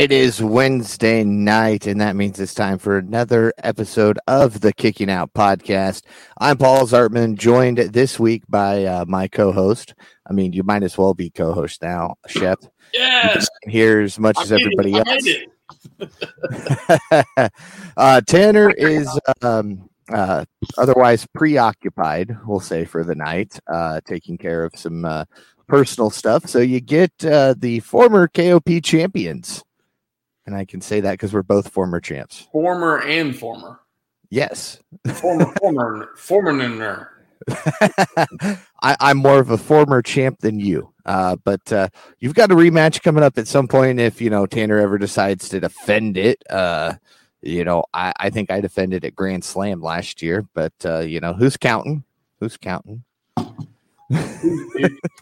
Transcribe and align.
It 0.00 0.12
is 0.12 0.42
Wednesday 0.42 1.24
night, 1.24 1.86
and 1.86 2.00
that 2.00 2.16
means 2.16 2.40
it's 2.40 2.54
time 2.54 2.78
for 2.78 2.96
another 2.96 3.52
episode 3.58 4.18
of 4.26 4.62
the 4.62 4.72
Kicking 4.72 5.10
Out 5.10 5.34
podcast. 5.34 6.04
I'm 6.38 6.56
Paul 6.56 6.86
Zartman, 6.86 7.36
joined 7.36 7.76
this 7.76 8.18
week 8.18 8.42
by 8.48 8.86
uh, 8.86 9.04
my 9.06 9.28
co 9.28 9.52
host. 9.52 9.92
I 10.26 10.32
mean, 10.32 10.54
you 10.54 10.62
might 10.62 10.84
as 10.84 10.96
well 10.96 11.12
be 11.12 11.28
co 11.28 11.52
host 11.52 11.82
now, 11.82 12.14
Shep. 12.26 12.60
Yes. 12.94 13.46
Here 13.68 14.00
as 14.00 14.18
much 14.18 14.38
as 14.40 14.50
everybody 14.50 14.94
else. 14.94 15.28
uh, 17.98 18.22
Tanner 18.22 18.70
is 18.70 19.20
um, 19.42 19.86
uh, 20.10 20.46
otherwise 20.78 21.26
preoccupied, 21.34 22.38
we'll 22.46 22.60
say, 22.60 22.86
for 22.86 23.04
the 23.04 23.14
night, 23.14 23.60
uh, 23.70 24.00
taking 24.06 24.38
care 24.38 24.64
of 24.64 24.72
some 24.74 25.04
uh, 25.04 25.26
personal 25.68 26.08
stuff. 26.08 26.48
So 26.48 26.60
you 26.60 26.80
get 26.80 27.12
uh, 27.22 27.54
the 27.58 27.80
former 27.80 28.28
KOP 28.28 28.82
champions. 28.82 29.62
And 30.50 30.58
I 30.58 30.64
can 30.64 30.80
say 30.80 31.00
that 31.00 31.12
because 31.12 31.32
we're 31.32 31.44
both 31.44 31.68
former 31.68 32.00
champs. 32.00 32.48
Former 32.50 33.00
and 33.02 33.36
former. 33.36 33.78
Yes. 34.30 34.80
Former, 35.14 35.54
former, 35.60 36.10
former. 36.16 37.10
I, 37.48 38.96
I'm 38.98 39.18
more 39.18 39.38
of 39.38 39.50
a 39.50 39.56
former 39.56 40.02
champ 40.02 40.40
than 40.40 40.58
you. 40.58 40.92
Uh, 41.06 41.36
but 41.44 41.72
uh, 41.72 41.88
you've 42.18 42.34
got 42.34 42.50
a 42.50 42.56
rematch 42.56 43.00
coming 43.00 43.22
up 43.22 43.38
at 43.38 43.46
some 43.46 43.68
point 43.68 44.00
if, 44.00 44.20
you 44.20 44.28
know, 44.28 44.44
Tanner 44.44 44.78
ever 44.78 44.98
decides 44.98 45.48
to 45.50 45.60
defend 45.60 46.16
it. 46.16 46.42
Uh, 46.50 46.94
you 47.42 47.62
know, 47.62 47.84
I, 47.94 48.12
I 48.18 48.30
think 48.30 48.50
I 48.50 48.60
defended 48.60 49.04
at 49.04 49.14
Grand 49.14 49.44
Slam 49.44 49.80
last 49.80 50.20
year, 50.20 50.48
but, 50.52 50.74
uh, 50.84 50.98
you 50.98 51.20
know, 51.20 51.32
who's 51.32 51.56
counting? 51.56 52.02
Who's 52.40 52.56
counting? 52.56 53.04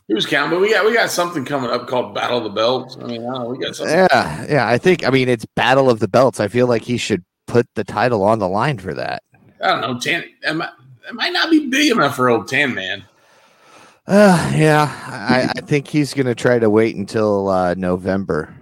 Who's 0.09 0.25
counting? 0.25 0.51
But 0.51 0.61
we 0.61 0.73
got 0.73 0.85
we 0.87 0.95
got 0.95 1.11
something 1.11 1.45
coming 1.45 1.71
up 1.71 1.87
called 1.87 2.15
Battle 2.15 2.39
of 2.39 2.45
the 2.45 2.51
Belts. 2.51 2.97
I 3.01 3.05
mean, 3.07 3.27
I 3.27 3.45
we 3.45 3.59
got 3.59 3.77
something. 3.77 3.95
Yeah, 3.95 4.47
yeah. 4.49 4.69
I 4.69 4.79
think 4.79 5.07
I 5.07 5.11
mean 5.11 5.29
it's 5.29 5.45
Battle 5.45 5.91
of 5.91 6.01
the 6.01 6.09
Belts. 6.09 6.41
I 6.41 6.49
feel 6.49 6.67
like 6.67 6.83
he 6.83 6.97
should 6.97 7.25
put 7.47 7.67
the 7.75 7.85
title 7.85 8.23
on 8.23 8.39
the 8.39 8.49
line 8.49 8.79
for 8.79 8.95
that. 8.95 9.23
I 9.63 9.69
don't 9.69 9.81
know. 9.81 9.99
Tan, 9.99 10.25
it 10.43 10.55
might, 10.55 10.71
it 11.09 11.15
might 11.15 11.33
not 11.33 11.51
be 11.51 11.69
big 11.69 11.93
enough 11.93 12.17
for 12.17 12.29
old 12.29 12.49
Tan 12.49 12.75
Man. 12.75 13.05
Uh, 14.07 14.53
yeah, 14.55 14.91
I, 15.07 15.53
I 15.55 15.61
think 15.61 15.87
he's 15.87 16.15
going 16.15 16.27
to 16.27 16.35
try 16.35 16.59
to 16.59 16.71
wait 16.71 16.97
until 16.97 17.49
uh, 17.49 17.75
November. 17.75 18.55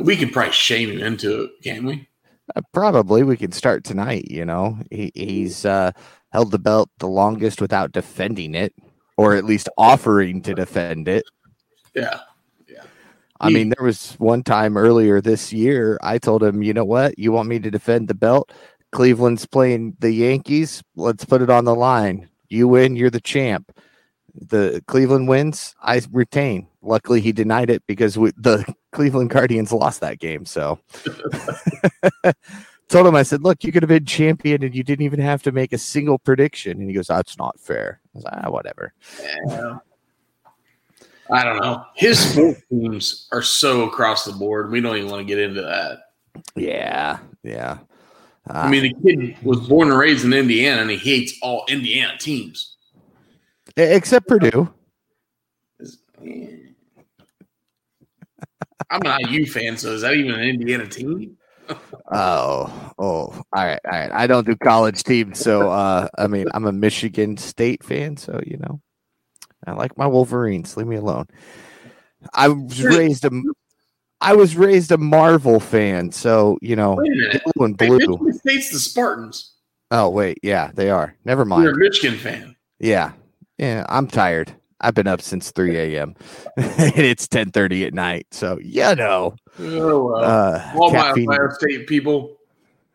We 0.00 0.16
could 0.16 0.32
probably 0.32 0.52
shame 0.52 0.90
him 0.90 0.98
into 1.00 1.44
it, 1.44 1.50
can 1.62 1.86
we? 1.86 2.08
Uh, 2.56 2.62
probably 2.72 3.22
we 3.22 3.36
could 3.36 3.54
start 3.54 3.84
tonight. 3.84 4.30
You 4.30 4.44
know, 4.44 4.78
he, 4.90 5.12
he's 5.14 5.64
uh, 5.64 5.92
held 6.30 6.50
the 6.50 6.58
belt 6.58 6.90
the 6.98 7.08
longest 7.08 7.60
without 7.60 7.92
defending 7.92 8.54
it, 8.54 8.74
or 9.16 9.34
at 9.34 9.44
least 9.44 9.68
offering 9.76 10.42
to 10.42 10.54
defend 10.54 11.08
it. 11.08 11.24
Yeah. 11.94 12.20
Yeah. 12.68 12.82
I 13.40 13.50
mean, 13.50 13.70
there 13.70 13.84
was 13.84 14.14
one 14.18 14.42
time 14.42 14.76
earlier 14.76 15.20
this 15.20 15.52
year, 15.52 15.98
I 16.02 16.18
told 16.18 16.42
him, 16.42 16.62
you 16.62 16.74
know 16.74 16.84
what? 16.84 17.18
You 17.18 17.32
want 17.32 17.48
me 17.48 17.58
to 17.60 17.70
defend 17.70 18.08
the 18.08 18.14
belt? 18.14 18.52
Cleveland's 18.92 19.46
playing 19.46 19.96
the 19.98 20.10
Yankees. 20.10 20.82
Let's 20.96 21.24
put 21.24 21.42
it 21.42 21.50
on 21.50 21.64
the 21.64 21.74
line. 21.74 22.28
You 22.48 22.68
win, 22.68 22.96
you're 22.96 23.10
the 23.10 23.20
champ. 23.20 23.72
The 24.34 24.82
Cleveland 24.86 25.28
wins, 25.28 25.74
I 25.82 26.00
retain. 26.10 26.68
Luckily, 26.80 27.20
he 27.20 27.32
denied 27.32 27.70
it 27.70 27.82
because 27.86 28.16
we, 28.16 28.30
the 28.36 28.64
Cleveland 28.92 29.30
Guardians 29.30 29.72
lost 29.72 30.00
that 30.00 30.18
game. 30.18 30.44
So 30.46 30.78
told 32.88 33.06
him, 33.06 33.14
I 33.14 33.22
said, 33.22 33.42
look, 33.42 33.64
you 33.64 33.72
could 33.72 33.82
have 33.82 33.88
been 33.88 34.04
champion 34.04 34.62
and 34.64 34.74
you 34.74 34.82
didn't 34.82 35.04
even 35.04 35.20
have 35.20 35.42
to 35.42 35.52
make 35.52 35.72
a 35.72 35.78
single 35.78 36.18
prediction. 36.18 36.80
And 36.80 36.88
he 36.88 36.94
goes, 36.94 37.08
that's 37.08 37.38
not 37.38 37.58
fair. 37.60 38.00
I 38.04 38.08
was 38.14 38.24
like, 38.24 38.34
ah, 38.44 38.50
whatever. 38.50 38.92
Yeah. 39.46 39.78
I 41.30 41.44
don't 41.44 41.60
know. 41.60 41.84
His 41.94 42.18
sports 42.18 42.62
teams 42.70 43.28
are 43.32 43.42
so 43.42 43.82
across 43.82 44.24
the 44.24 44.32
board. 44.32 44.70
We 44.70 44.80
don't 44.80 44.96
even 44.96 45.10
want 45.10 45.20
to 45.20 45.26
get 45.26 45.38
into 45.38 45.60
that. 45.60 46.00
Yeah. 46.56 47.18
Yeah. 47.42 47.78
Uh, 48.48 48.52
I 48.54 48.70
mean, 48.70 48.82
the 48.82 48.94
kid 49.04 49.36
was 49.42 49.68
born 49.68 49.90
and 49.90 49.98
raised 49.98 50.24
in 50.24 50.32
Indiana 50.32 50.80
and 50.80 50.90
he 50.90 50.96
hates 50.96 51.34
all 51.42 51.66
Indiana 51.68 52.16
teams. 52.18 52.76
Except 53.76 54.26
Purdue. 54.26 54.72
I'm 58.90 59.02
an 59.04 59.20
IU 59.28 59.44
fan, 59.44 59.76
so 59.76 59.92
is 59.92 60.00
that 60.00 60.14
even 60.14 60.32
an 60.32 60.40
Indiana 60.40 60.86
team? 60.86 61.36
Oh, 62.12 62.92
oh, 62.98 63.02
all 63.02 63.42
right, 63.52 63.80
all 63.84 63.98
right. 63.98 64.10
I 64.12 64.26
don't 64.26 64.46
do 64.46 64.56
college 64.56 65.02
teams, 65.02 65.38
so 65.38 65.70
uh, 65.70 66.08
I 66.16 66.26
mean, 66.26 66.46
I'm 66.54 66.66
a 66.66 66.72
Michigan 66.72 67.36
State 67.36 67.84
fan, 67.84 68.16
so 68.16 68.40
you 68.46 68.56
know, 68.58 68.80
I 69.66 69.72
like 69.72 69.96
my 69.98 70.06
Wolverines. 70.06 70.76
Leave 70.76 70.86
me 70.86 70.96
alone. 70.96 71.26
I 72.34 72.48
was 72.48 72.82
raised 72.82 73.24
a, 73.24 73.30
I 74.20 74.34
was 74.34 74.56
raised 74.56 74.92
a 74.92 74.98
Marvel 74.98 75.60
fan, 75.60 76.12
so 76.12 76.58
you 76.60 76.76
know, 76.76 76.96
blue 77.54 77.64
and 77.64 77.76
blue. 77.76 77.98
Hey, 77.98 78.06
Michigan 78.06 78.32
State's 78.32 78.70
the 78.70 78.78
Spartans. 78.78 79.54
Oh 79.90 80.10
wait, 80.10 80.38
yeah, 80.42 80.70
they 80.74 80.90
are. 80.90 81.16
Never 81.24 81.44
mind. 81.44 81.64
You're 81.64 81.74
a 81.74 81.78
Michigan 81.78 82.18
fan. 82.18 82.56
Yeah, 82.78 83.12
yeah. 83.58 83.84
I'm 83.88 84.06
tired. 84.06 84.54
I've 84.80 84.94
been 84.94 85.06
up 85.06 85.20
since 85.20 85.50
3 85.50 85.76
a.m. 85.76 86.14
and 86.56 86.98
it's 86.98 87.26
10:30 87.26 87.86
at 87.86 87.94
night. 87.94 88.26
So 88.30 88.58
you 88.62 88.94
know. 88.94 89.34
Oh, 89.60 90.04
well. 90.04 90.24
uh, 90.24 90.72
All 90.76 90.90
caffeine. 90.90 91.26
my 91.26 91.36
Ohio 91.36 91.50
State 91.54 91.86
people, 91.88 92.36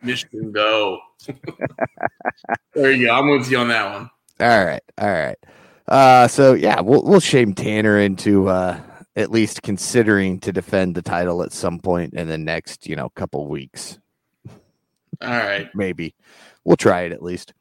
Michigan 0.01 0.51
go. 0.51 0.99
there 2.73 2.91
you 2.91 3.07
go. 3.07 3.13
I'm 3.13 3.29
with 3.29 3.49
you 3.51 3.57
on 3.57 3.67
that 3.69 3.93
one. 3.93 4.09
All 4.39 4.65
right, 4.65 4.83
all 4.97 5.11
right. 5.11 5.37
Uh, 5.87 6.27
so 6.27 6.53
yeah, 6.53 6.79
we'll 6.81 7.03
we'll 7.03 7.19
shame 7.19 7.53
Tanner 7.53 7.99
into 7.99 8.47
uh, 8.47 8.79
at 9.15 9.29
least 9.31 9.61
considering 9.61 10.39
to 10.39 10.51
defend 10.53 10.95
the 10.95 11.01
title 11.01 11.43
at 11.43 11.51
some 11.51 11.79
point 11.79 12.13
in 12.13 12.27
the 12.27 12.37
next, 12.37 12.87
you 12.87 12.95
know, 12.95 13.09
couple 13.09 13.47
weeks. 13.47 13.99
All 15.21 15.29
right, 15.29 15.69
maybe 15.75 16.15
we'll 16.63 16.77
try 16.77 17.01
it 17.01 17.11
at 17.11 17.21
least. 17.21 17.53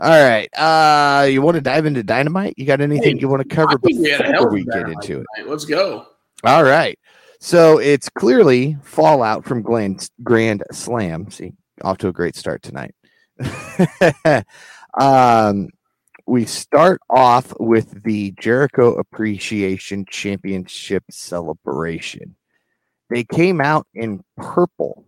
All 0.00 0.10
right. 0.10 0.48
Uh, 0.56 1.24
you 1.24 1.42
want 1.42 1.56
to 1.56 1.60
dive 1.60 1.84
into 1.84 2.04
dynamite? 2.04 2.54
You 2.56 2.66
got 2.66 2.80
anything 2.80 3.16
hey, 3.16 3.20
you 3.20 3.28
want 3.28 3.48
to 3.48 3.54
cover 3.54 3.78
before 3.78 4.50
we 4.50 4.64
get 4.64 4.88
into 4.88 5.20
it? 5.20 5.46
Let's 5.46 5.64
go. 5.64 6.06
All 6.44 6.62
right. 6.62 6.96
So 7.40 7.78
it's 7.78 8.08
clearly 8.08 8.76
fallout 8.82 9.44
from 9.44 9.62
Grand, 9.62 10.08
Grand 10.22 10.62
Slam. 10.70 11.30
See, 11.30 11.52
off 11.82 11.98
to 11.98 12.08
a 12.08 12.12
great 12.12 12.36
start 12.36 12.62
tonight. 12.62 12.94
um, 15.00 15.68
we 16.26 16.44
start 16.44 17.00
off 17.10 17.52
with 17.58 18.04
the 18.04 18.32
Jericho 18.40 18.94
Appreciation 18.94 20.04
Championship 20.08 21.02
celebration. 21.10 22.36
They 23.10 23.24
came 23.24 23.60
out 23.60 23.86
in 23.94 24.22
purple. 24.36 25.06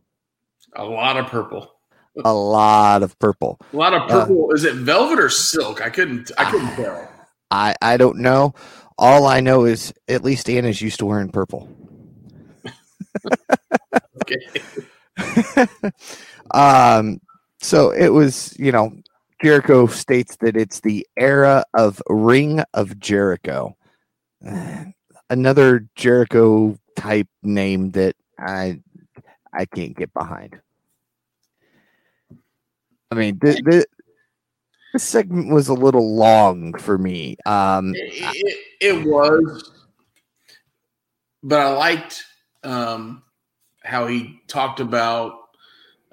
A 0.75 0.85
lot 0.85 1.17
of 1.17 1.27
purple 1.27 1.80
a 2.25 2.33
lot 2.33 3.03
of 3.03 3.19
purple. 3.19 3.59
A 3.73 3.77
lot 3.77 3.95
of 3.95 4.09
purple. 4.09 4.49
Uh, 4.51 4.55
Is 4.55 4.65
it 4.65 4.75
velvet 4.75 5.19
or 5.19 5.29
silk? 5.29 5.81
I 5.81 5.91
couldn't. 5.91 6.31
I 6.39 6.51
couldn't 6.51 6.75
tell. 6.77 7.09
I 7.51 7.75
I 7.81 7.97
don't 7.97 8.19
know. 8.19 8.55
All 8.99 9.27
I 9.27 9.41
know 9.41 9.65
is 9.65 9.93
at 10.09 10.25
least 10.25 10.51
Anna's 10.51 10.83
used 10.83 10.99
to 10.99 11.07
wearing 11.07 11.31
purple. 11.31 11.69
okay. 14.23 14.39
um. 16.53 17.21
So 17.63 17.91
it 17.91 18.09
was, 18.09 18.59
you 18.59 18.73
know, 18.73 18.91
Jericho 19.43 19.87
states 19.87 20.37
that 20.41 20.57
it's 20.57 20.81
the 20.81 21.07
era 21.19 21.65
of 21.75 22.03
Ring 22.09 22.63
of 22.75 22.99
Jericho. 22.99 23.77
Another 25.31 25.87
Jericho 25.95 26.77
type 26.97 27.29
name 27.43 27.91
that 27.93 28.17
I 28.39 28.81
I 29.55 29.65
can't 29.67 29.97
get 29.97 30.13
behind. 30.13 30.61
I 33.11 33.17
mean, 33.17 33.39
the, 33.41 33.61
the, 33.65 33.87
this 34.93 35.03
segment 35.03 35.53
was 35.53 35.69
a 35.69 35.75
little 35.75 36.15
long 36.15 36.75
for 36.75 36.97
me. 36.97 37.37
Um, 37.47 37.93
it, 37.97 38.59
it 38.81 39.07
was, 39.07 39.71
but 41.43 41.61
I 41.61 41.71
liked 41.71 42.25
um, 42.63 43.23
how 43.83 44.07
he 44.07 44.41
talked 44.47 44.81
about 44.81 45.35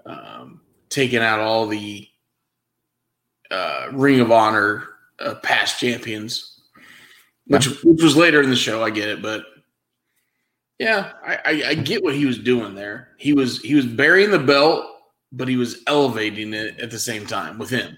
um, 0.05 0.61
taking 0.89 1.19
out 1.19 1.39
all 1.39 1.67
the 1.67 2.07
uh, 3.51 3.89
Ring 3.93 4.19
of 4.19 4.31
Honor 4.31 4.87
uh, 5.19 5.35
past 5.35 5.79
champions, 5.79 6.61
which 7.45 7.67
which 7.83 8.01
was 8.01 8.15
later 8.15 8.41
in 8.41 8.49
the 8.49 8.55
show. 8.55 8.83
I 8.83 8.89
get 8.89 9.09
it, 9.09 9.21
but 9.21 9.43
yeah, 10.79 11.13
I, 11.25 11.35
I, 11.35 11.63
I 11.69 11.73
get 11.75 12.03
what 12.03 12.15
he 12.15 12.25
was 12.25 12.39
doing 12.39 12.75
there. 12.75 13.09
He 13.17 13.33
was 13.33 13.61
he 13.61 13.75
was 13.75 13.85
burying 13.85 14.31
the 14.31 14.39
belt 14.39 14.85
but 15.31 15.47
he 15.47 15.57
was 15.57 15.83
elevating 15.87 16.53
it 16.53 16.79
at 16.79 16.91
the 16.91 16.99
same 16.99 17.25
time 17.25 17.57
with 17.57 17.69
him. 17.69 17.97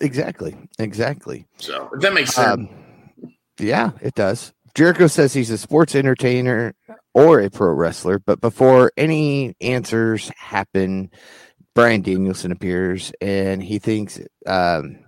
Exactly. 0.00 0.56
Exactly. 0.78 1.46
So 1.58 1.90
that 2.00 2.14
makes 2.14 2.34
sense. 2.34 2.48
Um, 2.48 2.68
yeah, 3.58 3.92
it 4.00 4.14
does. 4.14 4.52
Jericho 4.74 5.06
says 5.08 5.32
he's 5.32 5.50
a 5.50 5.58
sports 5.58 5.94
entertainer 5.94 6.74
or 7.12 7.40
a 7.40 7.50
pro 7.50 7.72
wrestler, 7.72 8.18
but 8.18 8.40
before 8.40 8.92
any 8.96 9.54
answers 9.60 10.30
happen, 10.36 11.10
Bryan 11.74 12.02
Danielson 12.02 12.52
appears 12.52 13.12
and 13.20 13.62
he 13.62 13.78
thinks, 13.78 14.20
um, 14.46 15.00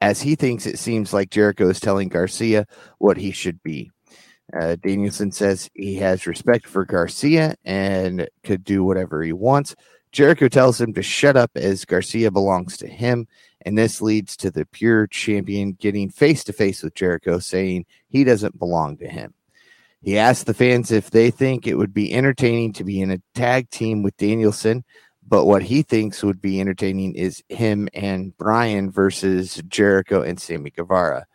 as 0.00 0.20
he 0.20 0.34
thinks, 0.34 0.66
it 0.66 0.78
seems 0.78 1.12
like 1.12 1.30
Jericho 1.30 1.68
is 1.68 1.80
telling 1.80 2.08
Garcia 2.08 2.66
what 2.98 3.16
he 3.16 3.30
should 3.30 3.62
be. 3.62 3.90
Uh, 4.54 4.76
Danielson 4.76 5.32
says 5.32 5.70
he 5.74 5.96
has 5.96 6.26
respect 6.26 6.66
for 6.66 6.84
Garcia 6.84 7.56
and 7.64 8.28
could 8.44 8.62
do 8.62 8.84
whatever 8.84 9.22
he 9.22 9.32
wants. 9.32 9.74
Jericho 10.16 10.48
tells 10.48 10.80
him 10.80 10.94
to 10.94 11.02
shut 11.02 11.36
up 11.36 11.50
as 11.56 11.84
Garcia 11.84 12.30
belongs 12.30 12.78
to 12.78 12.86
him. 12.86 13.28
And 13.66 13.76
this 13.76 14.00
leads 14.00 14.34
to 14.38 14.50
the 14.50 14.64
pure 14.64 15.06
champion 15.08 15.72
getting 15.72 16.08
face 16.08 16.42
to 16.44 16.54
face 16.54 16.82
with 16.82 16.94
Jericho, 16.94 17.38
saying 17.38 17.84
he 18.08 18.24
doesn't 18.24 18.58
belong 18.58 18.96
to 18.96 19.08
him. 19.08 19.34
He 20.00 20.16
asks 20.16 20.44
the 20.44 20.54
fans 20.54 20.90
if 20.90 21.10
they 21.10 21.30
think 21.30 21.66
it 21.66 21.74
would 21.74 21.92
be 21.92 22.14
entertaining 22.14 22.72
to 22.74 22.84
be 22.84 23.02
in 23.02 23.10
a 23.10 23.20
tag 23.34 23.68
team 23.68 24.02
with 24.02 24.16
Danielson, 24.16 24.84
but 25.28 25.44
what 25.44 25.64
he 25.64 25.82
thinks 25.82 26.24
would 26.24 26.40
be 26.40 26.62
entertaining 26.62 27.14
is 27.14 27.44
him 27.50 27.86
and 27.92 28.34
Bryan 28.38 28.90
versus 28.90 29.62
Jericho 29.68 30.22
and 30.22 30.40
Sammy 30.40 30.70
Guevara. 30.70 31.26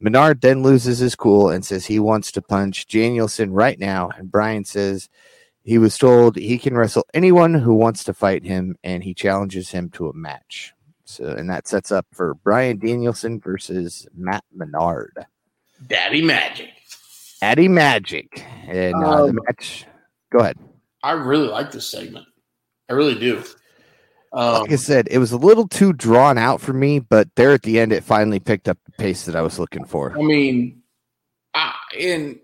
Menard 0.00 0.40
then 0.40 0.64
loses 0.64 0.98
his 0.98 1.14
cool 1.14 1.50
and 1.50 1.64
says 1.64 1.86
he 1.86 2.00
wants 2.00 2.32
to 2.32 2.42
punch 2.42 2.88
Danielson 2.88 3.52
right 3.52 3.78
now. 3.78 4.10
And 4.18 4.28
Bryan 4.28 4.64
says 4.64 5.08
he 5.64 5.78
was 5.78 5.96
told 5.96 6.36
he 6.36 6.58
can 6.58 6.76
wrestle 6.76 7.06
anyone 7.14 7.54
who 7.54 7.74
wants 7.74 8.04
to 8.04 8.14
fight 8.14 8.44
him, 8.44 8.76
and 8.84 9.02
he 9.02 9.14
challenges 9.14 9.70
him 9.70 9.88
to 9.90 10.08
a 10.08 10.14
match. 10.14 10.74
So, 11.06 11.24
and 11.24 11.48
that 11.50 11.66
sets 11.66 11.90
up 11.90 12.06
for 12.12 12.34
Bryan 12.34 12.78
Danielson 12.78 13.40
versus 13.40 14.06
Matt 14.14 14.44
Menard. 14.54 15.26
Daddy 15.86 16.22
Magic. 16.22 16.70
Daddy 17.40 17.68
Magic. 17.68 18.44
And 18.66 18.94
uh, 18.94 19.24
um, 19.24 19.26
the 19.26 19.42
match. 19.46 19.86
Go 20.30 20.40
ahead. 20.40 20.58
I 21.02 21.12
really 21.12 21.48
like 21.48 21.72
this 21.72 21.86
segment. 21.90 22.26
I 22.88 22.92
really 22.92 23.18
do. 23.18 23.42
Um, 24.32 24.62
like 24.62 24.72
I 24.72 24.76
said, 24.76 25.08
it 25.10 25.18
was 25.18 25.32
a 25.32 25.36
little 25.38 25.68
too 25.68 25.92
drawn 25.92 26.38
out 26.38 26.60
for 26.60 26.72
me, 26.72 26.98
but 26.98 27.28
there 27.36 27.52
at 27.52 27.62
the 27.62 27.78
end, 27.78 27.92
it 27.92 28.02
finally 28.02 28.40
picked 28.40 28.68
up 28.68 28.78
the 28.84 28.92
pace 28.92 29.26
that 29.26 29.36
I 29.36 29.42
was 29.42 29.58
looking 29.58 29.84
for. 29.84 30.12
I 30.18 30.22
mean, 30.22 30.82
I, 31.54 31.74
and 31.98 32.40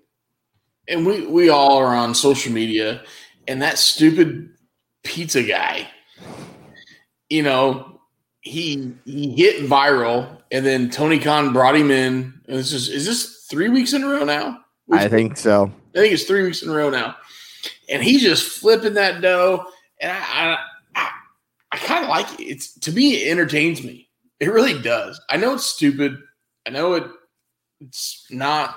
and 0.90 1.06
we 1.06 1.24
we 1.26 1.48
all 1.48 1.78
are 1.78 1.94
on 1.94 2.14
social 2.14 2.52
media, 2.52 3.02
and 3.48 3.62
that 3.62 3.78
stupid 3.78 4.50
pizza 5.04 5.42
guy, 5.42 5.88
you 7.28 7.42
know, 7.42 8.00
he 8.40 8.92
he 9.04 9.30
hit 9.32 9.64
viral, 9.64 10.42
and 10.50 10.66
then 10.66 10.90
Tony 10.90 11.18
Khan 11.18 11.52
brought 11.52 11.76
him 11.76 11.90
in. 11.90 12.34
And 12.48 12.58
this 12.58 12.72
is 12.72 12.88
is 12.88 13.06
this 13.06 13.46
three 13.48 13.68
weeks 13.68 13.92
in 13.92 14.02
a 14.02 14.08
row 14.08 14.24
now? 14.24 14.60
I 14.92 15.08
think 15.08 15.36
so. 15.36 15.72
I 15.94 15.98
think 15.98 16.12
it's 16.12 16.24
three 16.24 16.42
weeks 16.42 16.62
in 16.62 16.70
a 16.70 16.74
row 16.74 16.90
now, 16.90 17.16
and 17.88 18.02
he's 18.02 18.22
just 18.22 18.60
flipping 18.60 18.94
that 18.94 19.20
dough. 19.20 19.66
And 20.00 20.10
I, 20.10 20.16
I, 20.16 20.58
I, 20.96 21.10
I 21.72 21.76
kind 21.76 22.04
of 22.04 22.10
like 22.10 22.40
it. 22.40 22.44
It's 22.44 22.74
to 22.80 22.92
me, 22.92 23.14
it 23.14 23.30
entertains 23.30 23.82
me. 23.82 24.08
It 24.40 24.50
really 24.50 24.80
does. 24.80 25.20
I 25.28 25.36
know 25.36 25.54
it's 25.54 25.66
stupid. 25.66 26.18
I 26.66 26.70
know 26.70 26.94
it. 26.94 27.04
It's 27.80 28.26
not 28.30 28.74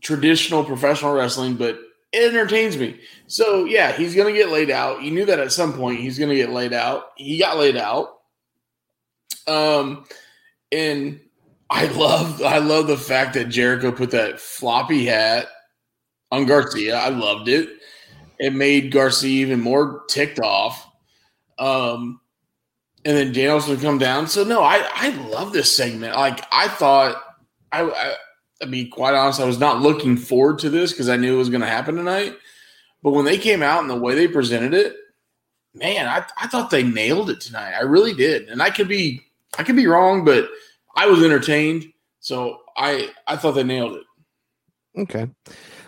traditional 0.00 0.64
professional 0.64 1.14
wrestling, 1.14 1.56
but 1.56 1.78
it 2.12 2.28
entertains 2.28 2.76
me. 2.76 3.00
So 3.26 3.64
yeah, 3.64 3.92
he's 3.92 4.14
gonna 4.14 4.32
get 4.32 4.50
laid 4.50 4.70
out. 4.70 5.02
You 5.02 5.10
knew 5.10 5.26
that 5.26 5.38
at 5.38 5.52
some 5.52 5.72
point 5.72 6.00
he's 6.00 6.18
gonna 6.18 6.34
get 6.34 6.50
laid 6.50 6.72
out. 6.72 7.10
He 7.16 7.38
got 7.38 7.58
laid 7.58 7.76
out. 7.76 8.18
Um, 9.46 10.04
and 10.72 11.20
I 11.70 11.86
love 11.86 12.42
I 12.42 12.58
love 12.58 12.86
the 12.86 12.96
fact 12.96 13.34
that 13.34 13.48
Jericho 13.48 13.92
put 13.92 14.10
that 14.12 14.40
floppy 14.40 15.04
hat 15.04 15.48
on 16.30 16.46
Garcia. 16.46 16.96
I 16.96 17.08
loved 17.08 17.48
it. 17.48 17.70
It 18.38 18.54
made 18.54 18.92
Garcia 18.92 19.30
even 19.30 19.60
more 19.60 20.04
ticked 20.08 20.40
off. 20.40 20.86
Um, 21.58 22.20
and 23.04 23.16
then 23.16 23.32
Daniels 23.32 23.68
would 23.68 23.80
come 23.80 23.98
down. 23.98 24.28
So 24.28 24.44
no, 24.44 24.62
I 24.62 24.86
I 24.94 25.08
love 25.28 25.52
this 25.52 25.74
segment. 25.74 26.14
Like 26.14 26.40
I 26.52 26.68
thought, 26.68 27.22
I, 27.72 27.82
I 27.82 28.14
to 28.60 28.66
be 28.66 28.86
quite 28.86 29.14
honest, 29.14 29.40
I 29.40 29.44
was 29.44 29.58
not 29.58 29.82
looking 29.82 30.16
forward 30.16 30.58
to 30.60 30.70
this 30.70 30.92
because 30.92 31.08
I 31.08 31.16
knew 31.16 31.34
it 31.34 31.38
was 31.38 31.50
going 31.50 31.60
to 31.60 31.66
happen 31.66 31.96
tonight. 31.96 32.36
But 33.02 33.12
when 33.12 33.24
they 33.24 33.38
came 33.38 33.62
out 33.62 33.80
and 33.80 33.90
the 33.90 33.96
way 33.96 34.14
they 34.14 34.26
presented 34.26 34.74
it, 34.74 34.96
man, 35.74 36.08
I, 36.08 36.24
I 36.40 36.48
thought 36.48 36.70
they 36.70 36.82
nailed 36.82 37.30
it 37.30 37.40
tonight. 37.40 37.74
I 37.74 37.82
really 37.82 38.14
did, 38.14 38.48
and 38.48 38.60
I 38.60 38.70
could 38.70 38.88
be 38.88 39.22
I 39.58 39.62
could 39.62 39.76
be 39.76 39.86
wrong, 39.86 40.24
but 40.24 40.48
I 40.96 41.06
was 41.06 41.22
entertained. 41.22 41.92
So 42.20 42.60
I 42.76 43.10
I 43.26 43.36
thought 43.36 43.52
they 43.52 43.62
nailed 43.62 43.96
it. 43.96 44.02
Okay. 45.00 45.28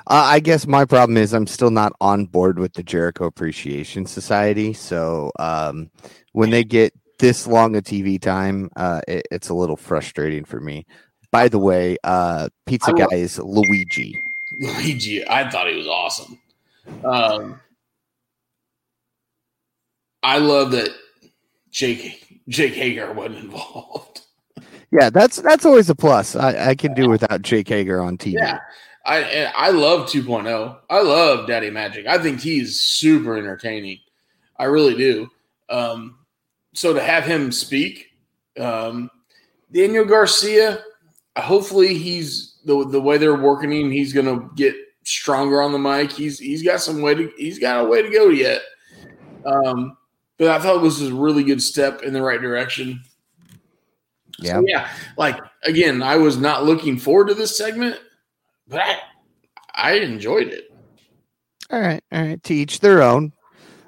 Uh, 0.06 0.26
I 0.26 0.40
guess 0.40 0.66
my 0.66 0.84
problem 0.84 1.16
is 1.16 1.32
I'm 1.32 1.46
still 1.46 1.70
not 1.70 1.92
on 2.00 2.26
board 2.26 2.58
with 2.58 2.72
the 2.74 2.82
Jericho 2.82 3.26
Appreciation 3.26 4.06
Society. 4.06 4.72
So 4.72 5.30
um, 5.38 5.90
when 6.32 6.50
they 6.50 6.64
get 6.64 6.92
this 7.18 7.46
long 7.46 7.76
a 7.76 7.82
TV 7.82 8.20
time, 8.20 8.70
uh, 8.76 9.02
it, 9.06 9.26
it's 9.30 9.50
a 9.50 9.54
little 9.54 9.76
frustrating 9.76 10.44
for 10.44 10.60
me. 10.60 10.86
By 11.32 11.48
the 11.48 11.58
way, 11.58 11.96
uh, 12.02 12.48
pizza 12.66 12.92
guy 12.92 13.06
is 13.12 13.38
Luigi. 13.38 14.20
Luigi, 14.58 15.26
I 15.28 15.48
thought 15.48 15.68
he 15.68 15.76
was 15.76 15.86
awesome. 15.86 16.38
Um, 17.04 17.60
I 20.22 20.38
love 20.38 20.72
that 20.72 20.90
Jake 21.70 22.40
Jake 22.48 22.74
Hager 22.74 23.12
wasn't 23.12 23.44
involved. 23.44 24.22
Yeah, 24.90 25.08
that's 25.08 25.36
that's 25.36 25.64
always 25.64 25.88
a 25.88 25.94
plus. 25.94 26.34
I, 26.34 26.70
I 26.70 26.74
can 26.74 26.94
do 26.94 27.08
without 27.08 27.42
Jake 27.42 27.68
Hager 27.68 28.00
on 28.02 28.18
TV. 28.18 28.34
Yeah, 28.34 28.58
I 29.06 29.44
I 29.54 29.70
love 29.70 30.08
2.0. 30.08 30.78
I 30.90 31.00
love 31.00 31.46
Daddy 31.46 31.70
Magic. 31.70 32.06
I 32.06 32.18
think 32.18 32.40
he's 32.40 32.80
super 32.80 33.36
entertaining. 33.38 34.00
I 34.58 34.64
really 34.64 34.96
do. 34.96 35.30
Um, 35.68 36.18
so 36.74 36.92
to 36.92 37.00
have 37.00 37.24
him 37.24 37.52
speak, 37.52 38.08
um, 38.58 39.10
Daniel 39.72 40.04
Garcia, 40.04 40.82
hopefully 41.40 41.94
he's 41.94 42.58
the 42.64 42.86
the 42.88 43.00
way 43.00 43.18
they're 43.18 43.34
working 43.34 43.72
him, 43.72 43.90
he's 43.90 44.12
gonna 44.12 44.48
get 44.54 44.74
stronger 45.04 45.62
on 45.62 45.72
the 45.72 45.78
mic. 45.78 46.12
He's 46.12 46.38
he's 46.38 46.62
got 46.62 46.80
some 46.80 47.02
way 47.02 47.14
to 47.14 47.32
he's 47.36 47.58
got 47.58 47.84
a 47.84 47.88
way 47.88 48.02
to 48.02 48.10
go 48.10 48.28
yet. 48.28 48.62
Um, 49.44 49.96
but 50.38 50.48
I 50.48 50.58
thought 50.58 50.82
this 50.82 51.00
was 51.00 51.10
a 51.10 51.14
really 51.14 51.44
good 51.44 51.62
step 51.62 52.02
in 52.02 52.12
the 52.12 52.22
right 52.22 52.40
direction. 52.40 53.02
Yeah, 54.38 54.54
so 54.54 54.64
yeah. 54.66 54.88
Like 55.16 55.38
again, 55.64 56.02
I 56.02 56.16
was 56.16 56.36
not 56.36 56.64
looking 56.64 56.98
forward 56.98 57.28
to 57.28 57.34
this 57.34 57.56
segment, 57.56 57.98
but 58.68 58.80
I 58.80 58.98
I 59.74 59.92
enjoyed 59.92 60.48
it. 60.48 60.64
All 61.70 61.80
right, 61.80 62.02
all 62.12 62.22
right. 62.22 62.42
To 62.42 62.54
each 62.54 62.80
their 62.80 63.02
own. 63.02 63.32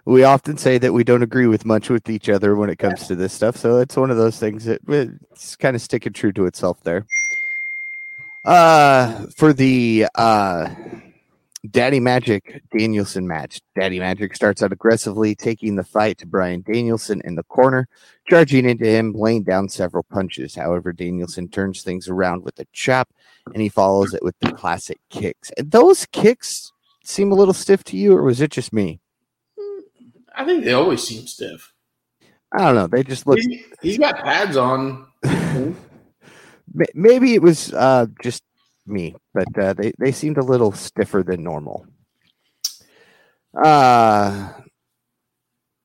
We 0.05 0.25
often 0.25 0.57
say 0.57 0.79
that 0.79 0.93
we 0.93 1.05
don't 1.05 1.23
agree 1.23 1.47
with 1.47 1.65
much 1.65 1.89
with 1.89 2.11
each 2.11 2.29
other 2.29 2.57
when 2.57 2.69
it 2.69 2.81
comes 2.81 3.03
yeah. 3.03 3.09
to 3.09 3.15
this 3.15 3.33
stuff, 3.33 3.57
so 3.57 3.79
it's 3.79 3.97
one 3.97 4.11
of 4.11 4.17
those 4.17 4.37
things 4.37 4.65
that 4.65 4.81
it's 4.89 5.55
kind 5.55 5.77
of 5.77 5.83
sticking 5.83 6.13
true 6.13 6.33
to 6.33 6.47
itself 6.47 6.83
there. 6.83 7.07
Uh, 8.45 9.27
for 9.37 9.53
the 9.53 10.07
uh, 10.17 10.69
Daddy 11.71 12.01
Magic 12.01 12.63
Danielson 12.77 13.29
match, 13.29 13.61
Daddy 13.79 14.01
Magic 14.01 14.35
starts 14.35 14.63
out 14.63 14.73
aggressively, 14.73 15.35
taking 15.35 15.77
the 15.77 15.85
fight 15.85 16.19
to 16.19 16.27
Bryan 16.27 16.63
Danielson 16.63 17.23
in 17.25 17.37
the 17.37 17.45
corner, 17.45 17.89
charging 18.29 18.69
into 18.69 18.85
him, 18.85 19.13
laying 19.13 19.45
down 19.45 19.69
several 19.69 20.03
punches. 20.03 20.57
However, 20.57 20.93
Danielson 20.93 21.49
turns 21.49 21.83
things 21.83 22.09
around 22.09 22.43
with 22.43 22.59
a 22.59 22.67
chop, 22.73 23.11
and 23.47 23.63
he 23.63 23.69
follows 23.69 24.13
it 24.13 24.25
with 24.25 24.35
the 24.41 24.53
classic 24.53 24.99
kicks. 25.09 25.53
And 25.57 25.71
those 25.71 26.05
kicks 26.07 26.73
seem 27.05 27.31
a 27.31 27.37
little 27.37 27.55
stiff 27.55 27.85
to 27.85 27.97
you, 27.97 28.17
or 28.17 28.25
was 28.25 28.41
it 28.41 28.51
just 28.51 28.73
me? 28.73 29.01
I 30.35 30.45
think 30.45 30.65
they 30.65 30.73
always 30.73 31.07
seem 31.07 31.27
stiff. 31.27 31.73
I 32.53 32.59
don't 32.59 32.75
know. 32.75 32.87
They 32.87 33.05
just 33.05 33.27
look. 33.27 33.39
He's, 33.39 33.65
he's 33.81 33.99
got 33.99 34.19
pads 34.19 34.57
on. 34.57 35.07
Maybe 36.95 37.35
it 37.35 37.43
was 37.43 37.73
uh, 37.73 38.07
just 38.23 38.43
me, 38.87 39.15
but 39.35 39.59
uh, 39.59 39.73
they 39.75 39.93
they 39.99 40.13
seemed 40.13 40.39
a 40.39 40.45
little 40.45 40.73
stiffer 40.73 41.23
than 41.23 41.43
normal. 41.43 41.87
Uh, 43.55 44.53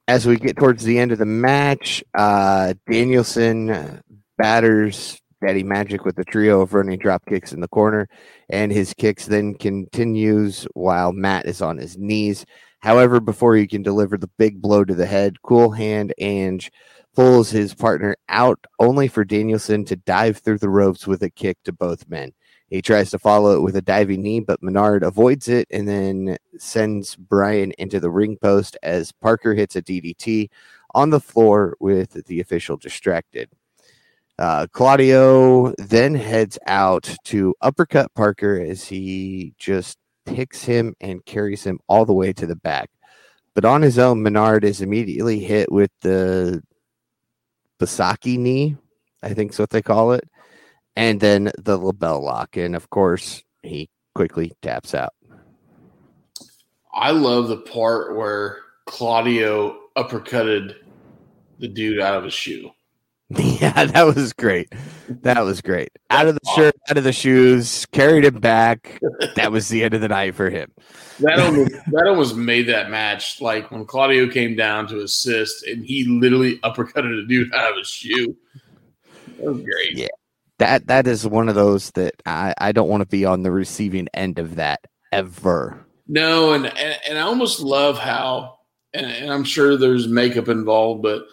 as 0.08 0.26
we 0.26 0.38
get 0.38 0.58
towards 0.58 0.84
the 0.84 0.98
end 0.98 1.12
of 1.12 1.18
the 1.18 1.26
match, 1.26 2.04
uh, 2.14 2.74
Danielson 2.90 4.02
batters 4.38 5.20
Daddy 5.46 5.64
Magic 5.64 6.06
with 6.06 6.18
a 6.18 6.24
trio 6.24 6.62
of 6.62 6.74
running 6.74 6.98
drop 6.98 7.26
kicks 7.26 7.54
in 7.54 7.60
the 7.60 7.68
corner, 7.68 8.08
and 8.50 8.72
his 8.72 8.94
kicks 8.94 9.26
then 9.26 9.54
continues 9.54 10.66
while 10.74 11.12
Matt 11.12 11.46
is 11.46 11.62
on 11.62 11.78
his 11.78 11.98
knees. 11.98 12.46
However, 12.80 13.20
before 13.20 13.56
he 13.56 13.68
can 13.68 13.84
deliver 13.84 14.18
the 14.18 14.30
big 14.38 14.62
blow 14.62 14.86
to 14.86 14.96
the 14.96 15.06
head, 15.06 15.42
Cool 15.42 15.72
Hand 15.72 16.14
Ange 16.20 16.72
pulls 17.18 17.50
his 17.50 17.74
partner 17.74 18.16
out, 18.30 18.64
only 18.80 19.08
for 19.08 19.26
Danielson 19.26 19.84
to 19.84 19.96
dive 19.96 20.38
through 20.38 20.60
the 20.60 20.70
ropes 20.70 21.08
with 21.08 21.24
a 21.24 21.32
kick 21.32 21.58
to 21.64 21.72
both 21.74 22.08
men. 22.08 22.32
He 22.70 22.80
tries 22.80 23.10
to 23.10 23.18
follow 23.18 23.58
it 23.58 23.64
with 23.64 23.76
a 23.76 23.82
diving 23.82 24.22
knee, 24.22 24.40
but 24.40 24.62
Menard 24.62 25.02
avoids 25.02 25.48
it 25.48 25.68
and 25.72 25.88
then 25.88 26.38
sends 26.60 27.16
Bryan 27.16 27.72
into 27.80 28.00
the 28.00 28.12
ring 28.12 28.38
post 28.38 28.78
as 28.84 29.12
Parker 29.14 29.56
hits 29.56 29.76
a 29.76 29.82
DDT 29.82 30.50
on 30.94 31.10
the 31.10 31.20
floor 31.20 31.76
with 31.80 32.24
the 32.28 32.40
official 32.40 32.78
distracted. 32.78 33.50
Uh, 34.38 34.68
Claudio 34.72 35.74
then 35.80 36.14
heads 36.14 36.60
out 36.68 37.18
to 37.24 37.56
uppercut 37.62 38.14
Parker 38.14 38.64
as 38.64 38.84
he 38.84 39.56
just 39.58 39.98
picks 40.28 40.66
him 40.66 40.94
and 41.02 41.26
carries 41.26 41.64
him 41.64 41.80
all 41.88 42.06
the 42.06 42.14
way 42.14 42.32
to 42.32 42.46
the 42.46 42.56
back. 42.56 42.92
But 43.56 43.66
on 43.66 43.82
his 43.82 43.98
own, 43.98 44.22
Menard 44.22 44.64
is 44.64 44.84
immediately 44.84 45.40
hit 45.40 45.72
with 45.72 45.90
the 46.02 46.62
Busaiku 47.80 48.38
knee, 48.38 48.78
I 49.24 49.34
think 49.34 49.52
is 49.52 49.60
what 49.60 49.70
they 49.70 49.82
call 49.82 50.14
it, 50.14 50.28
and 50.96 51.20
then 51.20 51.52
the 51.58 51.78
LeBell 51.78 52.22
Lock. 52.22 52.58
And 52.58 52.76
of 52.76 52.90
course, 52.90 53.44
he 53.64 53.90
quickly 54.16 54.54
taps 54.62 54.94
out. 54.94 55.14
I 56.94 57.12
love 57.12 57.48
the 57.48 57.58
part 57.58 58.16
where 58.16 58.58
Claudio 58.86 59.78
uppercutted 59.96 60.76
the 61.60 61.68
dude 61.68 62.00
out 62.00 62.18
of 62.18 62.24
his 62.24 62.34
shoe. 62.34 62.72
Yeah, 63.38 63.86
that 63.86 64.04
was 64.04 64.32
great. 64.34 64.72
That 65.10 65.44
was 65.44 65.62
great. 65.62 65.90
Out 66.10 66.28
of 66.28 66.36
the 66.36 66.52
shirt, 66.56 66.76
out 66.90 66.98
of 66.98 67.04
the 67.04 67.12
shoes, 67.12 67.86
carried 67.92 68.24
him 68.24 68.40
back. 68.40 69.00
That 69.36 69.52
was 69.52 69.68
the 69.68 69.84
end 69.84 69.94
of 69.94 70.02
the 70.02 70.08
night 70.08 70.36
for 70.36 70.50
him. 70.50 70.72
That 71.20 71.40
almost 71.40 71.72
that 71.72 72.08
almost 72.08 72.36
made 72.36 72.68
that 72.68 72.90
match 72.90 73.42
like 73.42 73.70
when 73.70 73.86
Claudio 73.86 74.30
came 74.30 74.56
down 74.56 74.88
to 74.88 75.02
assist 75.02 75.66
and 75.66 75.84
he 75.84 76.06
literally 76.06 76.60
uppercutted 76.60 77.22
a 77.22 77.28
dude 77.28 77.54
out 77.54 77.72
of 77.72 77.78
his 77.78 77.90
shoe. 77.90 78.38
That 79.40 79.52
was 79.52 79.62
great. 79.62 79.98
Yeah. 79.98 80.08
That 80.60 80.88
that 80.88 81.06
is 81.06 81.28
one 81.28 81.50
of 81.50 81.56
those 81.56 81.92
that 81.92 82.16
I, 82.26 82.54
I 82.58 82.72
don't 82.72 82.90
want 82.90 83.02
to 83.02 83.08
be 83.08 83.26
on 83.26 83.44
the 83.44 83.52
receiving 83.52 84.08
end 84.14 84.40
of 84.40 84.56
that 84.56 84.80
ever. 85.12 85.86
No, 86.08 86.54
and 86.54 86.66
and, 86.66 87.00
and 87.10 87.18
I 87.18 87.22
almost 87.22 87.60
love 87.60 87.98
how 87.98 88.60
and, 88.94 89.06
and 89.06 89.34
I'm 89.34 89.44
sure 89.44 89.76
there's 89.76 90.08
makeup 90.08 90.48
involved, 90.48 91.04
but 91.04 91.26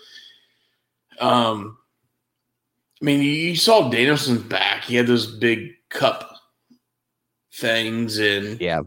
um 1.21 1.79
I 3.01 3.05
mean, 3.05 3.21
you 3.21 3.57
saw 3.57 3.91
Danielson's 3.91 4.43
back. 4.43 4.85
He 4.85 4.97
had 4.97 5.07
those 5.07 5.27
big 5.27 5.71
cup 5.91 6.35
things, 7.53 8.19
and 8.19 8.61
yeah, 8.61 8.81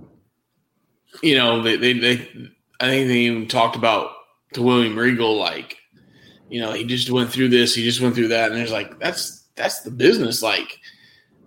you 1.21 1.35
know, 1.35 1.61
they, 1.61 1.77
they, 1.77 1.93
they 1.93 2.15
I 2.79 2.87
think 2.87 3.07
they 3.07 3.19
even 3.19 3.47
talked 3.47 3.75
about 3.75 4.11
to 4.53 4.61
William 4.61 4.97
Regal, 4.97 5.37
like, 5.37 5.77
you 6.49 6.61
know, 6.61 6.73
he 6.73 6.83
just 6.83 7.11
went 7.11 7.29
through 7.29 7.49
this, 7.49 7.75
he 7.75 7.83
just 7.83 8.01
went 8.01 8.15
through 8.15 8.29
that, 8.29 8.51
and 8.51 8.59
it's 8.61 8.71
like 8.71 8.99
that's 8.99 9.47
that's 9.55 9.81
the 9.81 9.91
business, 9.91 10.41
like. 10.41 10.79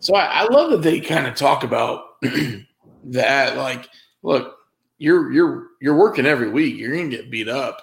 So 0.03 0.15
I, 0.15 0.25
I 0.25 0.45
love 0.45 0.71
that 0.71 0.81
they 0.81 0.99
kind 0.99 1.27
of 1.27 1.35
talk 1.35 1.63
about 1.63 2.23
that, 3.05 3.57
like, 3.59 3.87
look, 4.23 4.57
you're 4.97 5.33
you're 5.33 5.69
you're 5.81 5.97
working 5.97 6.27
every 6.27 6.49
week, 6.49 6.77
you're 6.77 6.95
gonna 6.95 7.09
get 7.09 7.31
beat 7.31 7.49
up. 7.49 7.83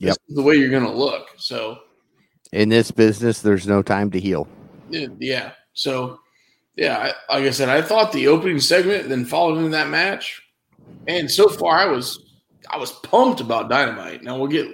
Yep. 0.00 0.16
the 0.28 0.42
way 0.42 0.56
you're 0.56 0.70
gonna 0.70 0.92
look. 0.92 1.28
So 1.36 1.78
in 2.54 2.68
this 2.68 2.92
business, 2.92 3.42
there's 3.42 3.66
no 3.66 3.82
time 3.82 4.10
to 4.12 4.20
heal. 4.20 4.46
Yeah. 4.88 5.50
So, 5.72 6.20
yeah, 6.76 7.12
I, 7.28 7.36
like 7.38 7.48
I 7.48 7.50
said, 7.50 7.68
I 7.68 7.82
thought 7.82 8.12
the 8.12 8.28
opening 8.28 8.60
segment 8.60 9.08
then 9.08 9.24
followed 9.24 9.58
into 9.58 9.70
that 9.70 9.88
match, 9.88 10.40
and 11.08 11.30
so 11.30 11.48
far 11.48 11.78
I 11.78 11.86
was 11.86 12.36
I 12.70 12.76
was 12.78 12.92
pumped 12.92 13.40
about 13.40 13.68
Dynamite. 13.68 14.22
Now 14.22 14.38
we'll 14.38 14.48
get 14.48 14.68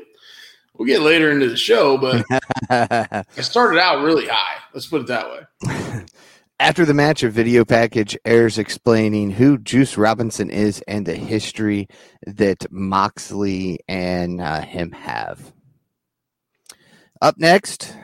we'll 0.75 0.87
get 0.87 1.01
later 1.01 1.31
into 1.31 1.49
the 1.49 1.57
show, 1.57 1.97
but 1.97 2.25
it 3.37 3.43
started 3.43 3.81
out 3.81 4.05
really 4.05 4.27
high. 4.27 4.63
Let's 4.75 4.87
put 4.87 5.01
it 5.01 5.07
that 5.07 5.29
way. 5.31 6.05
After 6.61 6.85
the 6.85 6.93
match, 6.93 7.23
a 7.23 7.31
video 7.31 7.65
package 7.65 8.19
airs 8.27 8.59
explaining 8.59 9.31
who 9.31 9.57
Juice 9.57 9.97
Robinson 9.97 10.51
is 10.51 10.83
and 10.87 11.07
the 11.07 11.15
history 11.15 11.89
that 12.27 12.71
Moxley 12.71 13.81
and 13.89 14.43
uh, 14.43 14.61
him 14.61 14.93
have. 14.93 15.55
Up 17.23 17.37
next, 17.37 17.95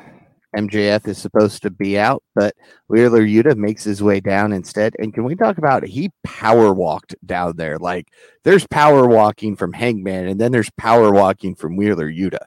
MJF 0.56 1.08
is 1.08 1.16
supposed 1.18 1.62
to 1.62 1.70
be 1.70 1.98
out, 1.98 2.22
but 2.34 2.54
Wheeler 2.88 3.22
Yuta 3.22 3.56
makes 3.56 3.82
his 3.82 4.02
way 4.02 4.20
down 4.20 4.52
instead. 4.52 4.94
And 4.98 5.12
can 5.12 5.24
we 5.24 5.34
talk 5.34 5.58
about 5.58 5.86
he 5.86 6.10
power 6.22 6.72
walked 6.72 7.14
down 7.24 7.56
there? 7.56 7.78
Like 7.78 8.08
there's 8.44 8.66
power 8.66 9.06
walking 9.06 9.56
from 9.56 9.72
Hangman, 9.72 10.28
and 10.28 10.40
then 10.40 10.52
there's 10.52 10.70
power 10.78 11.10
walking 11.10 11.54
from 11.54 11.76
Wheeler 11.76 12.10
Yuta. 12.10 12.44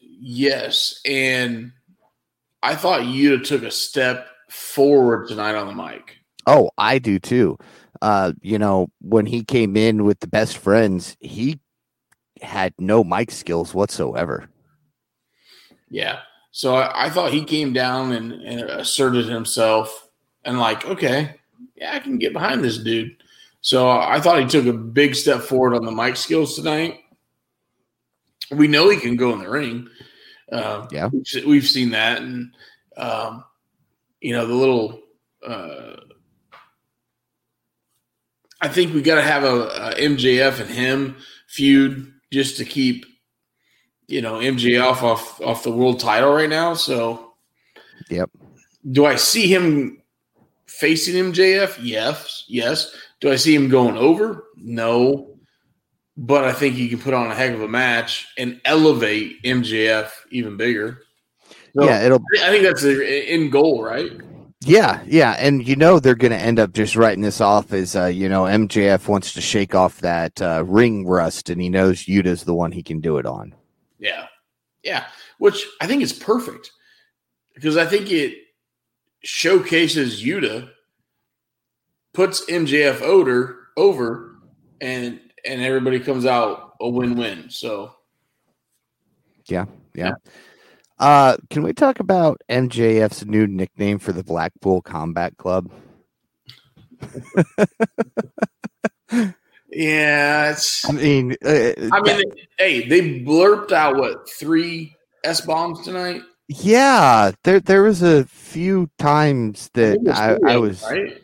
yes, 0.00 1.00
and 1.06 1.72
I 2.62 2.74
thought 2.74 3.02
Yuta 3.02 3.44
took 3.44 3.62
a 3.62 3.70
step 3.70 4.28
forward 4.50 5.28
tonight 5.28 5.54
on 5.54 5.66
the 5.66 5.82
mic. 5.82 6.18
Oh, 6.46 6.70
I 6.76 6.98
do 6.98 7.18
too. 7.18 7.58
Uh, 8.02 8.32
you 8.42 8.58
know, 8.58 8.88
when 9.00 9.24
he 9.24 9.44
came 9.44 9.76
in 9.76 10.04
with 10.04 10.20
the 10.20 10.26
best 10.26 10.58
friends, 10.58 11.16
he 11.20 11.60
had 12.42 12.74
no 12.78 13.02
mic 13.02 13.30
skills 13.30 13.72
whatsoever. 13.72 14.48
Yeah. 15.88 16.20
So 16.50 16.76
I, 16.76 17.06
I 17.06 17.10
thought 17.10 17.32
he 17.32 17.44
came 17.44 17.72
down 17.72 18.12
and, 18.12 18.32
and, 18.32 18.60
asserted 18.62 19.26
himself 19.26 20.08
and 20.44 20.58
like, 20.58 20.84
okay, 20.86 21.36
yeah, 21.74 21.94
I 21.94 21.98
can 21.98 22.18
get 22.18 22.32
behind 22.32 22.62
this 22.62 22.78
dude. 22.78 23.16
So 23.60 23.90
I 23.90 24.20
thought 24.20 24.40
he 24.40 24.46
took 24.46 24.66
a 24.66 24.72
big 24.72 25.14
step 25.14 25.40
forward 25.40 25.74
on 25.74 25.84
the 25.84 25.90
mic 25.90 26.16
skills 26.16 26.54
tonight. 26.54 27.00
We 28.50 28.68
know 28.68 28.88
he 28.90 28.98
can 28.98 29.16
go 29.16 29.32
in 29.32 29.38
the 29.40 29.48
ring. 29.48 29.88
Uh, 30.52 30.86
yeah, 30.92 31.08
we've, 31.10 31.46
we've, 31.46 31.66
seen 31.66 31.90
that, 31.90 32.20
and 32.20 32.54
um, 32.98 33.42
you 34.20 34.34
know 34.34 34.46
the 34.46 34.54
little. 34.54 35.00
Uh, 35.44 35.96
I 38.60 38.68
think 38.68 38.92
we 38.92 39.00
got 39.00 39.14
to 39.16 39.22
have 39.22 39.44
a, 39.44 39.66
a 39.66 39.94
MJF 39.94 40.60
and 40.60 40.70
him 40.70 41.16
feud 41.48 42.12
just 42.30 42.58
to 42.58 42.64
keep 42.66 43.06
you 44.06 44.20
know 44.20 44.34
MJF 44.34 45.02
off 45.02 45.40
off 45.40 45.62
the 45.62 45.70
world 45.70 46.00
title 46.00 46.32
right 46.32 46.48
now. 46.48 46.74
So, 46.74 47.34
yep. 48.10 48.30
Do 48.90 49.06
I 49.06 49.16
see 49.16 49.46
him 49.46 50.02
facing 50.66 51.32
MJF? 51.32 51.78
Yes, 51.80 52.44
yes. 52.48 52.94
Do 53.20 53.30
I 53.30 53.36
see 53.36 53.54
him 53.54 53.68
going 53.68 53.96
over? 53.96 54.44
No. 54.56 55.30
But 56.16 56.44
I 56.44 56.52
think 56.52 56.76
he 56.76 56.88
can 56.88 57.00
put 57.00 57.14
on 57.14 57.30
a 57.30 57.34
heck 57.34 57.54
of 57.54 57.62
a 57.62 57.68
match 57.68 58.28
and 58.38 58.60
elevate 58.64 59.42
MJF 59.42 60.10
even 60.30 60.56
bigger. 60.56 61.02
So 61.74 61.84
yeah, 61.84 62.02
it'll. 62.02 62.22
I 62.42 62.50
think 62.50 62.62
that's 62.62 62.82
the 62.82 63.04
end 63.28 63.50
goal, 63.50 63.82
right? 63.82 64.12
Yeah, 64.66 65.02
yeah, 65.06 65.32
and 65.38 65.66
you 65.66 65.76
know 65.76 65.98
they're 65.98 66.14
going 66.14 66.32
to 66.32 66.38
end 66.38 66.58
up 66.58 66.72
just 66.72 66.96
writing 66.96 67.22
this 67.22 67.40
off 67.40 67.72
as 67.72 67.96
uh, 67.96 68.06
you 68.06 68.28
know 68.28 68.44
MJF 68.44 69.08
wants 69.08 69.32
to 69.34 69.40
shake 69.40 69.74
off 69.74 69.98
that 70.00 70.40
uh, 70.40 70.64
ring 70.64 71.06
rust, 71.06 71.50
and 71.50 71.60
he 71.60 71.68
knows 71.68 72.06
Yuta's 72.06 72.44
the 72.44 72.54
one 72.54 72.72
he 72.72 72.82
can 72.82 73.00
do 73.00 73.18
it 73.18 73.26
on. 73.26 73.54
Yeah. 74.04 74.26
Yeah. 74.82 75.06
Which 75.38 75.66
I 75.80 75.86
think 75.86 76.02
is 76.02 76.12
perfect 76.12 76.70
because 77.54 77.76
I 77.76 77.86
think 77.86 78.10
it 78.10 78.36
showcases 79.22 80.22
Yuta, 80.22 80.68
puts 82.12 82.44
MJF 82.46 83.00
odor 83.00 83.58
over, 83.76 84.36
and 84.80 85.20
and 85.44 85.62
everybody 85.62 86.00
comes 86.00 86.26
out 86.26 86.74
a 86.80 86.88
win-win. 86.88 87.50
So 87.50 87.94
yeah, 89.46 89.66
yeah. 89.94 90.06
yeah. 90.06 90.14
Uh, 90.98 91.36
can 91.50 91.62
we 91.62 91.72
talk 91.72 91.98
about 91.98 92.40
MJF's 92.48 93.24
new 93.26 93.46
nickname 93.46 93.98
for 93.98 94.12
the 94.12 94.22
Blackpool 94.22 94.80
Combat 94.82 95.36
Club? 95.36 95.70
Yeah, 99.74 100.52
it's. 100.52 100.88
I 100.88 100.92
mean, 100.92 101.32
uh, 101.44 101.48
I 101.48 102.00
mean, 102.00 102.16
that, 102.18 102.36
hey, 102.58 102.86
they 102.86 103.20
blurped 103.20 103.72
out 103.72 103.96
what 103.96 104.28
three 104.30 104.94
s 105.24 105.40
bombs 105.40 105.82
tonight. 105.82 106.22
Yeah, 106.48 107.32
there 107.42 107.60
there 107.60 107.82
was 107.82 108.02
a 108.02 108.24
few 108.24 108.88
times 108.98 109.70
that 109.74 109.98
I, 110.08 110.52
I, 110.52 110.56
was. 110.58 110.82
Right? 110.82 111.20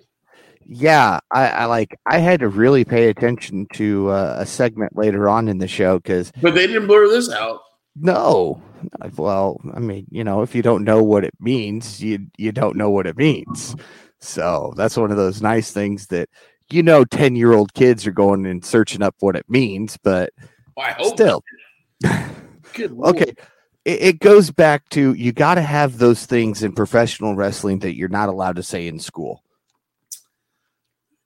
Yeah, 0.67 1.21
I, 1.31 1.49
I, 1.49 1.65
like. 1.67 1.97
I 2.07 2.19
had 2.19 2.41
to 2.41 2.49
really 2.49 2.85
pay 2.85 3.09
attention 3.09 3.67
to 3.75 4.11
uh, 4.11 4.37
a 4.39 4.47
segment 4.47 4.97
later 4.97 5.29
on 5.29 5.49
in 5.49 5.59
the 5.59 5.69
show 5.69 5.99
because. 5.99 6.33
But 6.43 6.55
they 6.55 6.67
didn't 6.67 6.87
blur 6.87 7.09
this 7.09 7.31
out. 7.31 7.61
No, 7.97 8.63
well, 9.17 9.61
I 9.75 9.81
mean, 9.81 10.07
you 10.11 10.25
know, 10.25 10.43
if 10.43 10.55
you 10.55 10.63
don't 10.63 10.85
know 10.85 11.03
what 11.03 11.25
it 11.25 11.35
means, 11.39 12.03
you 12.03 12.27
you 12.37 12.53
don't 12.53 12.77
know 12.77 12.91
what 12.91 13.07
it 13.07 13.17
means. 13.17 13.77
So 14.21 14.75
that's 14.77 14.97
one 14.97 15.11
of 15.11 15.17
those 15.17 15.41
nice 15.41 15.73
things 15.73 16.07
that 16.09 16.29
you 16.73 16.83
know 16.83 17.05
10 17.05 17.37
year 17.37 17.53
old 17.53 17.75
kids 17.75 18.07
are 18.07 18.13
going 18.13 18.47
and 18.47 18.65
searching 18.65 19.03
up 19.03 19.15
what 19.21 19.37
it 19.37 19.49
means 19.49 19.97
but 20.03 20.33
well, 20.77 21.05
still. 21.05 21.43
Okay. 22.79 23.35
It, 23.85 24.03
it, 24.03 24.19
goes 24.21 24.51
back 24.51 24.89
to 24.91 25.13
you 25.15 25.33
got 25.33 25.57
to 25.57 25.63
have 25.63 25.99
those 25.99 26.25
things 26.25 26.63
in 26.63 26.73
professional 26.73 27.35
wrestling 27.35 27.81
that 27.81 27.95
you're 27.95 28.09
not 28.09 28.29
allowed 28.29 28.57
to 28.57 28.63
say 28.63 28.87
in 28.87 28.99
school. 29.01 29.43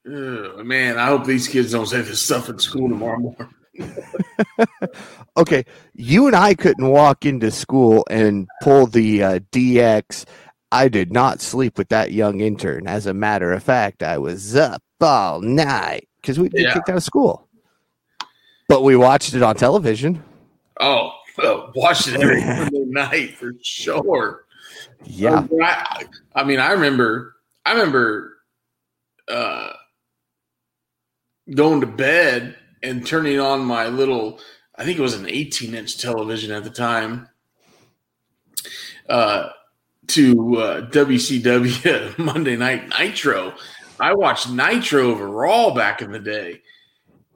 Man 0.06 0.98
i 0.98 1.06
hope 1.06 1.24
these 1.24 1.48
kids 1.48 1.72
don't 1.72 1.86
say 1.86 2.00
this 2.00 2.20
stuff 2.20 2.48
in 2.48 2.58
school 2.58 2.88
tomorrow 2.88 3.18
morning. 3.18 3.48
Okay 5.36 5.64
you 5.94 6.26
and 6.26 6.36
i 6.36 6.54
couldn't 6.54 6.88
walk 6.90 7.24
into 7.24 7.50
school 7.50 8.04
and 8.10 8.46
pull 8.62 8.86
the 8.86 9.22
uh, 9.22 9.38
dx 9.50 10.26
I 10.70 10.88
did 10.88 11.12
not 11.12 11.40
sleep 11.40 11.78
with 11.78 11.88
that 11.90 12.10
young 12.10 12.40
intern. 12.40 12.88
As 12.88 13.06
a 13.06 13.14
matter 13.14 13.52
of 13.52 13.62
fact, 13.62 14.02
I 14.02 14.18
was 14.18 14.56
up 14.56 14.82
all 15.00 15.40
night 15.40 16.08
because 16.20 16.38
we 16.38 16.50
yeah. 16.52 16.72
kicked 16.72 16.88
out 16.88 16.96
of 16.96 17.02
school. 17.02 17.48
But 18.68 18.82
we 18.82 18.96
watched 18.96 19.34
it 19.34 19.42
on 19.42 19.56
television. 19.56 20.22
Oh, 20.80 21.12
watched 21.74 22.08
it 22.08 22.20
every 22.20 22.84
night 22.86 23.36
for 23.36 23.52
sure. 23.62 24.44
Yeah. 25.04 25.46
I, 25.62 26.04
I, 26.34 26.44
mean, 26.44 26.60
I 26.60 26.72
remember, 26.72 27.36
I 27.66 27.72
remember 27.72 28.36
uh, 29.28 29.72
going 31.54 31.80
to 31.82 31.86
bed 31.86 32.56
and 32.82 33.06
turning 33.06 33.38
on 33.38 33.64
my 33.64 33.88
little, 33.88 34.40
I 34.76 34.84
think 34.84 34.98
it 34.98 35.02
was 35.02 35.14
an 35.14 35.28
18 35.28 35.74
inch 35.74 35.98
television 35.98 36.50
at 36.50 36.64
the 36.64 36.70
time. 36.70 37.28
Uh, 39.08 39.50
to 40.06 40.56
uh, 40.58 40.90
WCW 40.90 42.18
Monday 42.18 42.56
Night 42.56 42.88
Nitro 42.98 43.54
I 44.00 44.14
watched 44.14 44.50
Nitro 44.50 45.10
overall 45.10 45.74
back 45.74 46.02
in 46.02 46.10
the 46.10 46.18
day, 46.18 46.60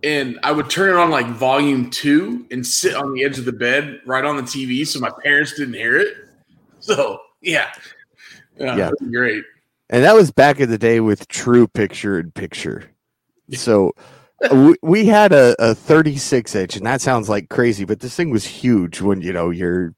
and 0.02 0.38
I 0.42 0.52
would 0.52 0.68
turn 0.70 0.90
it 0.90 0.96
on 1.00 1.10
like 1.10 1.26
volume 1.26 1.90
two 1.90 2.46
and 2.50 2.66
sit 2.66 2.94
on 2.94 3.12
the 3.12 3.24
edge 3.24 3.38
of 3.38 3.44
the 3.44 3.52
bed 3.52 4.00
right 4.06 4.24
on 4.24 4.36
the 4.36 4.42
TV 4.42 4.86
so 4.86 4.98
my 5.00 5.10
parents 5.22 5.54
didn't 5.54 5.74
hear 5.74 5.96
it. 5.96 6.14
So 6.80 7.18
yeah, 7.42 7.70
yeah, 8.56 8.76
Yeah. 8.76 8.90
great. 9.10 9.44
And 9.90 10.04
that 10.04 10.14
was 10.14 10.30
back 10.30 10.60
in 10.60 10.70
the 10.70 10.78
day 10.78 11.00
with 11.00 11.26
true 11.28 11.66
picture 11.66 12.18
in 12.18 12.30
picture. 12.30 12.90
So 13.54 13.92
we, 14.52 14.74
we 14.82 15.06
had 15.06 15.32
a, 15.32 15.56
a 15.58 15.74
36 15.74 16.54
inch, 16.54 16.76
and 16.76 16.86
that 16.86 17.00
sounds 17.00 17.28
like 17.28 17.48
crazy, 17.48 17.84
but 17.84 17.98
this 18.00 18.14
thing 18.14 18.30
was 18.30 18.46
huge 18.46 19.00
when 19.00 19.20
you 19.20 19.32
know 19.32 19.50
you're 19.50 19.92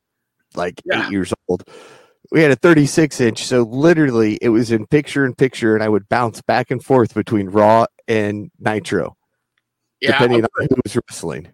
like 0.54 0.80
Yeah. 0.84 1.04
eight 1.06 1.12
years 1.12 1.34
old. 1.48 1.64
We 2.30 2.42
had 2.42 2.52
a 2.52 2.56
36 2.56 3.20
inch, 3.20 3.44
so 3.44 3.62
literally 3.62 4.38
it 4.40 4.50
was 4.50 4.70
in 4.70 4.86
picture 4.86 5.26
in 5.26 5.34
picture, 5.34 5.74
and 5.74 5.82
I 5.82 5.88
would 5.88 6.08
bounce 6.08 6.40
back 6.42 6.70
and 6.70 6.82
forth 6.82 7.14
between 7.14 7.48
Raw 7.48 7.86
and 8.06 8.50
Nitro, 8.60 9.16
Yeah, 10.00 10.12
depending 10.12 10.44
on 10.44 10.50
who 10.58 10.76
was 10.84 10.96
wrestling. 10.96 11.48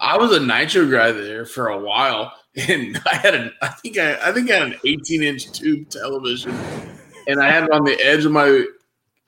I 0.00 0.16
was 0.16 0.32
a 0.32 0.40
Nitro 0.40 0.90
guy 0.90 1.12
there 1.12 1.44
for 1.44 1.68
a 1.68 1.78
while, 1.78 2.32
and 2.68 2.98
I 3.10 3.16
had 3.16 3.34
an 3.34 3.52
I 3.60 3.68
think 3.68 3.98
I 3.98 4.30
I 4.30 4.32
think 4.32 4.50
I 4.50 4.54
had 4.54 4.68
an 4.68 4.78
18 4.84 5.22
inch 5.22 5.52
tube 5.52 5.90
television, 5.90 6.52
and 7.26 7.42
I 7.42 7.50
had 7.50 7.64
it 7.64 7.70
on 7.70 7.84
the 7.84 8.00
edge 8.02 8.24
of 8.24 8.32
my 8.32 8.64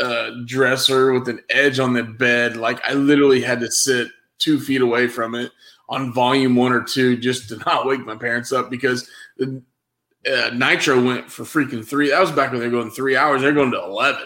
uh, 0.00 0.30
dresser 0.46 1.12
with 1.12 1.28
an 1.28 1.40
edge 1.50 1.78
on 1.78 1.92
the 1.92 2.02
bed. 2.02 2.56
Like 2.56 2.82
I 2.88 2.94
literally 2.94 3.40
had 3.40 3.60
to 3.60 3.70
sit 3.70 4.08
two 4.38 4.58
feet 4.58 4.80
away 4.80 5.06
from 5.06 5.34
it 5.34 5.52
on 5.88 6.12
volume 6.12 6.56
one 6.56 6.72
or 6.72 6.82
two 6.82 7.16
just 7.16 7.48
to 7.48 7.56
not 7.66 7.86
wake 7.86 8.04
my 8.04 8.16
parents 8.16 8.52
up 8.52 8.70
because 8.70 9.08
the 9.36 9.62
uh, 10.30 10.50
Nitro 10.54 11.02
went 11.02 11.30
for 11.30 11.44
freaking 11.44 11.84
three. 11.86 12.10
That 12.10 12.20
was 12.20 12.30
back 12.32 12.50
when 12.50 12.60
they 12.60 12.66
were 12.66 12.72
going 12.72 12.90
three 12.90 13.16
hours. 13.16 13.42
They're 13.42 13.52
going 13.52 13.72
to 13.72 13.82
11. 13.82 14.22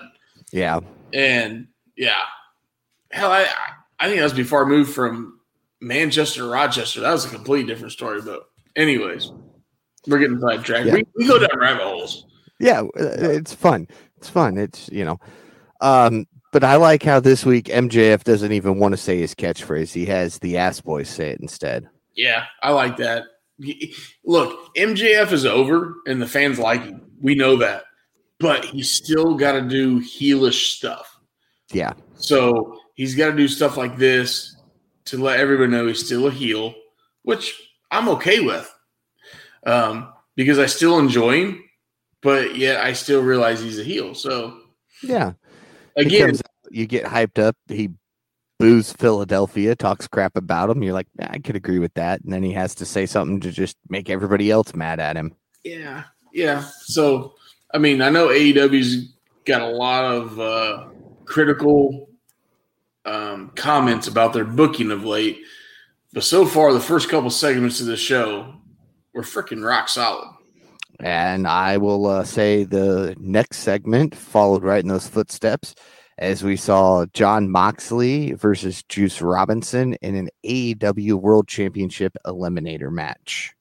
Yeah, 0.53 0.81
And 1.13 1.69
yeah, 1.97 2.23
hell, 3.11 3.31
I 3.31 3.47
I 3.99 4.07
think 4.07 4.19
that 4.19 4.25
was 4.25 4.33
before 4.33 4.65
I 4.65 4.69
moved 4.69 4.93
from 4.95 5.41
Manchester 5.81 6.41
to 6.41 6.49
Rochester. 6.49 7.01
That 7.01 7.13
was 7.13 7.25
a 7.27 7.29
completely 7.31 7.71
different 7.71 7.93
story. 7.93 8.23
But 8.23 8.49
anyways, 8.77 9.33
we're 10.07 10.19
getting 10.19 10.41
sidetracked. 10.41 10.87
Yeah. 10.87 10.95
We, 10.95 11.05
we 11.17 11.27
go 11.27 11.39
down 11.39 11.59
rabbit 11.59 11.83
holes. 11.83 12.27
yeah, 12.61 12.81
uh, 12.81 12.87
it's 12.97 13.53
fun. 13.53 13.89
It's 14.17 14.29
fun. 14.31 14.57
It's 14.57 14.89
you 14.91 15.05
know, 15.05 15.19
um, 15.81 16.27
but 16.53 16.65
I 16.65 16.77
like 16.77 17.03
how 17.03 17.21
this 17.21 17.45
week 17.45 17.67
MJF 17.67 18.25
doesn't 18.25 18.53
even 18.53 18.79
want 18.79 18.93
to 18.93 18.97
say 18.97 19.19
his 19.19 19.35
catchphrase. 19.35 19.93
He 19.93 20.07
has 20.07 20.39
the 20.39 20.57
ass 20.57 20.81
boys 20.81 21.09
say 21.09 21.31
it 21.31 21.41
instead. 21.41 21.89
Yeah, 22.15 22.45
I 22.63 22.71
like 22.71 22.97
that. 22.99 23.25
Look, 24.25 24.75
MJF 24.77 25.33
is 25.33 25.45
over, 25.45 25.97
and 26.07 26.23
the 26.23 26.27
fans 26.27 26.59
like 26.59 26.83
him. 26.83 27.11
We 27.21 27.35
know 27.35 27.57
that, 27.57 27.85
but 28.39 28.65
he's 28.65 28.91
still 28.91 29.35
got 29.35 29.53
to 29.53 29.63
do 29.63 30.01
heelish 30.01 30.77
stuff. 30.77 31.19
Yeah, 31.73 31.93
So 32.15 32.81
he's 32.95 33.15
got 33.15 33.31
to 33.31 33.37
do 33.37 33.47
stuff 33.47 33.77
like 33.77 33.99
this 33.99 34.57
to 35.07 35.19
let 35.19 35.41
everybody 35.41 35.71
know 35.71 35.87
he's 35.87 36.05
still 36.05 36.27
a 36.27 36.31
heel, 36.31 36.75
which 37.23 37.61
I'm 37.91 38.09
okay 38.11 38.41
with, 38.41 38.73
um, 39.67 40.13
because 40.35 40.59
I 40.59 40.67
still 40.67 40.99
enjoy 40.99 41.45
him, 41.45 41.65
but 42.23 42.57
yet 42.57 42.83
I 42.83 42.95
still 42.95 43.23
realize 43.23 43.61
he's 43.61 43.79
a 43.79 43.85
heel. 43.85 44.15
So 44.15 44.59
yeah. 45.03 45.33
Again, 45.97 46.39
you 46.71 46.87
get 46.87 47.05
hyped 47.05 47.43
up. 47.43 47.57
He 47.69 47.91
boos 48.59 48.93
Philadelphia, 48.93 49.77
talks 49.77 50.09
crap 50.09 50.37
about 50.37 50.71
him. 50.71 50.83
You're 50.83 50.93
like, 50.93 51.09
"Yeah, 51.19 51.29
I 51.31 51.39
could 51.39 51.57
agree 51.57 51.79
with 51.79 51.95
that. 51.95 52.21
And 52.23 52.33
then 52.33 52.43
he 52.43 52.53
has 52.53 52.75
to 52.77 52.85
say 52.85 53.07
something 53.07 53.41
to 53.41 53.53
just 53.53 53.77
make 53.89 54.11
everybody 54.11 54.51
else 54.51 54.75
mad 54.75 55.01
at 55.01 55.17
him. 55.17 55.35
yeah, 55.65 56.05
yeah. 56.33 56.65
So 56.83 57.35
I 57.73 57.79
mean, 57.79 58.01
I 58.01 58.11
know 58.11 58.29
AEW's 58.29 59.15
got 59.45 59.63
a 59.63 59.69
lot 59.69 60.05
of 60.05 60.41
uh, 60.41 60.87
critical 61.25 62.09
um, 63.05 63.53
comments 63.55 64.09
about 64.09 64.33
their 64.33 64.45
booking 64.45 64.91
of 64.91 65.05
late, 65.05 65.41
but 66.13 66.25
so 66.25 66.47
far 66.47 66.73
the 66.73 66.81
first 66.81 67.09
couple 67.09 67.31
segments 67.31 67.81
of 67.81 67.87
the 67.87 67.97
show 67.97 68.55
were 69.15 69.23
freaking 69.23 69.65
rock 69.65 69.89
solid. 69.89 70.29
And 71.01 71.47
I 71.47 71.77
will 71.77 72.07
uh, 72.07 72.25
say 72.25 72.65
the 72.65 73.15
next 73.21 73.59
segment 73.59 74.17
followed 74.17 74.65
right 74.65 74.83
in 74.83 74.89
those 74.89 75.07
footsteps 75.07 75.75
as 76.19 76.43
we 76.43 76.57
saw 76.57 77.07
Jon 77.15 77.49
Moxley 77.49 78.33
versus 78.33 78.83
Juice 78.85 79.23
Robinson 79.23 79.95
in 79.95 80.17
an 80.17 80.29
AEW 80.45 81.15
World 81.15 81.49
Championship 81.49 82.17
Eliminator 82.27 82.91
match. 82.91 83.55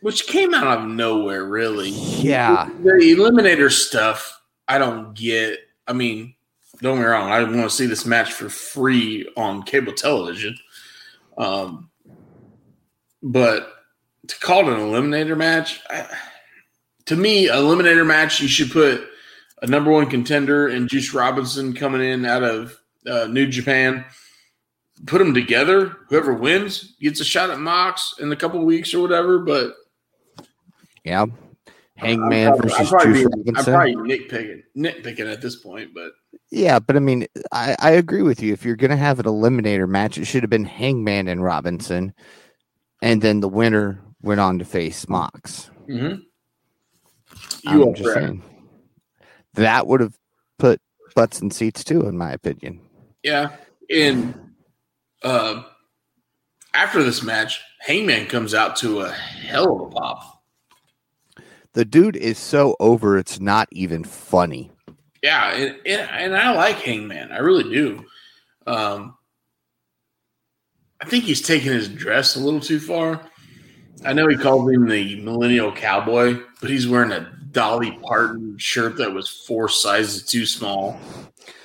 which 0.00 0.26
came 0.28 0.54
out 0.54 0.78
of 0.78 0.88
nowhere, 0.88 1.44
really. 1.44 1.90
Yeah. 1.90 2.70
the 2.82 3.14
eliminator 3.16 3.70
stuff, 3.70 4.40
I 4.68 4.78
don't 4.78 5.14
get. 5.14 5.58
I 5.88 5.92
mean, 5.92 6.34
don't 6.80 6.96
get 6.96 7.02
me 7.02 7.08
wrong, 7.08 7.30
I 7.30 7.42
want 7.42 7.54
to 7.56 7.70
see 7.70 7.86
this 7.86 8.06
match 8.06 8.32
for 8.32 8.48
free 8.48 9.28
on 9.36 9.62
cable 9.64 9.92
television. 9.92 10.56
Um, 11.36 11.90
but 13.22 13.72
to 14.28 14.38
call 14.38 14.68
it 14.68 14.74
an 14.74 14.80
eliminator 14.80 15.36
match, 15.36 15.80
I, 15.90 16.06
to 17.06 17.16
me, 17.16 17.48
eliminator 17.48 18.06
match, 18.06 18.40
you 18.40 18.48
should 18.48 18.70
put 18.70 19.08
a 19.62 19.66
number 19.66 19.90
one 19.90 20.08
contender 20.08 20.68
and 20.68 20.88
Juice 20.88 21.12
Robinson 21.14 21.74
coming 21.74 22.02
in 22.02 22.24
out 22.24 22.42
of 22.42 22.76
uh, 23.06 23.26
New 23.26 23.46
Japan. 23.46 24.04
Put 25.06 25.18
them 25.18 25.32
together. 25.34 25.96
Whoever 26.08 26.32
wins 26.32 26.94
gets 27.00 27.20
a 27.20 27.24
shot 27.24 27.50
at 27.50 27.58
Mox 27.60 28.14
in 28.20 28.32
a 28.32 28.36
couple 28.36 28.64
weeks 28.64 28.92
or 28.94 29.00
whatever. 29.00 29.38
But 29.38 29.74
Yeah. 31.04 31.22
I'm 31.22 31.32
Hangman 31.96 32.52
I'm 32.52 32.62
versus 32.62 32.88
probably 32.90 33.12
Juice 33.22 33.28
being- 33.34 33.56
I'm 33.56 33.64
Robinson. 33.64 33.74
probably 33.74 33.94
nitpicking, 33.96 34.62
nitpicking 34.76 35.32
at 35.32 35.40
this 35.40 35.56
point, 35.56 35.90
but 35.94 36.12
Yeah, 36.50 36.78
but 36.78 36.94
I 36.96 37.00
mean, 37.00 37.26
I, 37.52 37.74
I 37.80 37.90
agree 37.92 38.22
with 38.22 38.40
you. 38.42 38.52
If 38.52 38.64
you're 38.64 38.76
going 38.76 38.90
to 38.92 38.96
have 38.96 39.18
an 39.18 39.26
eliminator 39.26 39.88
match, 39.88 40.16
it 40.18 40.24
should 40.26 40.42
have 40.44 40.50
been 40.50 40.64
Hangman 40.64 41.26
and 41.28 41.42
Robinson. 41.42 42.12
And 43.02 43.20
then 43.22 43.40
the 43.40 43.48
winner 43.48 44.00
went 44.22 44.40
on 44.40 44.58
to 44.60 44.64
face 44.64 45.08
Mox. 45.08 45.70
mhm. 45.88 46.22
I'm 47.66 47.78
you 47.78 47.88
are 47.88 47.92
just 47.92 48.04
correct. 48.04 48.20
saying. 48.26 48.42
That 49.54 49.86
would 49.86 50.00
have 50.00 50.18
put 50.58 50.80
butts 51.14 51.40
in 51.40 51.50
seats 51.50 51.84
too, 51.84 52.06
in 52.06 52.16
my 52.16 52.32
opinion. 52.32 52.80
Yeah, 53.22 53.50
and 53.90 54.34
uh, 55.22 55.62
after 56.74 57.02
this 57.02 57.22
match, 57.22 57.60
Hangman 57.80 58.26
comes 58.26 58.54
out 58.54 58.76
to 58.76 59.00
a 59.00 59.10
hell 59.10 59.74
of 59.74 59.80
a 59.80 59.90
pop. 59.90 60.42
The 61.72 61.84
dude 61.84 62.16
is 62.16 62.38
so 62.38 62.76
over, 62.80 63.18
it's 63.18 63.40
not 63.40 63.68
even 63.72 64.04
funny. 64.04 64.70
Yeah, 65.22 65.52
and, 65.52 65.76
and, 65.86 66.10
and 66.10 66.36
I 66.36 66.52
like 66.54 66.76
Hangman. 66.76 67.32
I 67.32 67.38
really 67.38 67.64
do. 67.64 68.04
Um, 68.66 69.16
I 71.00 71.06
think 71.06 71.24
he's 71.24 71.42
taking 71.42 71.72
his 71.72 71.88
dress 71.88 72.36
a 72.36 72.40
little 72.40 72.60
too 72.60 72.80
far. 72.80 73.20
I 74.04 74.12
know 74.12 74.28
he 74.28 74.36
called 74.36 74.70
him 74.70 74.88
the 74.88 75.20
millennial 75.22 75.72
cowboy, 75.72 76.40
but 76.60 76.70
he's 76.70 76.88
wearing 76.88 77.12
a 77.12 77.32
Dolly 77.52 77.92
Parton 78.02 78.56
shirt 78.58 78.96
that 78.96 79.12
was 79.12 79.28
four 79.28 79.68
sizes 79.68 80.24
too 80.24 80.44
small. 80.46 80.98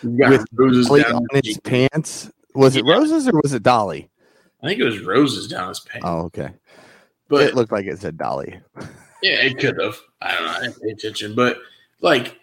With 0.03 0.45
roses 0.53 0.87
down 1.03 1.25
his 1.43 1.57
pants. 1.59 2.31
Was 2.55 2.75
it 2.75 2.85
Yeah. 2.85 2.93
roses 2.93 3.27
or 3.27 3.39
was 3.41 3.53
it 3.53 3.63
Dolly? 3.63 4.09
I 4.61 4.67
think 4.67 4.79
it 4.79 4.85
was 4.85 4.99
roses 5.01 5.47
down 5.47 5.69
his 5.69 5.79
pants. 5.81 6.05
Oh, 6.07 6.21
okay. 6.25 6.49
but 7.27 7.41
it 7.41 7.55
looked 7.55 7.71
like 7.71 7.85
it 7.85 7.99
said 7.99 8.17
Dolly. 8.17 8.59
Yeah, 9.23 9.35
it 9.35 9.57
could 9.57 9.79
have. 9.81 9.97
I 10.21 10.33
don't 10.33 10.43
know. 10.45 10.51
I 10.51 10.61
didn't 10.63 10.81
pay 10.81 10.89
attention, 10.89 11.33
but 11.33 11.59
like, 12.01 12.37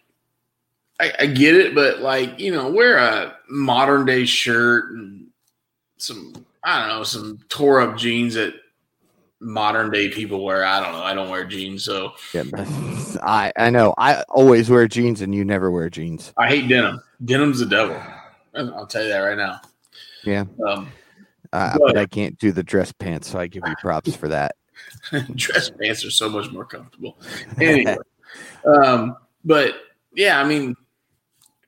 I, 0.99 1.13
I 1.21 1.27
get 1.27 1.55
it. 1.55 1.75
But 1.75 1.99
like, 1.99 2.41
you 2.41 2.53
know, 2.53 2.71
wear 2.71 2.97
a 2.97 3.37
modern 3.51 4.07
day 4.07 4.25
shirt 4.25 4.91
and 4.93 5.27
some, 5.99 6.33
I 6.65 6.79
don't 6.81 6.89
know, 6.97 7.05
some 7.05 7.39
tore 7.51 7.83
up 7.83 7.99
jeans 7.99 8.33
that 8.33 8.55
modern 9.41 9.91
day 9.91 10.09
people 10.11 10.45
wear. 10.45 10.65
I 10.65 10.83
don't 10.83 10.93
know. 10.93 11.03
I 11.03 11.15
don't 11.15 11.31
wear 11.31 11.45
jeans, 11.45 11.85
so 11.85 12.13
Yeah, 12.35 12.45
I 13.23 13.53
I 13.57 13.71
know. 13.71 13.95
I 13.99 14.23
always 14.29 14.69
wear 14.71 14.87
jeans, 14.89 15.21
and 15.21 15.35
you 15.35 15.45
never 15.45 15.71
wear 15.71 15.89
jeans. 15.91 16.33
I 16.37 16.49
hate 16.49 16.69
denim. 16.69 17.01
Denim's 17.25 17.59
the 17.61 17.67
devil. 17.67 18.01
I'll 18.55 18.87
tell 18.87 19.03
you 19.03 19.09
that 19.09 19.19
right 19.21 19.39
now. 19.39 19.61
Yeah. 20.25 20.45
Um, 20.67 20.91
Uh, 21.53 21.73
But- 21.79 21.81
but 21.95 21.99
I 21.99 22.07
can't 22.07 22.39
do 22.39 22.53
the 22.53 22.63
dress 22.63 22.93
pants, 22.93 23.29
so 23.31 23.39
I 23.39 23.47
give 23.49 23.63
you 23.67 23.75
props 23.81 24.15
for 24.15 24.29
that. 24.29 24.55
dress 25.35 25.71
pants 25.71 26.05
are 26.05 26.11
so 26.11 26.29
much 26.29 26.51
more 26.53 26.65
comfortable. 26.65 27.19
Anyway, 27.61 27.97
um, 28.65 29.17
but 29.45 29.75
yeah, 30.15 30.41
I 30.41 30.45
mean, 30.45 30.77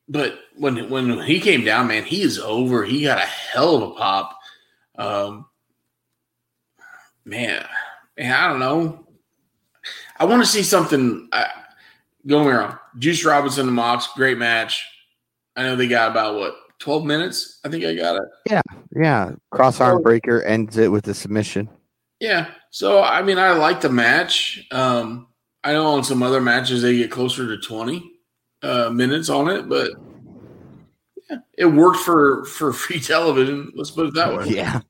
but 0.08 0.38
when 0.56 0.88
when 0.90 1.18
he 1.22 1.40
came 1.40 1.64
down, 1.64 1.86
man, 1.88 2.04
he 2.04 2.22
is 2.22 2.38
over. 2.38 2.84
He 2.84 3.02
got 3.02 3.18
a 3.18 3.26
hell 3.26 3.76
of 3.76 3.82
a 3.82 3.94
pop. 3.94 4.38
Um, 4.96 5.46
man, 7.24 7.64
man, 8.16 8.32
I 8.32 8.48
don't 8.48 8.60
know. 8.60 9.06
I 10.18 10.24
want 10.24 10.42
to 10.42 10.46
see 10.46 10.62
something. 10.62 11.28
I, 11.32 11.48
going 12.26 12.48
wrong. 12.48 12.78
Juice 12.98 13.24
Robinson 13.24 13.66
and 13.66 13.76
Mox, 13.76 14.08
great 14.14 14.38
match. 14.38 14.86
I 15.56 15.62
know 15.62 15.76
they 15.76 15.88
got 15.88 16.10
about 16.10 16.36
what 16.36 16.54
twelve 16.78 17.04
minutes. 17.04 17.60
I 17.64 17.68
think 17.68 17.84
I 17.84 17.94
got 17.94 18.16
it. 18.16 18.22
Yeah, 18.48 18.62
yeah. 18.94 19.32
cross 19.50 19.80
arm 19.80 20.02
breaker 20.02 20.42
ends 20.42 20.76
it 20.78 20.90
with 20.90 21.06
a 21.08 21.14
submission. 21.14 21.68
Yeah. 22.20 22.48
So 22.70 23.02
I 23.02 23.22
mean, 23.22 23.38
I 23.38 23.52
like 23.52 23.80
the 23.80 23.88
match. 23.88 24.66
Um, 24.70 25.28
I 25.64 25.72
know 25.72 25.86
on 25.86 26.04
some 26.04 26.22
other 26.22 26.40
matches 26.40 26.82
they 26.82 26.96
get 26.96 27.10
closer 27.10 27.46
to 27.46 27.58
twenty 27.58 28.12
uh, 28.62 28.90
minutes 28.90 29.28
on 29.28 29.48
it, 29.48 29.68
but 29.68 29.90
yeah, 31.30 31.38
It 31.58 31.66
worked 31.66 31.98
for 32.00 32.44
for 32.44 32.72
free 32.72 33.00
television. 33.00 33.72
Let's 33.74 33.90
put 33.90 34.06
it 34.06 34.14
that 34.14 34.36
way. 34.36 34.46
Yeah, 34.48 34.80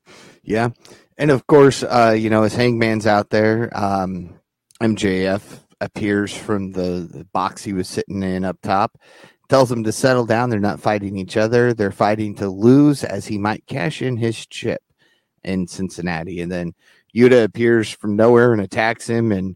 yeah, 0.43 0.69
and 1.17 1.31
of 1.31 1.47
course, 1.47 1.83
uh, 1.83 2.15
you 2.17 2.29
know, 2.29 2.43
as 2.43 2.55
Hangman's 2.55 3.07
out 3.07 3.29
there, 3.29 3.69
um, 3.75 4.39
MJF 4.81 5.59
appears 5.81 6.35
from 6.35 6.71
the, 6.71 7.07
the 7.11 7.25
box 7.33 7.63
he 7.63 7.73
was 7.73 7.87
sitting 7.87 8.23
in 8.23 8.45
up 8.45 8.57
top, 8.61 8.97
tells 9.49 9.69
them 9.69 9.83
to 9.83 9.91
settle 9.91 10.25
down. 10.25 10.49
They're 10.49 10.59
not 10.59 10.79
fighting 10.79 11.17
each 11.17 11.37
other; 11.37 11.73
they're 11.73 11.91
fighting 11.91 12.35
to 12.35 12.49
lose, 12.49 13.03
as 13.03 13.27
he 13.27 13.37
might 13.37 13.65
cash 13.67 14.01
in 14.01 14.17
his 14.17 14.45
chip 14.45 14.81
in 15.43 15.67
Cincinnati. 15.67 16.41
And 16.41 16.51
then 16.51 16.73
Yuta 17.15 17.43
appears 17.43 17.89
from 17.89 18.15
nowhere 18.15 18.53
and 18.53 18.61
attacks 18.61 19.07
him, 19.07 19.31
and 19.31 19.55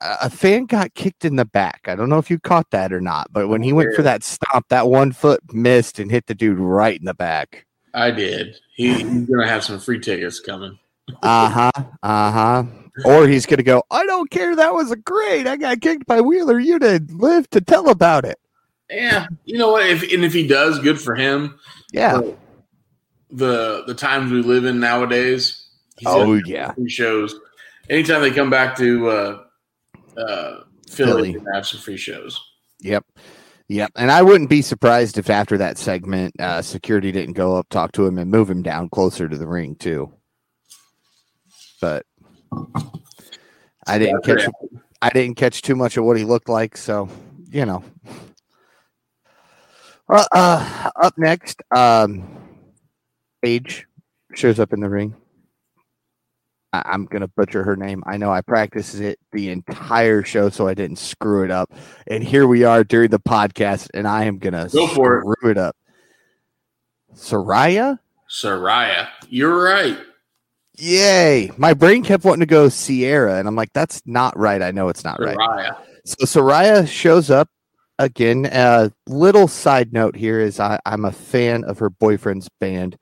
a 0.00 0.30
fan 0.30 0.66
got 0.66 0.94
kicked 0.94 1.24
in 1.24 1.36
the 1.36 1.44
back. 1.44 1.82
I 1.86 1.94
don't 1.94 2.08
know 2.08 2.18
if 2.18 2.30
you 2.30 2.38
caught 2.38 2.70
that 2.70 2.92
or 2.92 3.00
not, 3.00 3.28
but 3.32 3.48
when 3.48 3.62
he 3.62 3.72
went 3.72 3.94
for 3.94 4.02
that 4.02 4.22
stomp, 4.22 4.68
that 4.68 4.88
one 4.88 5.12
foot 5.12 5.40
missed 5.52 5.98
and 5.98 6.10
hit 6.10 6.26
the 6.26 6.34
dude 6.34 6.58
right 6.58 6.98
in 6.98 7.04
the 7.04 7.14
back. 7.14 7.66
I 7.92 8.10
did. 8.10 8.56
He, 8.74 8.94
he's 8.94 9.28
gonna 9.28 9.48
have 9.48 9.64
some 9.64 9.80
free 9.80 10.00
tickets 10.00 10.40
coming. 10.40 10.78
Uh 11.22 11.48
huh. 11.48 11.84
Uh 12.02 12.32
huh. 12.32 12.64
Or 13.04 13.26
he's 13.26 13.46
gonna 13.46 13.62
go. 13.62 13.82
I 13.90 14.04
don't 14.06 14.30
care. 14.30 14.56
That 14.56 14.74
was 14.74 14.90
a 14.90 14.96
great. 14.96 15.46
I 15.46 15.56
got 15.56 15.80
kicked 15.80 16.06
by 16.06 16.20
Wheeler. 16.20 16.58
You 16.58 16.78
did 16.78 17.12
live 17.12 17.48
to 17.50 17.60
tell 17.60 17.88
about 17.88 18.24
it. 18.24 18.38
Yeah, 18.90 19.26
you 19.44 19.56
know 19.56 19.72
what? 19.72 19.86
If 19.86 20.12
and 20.12 20.24
if 20.24 20.32
he 20.32 20.46
does, 20.46 20.78
good 20.80 21.00
for 21.00 21.14
him. 21.14 21.58
Yeah. 21.92 22.20
But 22.20 22.38
the 23.30 23.84
the 23.86 23.94
times 23.94 24.32
we 24.32 24.42
live 24.42 24.64
in 24.64 24.80
nowadays. 24.80 25.66
Oh 26.04 26.34
yeah. 26.34 26.72
free 26.72 26.88
shows. 26.88 27.34
Anytime 27.88 28.22
they 28.22 28.30
come 28.30 28.50
back 28.50 28.76
to 28.76 29.08
uh, 29.08 29.42
uh, 30.16 30.60
Philly, 30.88 31.32
Philly. 31.32 31.32
they 31.32 31.50
have 31.54 31.66
some 31.66 31.80
free 31.80 31.96
shows. 31.96 32.40
Yep. 32.80 33.04
Yep. 33.68 33.92
And 33.96 34.10
I 34.10 34.22
wouldn't 34.22 34.50
be 34.50 34.62
surprised 34.62 35.18
if 35.18 35.30
after 35.30 35.58
that 35.58 35.78
segment, 35.78 36.38
uh, 36.40 36.62
security 36.62 37.12
didn't 37.12 37.34
go 37.34 37.56
up, 37.56 37.68
talk 37.68 37.92
to 37.92 38.06
him, 38.06 38.18
and 38.18 38.30
move 38.30 38.50
him 38.50 38.62
down 38.62 38.88
closer 38.88 39.28
to 39.28 39.38
the 39.38 39.46
ring 39.46 39.76
too. 39.76 40.12
But 41.80 42.04
I 43.86 43.98
didn't 43.98 44.22
catch. 44.24 44.46
I 45.02 45.08
didn't 45.10 45.36
catch 45.36 45.62
too 45.62 45.74
much 45.76 45.96
of 45.96 46.04
what 46.04 46.16
he 46.18 46.24
looked 46.24 46.48
like, 46.48 46.76
so 46.76 47.08
you 47.50 47.64
know. 47.64 47.82
Well, 50.08 50.26
uh, 50.32 50.90
up 51.00 51.14
next, 51.16 51.62
um, 51.74 52.36
Paige 53.42 53.86
shows 54.34 54.58
up 54.58 54.72
in 54.72 54.80
the 54.80 54.88
ring. 54.88 55.14
I- 56.72 56.82
I'm 56.84 57.06
gonna 57.06 57.28
butcher 57.28 57.62
her 57.64 57.76
name. 57.76 58.02
I 58.06 58.16
know 58.16 58.30
I 58.32 58.40
practiced 58.42 58.96
it 59.00 59.18
the 59.32 59.50
entire 59.50 60.22
show, 60.22 60.48
so 60.50 60.68
I 60.68 60.74
didn't 60.74 60.98
screw 60.98 61.44
it 61.44 61.50
up. 61.50 61.72
And 62.06 62.22
here 62.22 62.46
we 62.46 62.64
are 62.64 62.84
during 62.84 63.10
the 63.10 63.18
podcast, 63.20 63.88
and 63.94 64.06
I 64.06 64.24
am 64.24 64.38
gonna 64.38 64.68
Go 64.72 64.86
for 64.88 65.18
it. 65.18 65.22
screw 65.36 65.50
it 65.50 65.58
up. 65.58 65.76
Saraya, 67.14 67.98
Saraya, 68.28 69.08
you're 69.28 69.60
right. 69.62 69.98
Yay! 70.80 71.50
My 71.58 71.74
brain 71.74 72.02
kept 72.02 72.24
wanting 72.24 72.40
to 72.40 72.46
go 72.46 72.70
Sierra, 72.70 73.38
and 73.38 73.46
I'm 73.46 73.54
like, 73.54 73.72
that's 73.74 74.00
not 74.06 74.36
right. 74.38 74.62
I 74.62 74.70
know 74.70 74.88
it's 74.88 75.04
not 75.04 75.20
right. 75.20 75.36
So 76.04 76.24
Saraya 76.24 76.88
shows 76.88 77.30
up 77.30 77.48
again. 77.98 78.46
A 78.46 78.90
little 79.06 79.46
side 79.46 79.92
note 79.92 80.16
here 80.16 80.40
is 80.40 80.58
I, 80.58 80.80
I'm 80.86 81.04
a 81.04 81.12
fan 81.12 81.64
of 81.64 81.78
her 81.80 81.90
boyfriend's 81.90 82.48
band. 82.60 82.96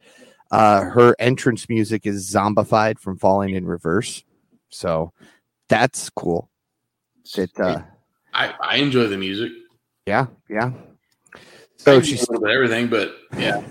Uh, 0.50 0.80
her 0.80 1.14
entrance 1.18 1.68
music 1.68 2.04
is 2.04 2.28
zombified 2.28 2.98
from 2.98 3.16
Falling 3.16 3.54
in 3.54 3.64
Reverse, 3.64 4.24
so 4.70 5.12
that's 5.68 6.10
cool. 6.10 6.50
It, 7.36 7.50
uh, 7.60 7.82
I, 8.34 8.54
I 8.60 8.76
enjoy 8.76 9.06
the 9.06 9.18
music. 9.18 9.52
yeah, 10.06 10.26
yeah. 10.48 10.72
So 11.76 12.00
she's 12.00 12.26
a 12.26 12.32
little 12.32 12.46
bit 12.46 12.50
of 12.50 12.54
everything, 12.56 12.88
but 12.88 13.14
yeah, 13.36 13.62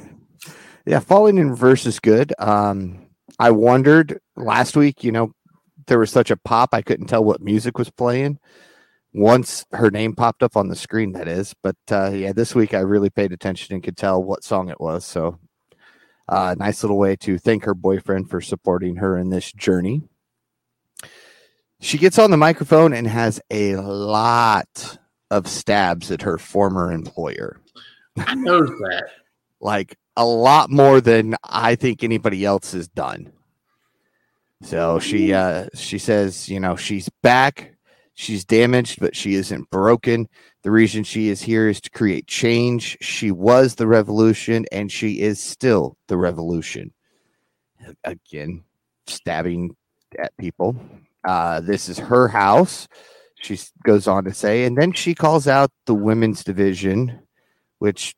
yeah, 0.85 0.99
Falling 0.99 1.39
in 1.39 1.49
Reverse 1.49 1.85
is 1.85 1.99
good. 1.99 2.33
Um, 2.39 3.06
I 3.39 3.51
wondered 3.51 4.19
last 4.35 4.75
week, 4.75 5.03
you 5.03 5.11
know, 5.11 5.33
there 5.87 5.99
was 5.99 6.11
such 6.11 6.31
a 6.31 6.37
pop, 6.37 6.69
I 6.73 6.81
couldn't 6.81 7.07
tell 7.07 7.23
what 7.23 7.41
music 7.41 7.77
was 7.77 7.89
playing. 7.89 8.39
Once 9.13 9.65
her 9.71 9.89
name 9.89 10.15
popped 10.15 10.43
up 10.43 10.57
on 10.57 10.67
the 10.67 10.75
screen, 10.75 11.13
that 11.13 11.27
is. 11.27 11.55
But 11.63 11.77
uh, 11.91 12.11
yeah, 12.11 12.33
this 12.33 12.53
week 12.53 12.73
I 12.73 12.79
really 12.79 13.09
paid 13.09 13.31
attention 13.31 13.73
and 13.73 13.83
could 13.83 13.97
tell 13.97 14.21
what 14.21 14.43
song 14.43 14.69
it 14.69 14.81
was. 14.81 15.05
So, 15.05 15.39
uh, 16.27 16.55
nice 16.57 16.83
little 16.83 16.97
way 16.97 17.15
to 17.17 17.37
thank 17.37 17.63
her 17.63 17.73
boyfriend 17.73 18.29
for 18.29 18.41
supporting 18.41 18.97
her 18.97 19.17
in 19.17 19.29
this 19.29 19.51
journey. 19.51 20.01
She 21.79 21.97
gets 21.97 22.19
on 22.19 22.31
the 22.31 22.37
microphone 22.37 22.91
and 22.91 23.07
has 23.07 23.39
a 23.49 23.75
lot 23.77 24.97
of 25.31 25.47
stabs 25.47 26.11
at 26.11 26.23
her 26.23 26.37
former 26.37 26.91
employer 26.91 27.61
I 28.25 28.35
noticed 28.35 28.73
that. 28.79 29.09
like 29.59 29.97
a 30.17 30.25
lot 30.25 30.71
more 30.71 30.99
than 30.99 31.35
I 31.43 31.75
think 31.75 32.03
anybody 32.03 32.43
else 32.43 32.73
has 32.73 32.87
done. 32.89 33.31
So 34.63 34.99
she 34.99 35.33
uh 35.33 35.67
she 35.75 35.99
says, 35.99 36.49
you 36.49 36.59
know, 36.59 36.75
she's 36.75 37.07
back. 37.21 37.75
She's 38.15 38.43
damaged, 38.43 38.99
but 38.99 39.15
she 39.15 39.35
isn't 39.35 39.69
broken. 39.69 40.27
The 40.63 40.71
reason 40.71 41.03
she 41.03 41.29
is 41.29 41.43
here 41.43 41.69
is 41.69 41.79
to 41.81 41.91
create 41.91 42.25
change. 42.25 42.97
She 42.99 43.31
was 43.31 43.75
the 43.75 43.85
revolution 43.85 44.65
and 44.71 44.91
she 44.91 45.21
is 45.21 45.41
still 45.41 45.95
the 46.07 46.17
revolution. 46.17 46.91
Again, 48.03 48.63
stabbing 49.05 49.75
at 50.17 50.35
people. 50.37 50.75
Uh 51.23 51.61
this 51.61 51.89
is 51.89 51.99
her 51.99 52.27
house. 52.27 52.87
She 53.39 53.59
goes 53.85 54.07
on 54.07 54.23
to 54.23 54.33
say, 54.33 54.63
and 54.63 54.75
then 54.75 54.93
she 54.93 55.13
calls 55.13 55.47
out 55.47 55.69
the 55.85 55.93
women's 55.93 56.43
division, 56.43 57.19
which 57.77 58.15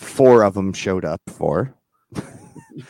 four 0.00 0.42
of 0.42 0.54
them 0.54 0.72
showed 0.72 1.04
up 1.04 1.20
for. 1.28 1.74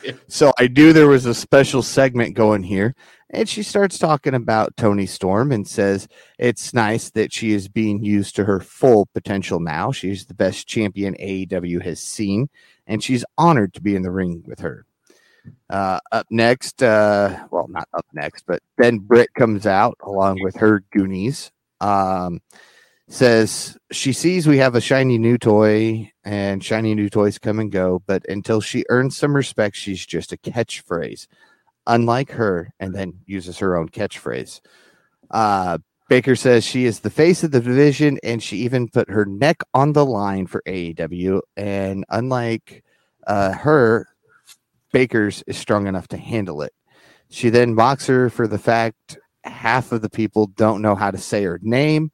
Yeah. 0.03 0.13
So 0.27 0.53
I 0.57 0.67
knew 0.67 0.93
there 0.93 1.07
was 1.07 1.25
a 1.25 1.33
special 1.33 1.81
segment 1.81 2.35
going 2.35 2.63
here. 2.63 2.95
And 3.31 3.47
she 3.47 3.63
starts 3.63 3.97
talking 3.97 4.33
about 4.33 4.75
Toni 4.77 5.05
Storm 5.05 5.51
and 5.51 5.67
says 5.67 6.07
it's 6.37 6.73
nice 6.73 7.09
that 7.11 7.33
she 7.33 7.51
is 7.51 7.67
being 7.67 8.03
used 8.03 8.35
to 8.35 8.45
her 8.45 8.59
full 8.59 9.07
potential 9.13 9.59
now. 9.59 9.91
She's 9.91 10.25
the 10.25 10.33
best 10.33 10.67
champion 10.67 11.15
AEW 11.15 11.81
has 11.83 11.99
seen, 11.99 12.49
and 12.87 13.01
she's 13.01 13.25
honored 13.37 13.73
to 13.73 13.81
be 13.81 13.95
in 13.95 14.01
the 14.01 14.11
ring 14.11 14.43
with 14.45 14.59
her. 14.59 14.85
Uh, 15.69 15.99
up 16.11 16.27
next, 16.29 16.83
uh, 16.83 17.47
well, 17.51 17.67
not 17.69 17.87
up 17.93 18.05
next, 18.13 18.45
but 18.45 18.61
then 18.77 18.99
Britt 18.99 19.33
comes 19.33 19.65
out 19.65 19.97
along 20.03 20.41
with 20.43 20.55
her 20.57 20.83
Goonies. 20.91 21.51
Um, 21.79 22.41
says 23.11 23.77
she 23.91 24.13
sees 24.13 24.47
we 24.47 24.57
have 24.57 24.73
a 24.73 24.81
shiny 24.81 25.17
new 25.17 25.37
toy 25.37 26.09
and 26.23 26.63
shiny 26.63 26.95
new 26.95 27.09
toys 27.09 27.37
come 27.37 27.59
and 27.59 27.71
go, 27.71 28.01
but 28.05 28.25
until 28.29 28.61
she 28.61 28.85
earns 28.89 29.17
some 29.17 29.35
respect, 29.35 29.75
she's 29.75 30.05
just 30.05 30.31
a 30.31 30.37
catchphrase. 30.37 31.27
Unlike 31.87 32.31
her, 32.31 32.73
and 32.79 32.95
then 32.95 33.13
uses 33.25 33.57
her 33.57 33.75
own 33.75 33.89
catchphrase. 33.89 34.61
Uh, 35.29 35.79
Baker 36.07 36.35
says 36.35 36.63
she 36.63 36.85
is 36.85 36.99
the 36.99 37.09
face 37.09 37.43
of 37.43 37.51
the 37.51 37.59
division, 37.59 38.17
and 38.23 38.41
she 38.41 38.57
even 38.57 38.87
put 38.87 39.09
her 39.09 39.25
neck 39.25 39.61
on 39.73 39.93
the 39.93 40.05
line 40.05 40.47
for 40.47 40.61
AEW. 40.67 41.41
And 41.57 42.05
unlike 42.09 42.83
uh, 43.27 43.53
her, 43.53 44.07
Baker's 44.93 45.43
is 45.47 45.57
strong 45.57 45.87
enough 45.87 46.07
to 46.09 46.17
handle 46.17 46.61
it. 46.61 46.73
She 47.29 47.49
then 47.49 47.75
mocks 47.75 48.07
her 48.07 48.29
for 48.29 48.47
the 48.47 48.59
fact 48.59 49.17
half 49.43 49.91
of 49.91 50.01
the 50.01 50.09
people 50.09 50.47
don't 50.47 50.81
know 50.81 50.95
how 50.95 51.11
to 51.11 51.17
say 51.17 51.43
her 51.43 51.59
name. 51.61 52.11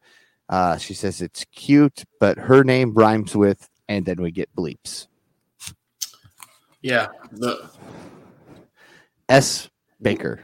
Uh, 0.49 0.77
she 0.77 0.93
says 0.93 1.21
it's 1.21 1.43
cute, 1.45 2.03
but 2.19 2.38
her 2.38 2.63
name 2.63 2.93
rhymes 2.93 3.36
with, 3.36 3.69
and 3.89 4.05
then 4.05 4.21
we 4.21 4.31
get 4.31 4.53
bleeps. 4.55 5.07
Yeah, 6.81 7.07
the 7.31 7.69
S. 9.29 9.69
Baker. 10.01 10.41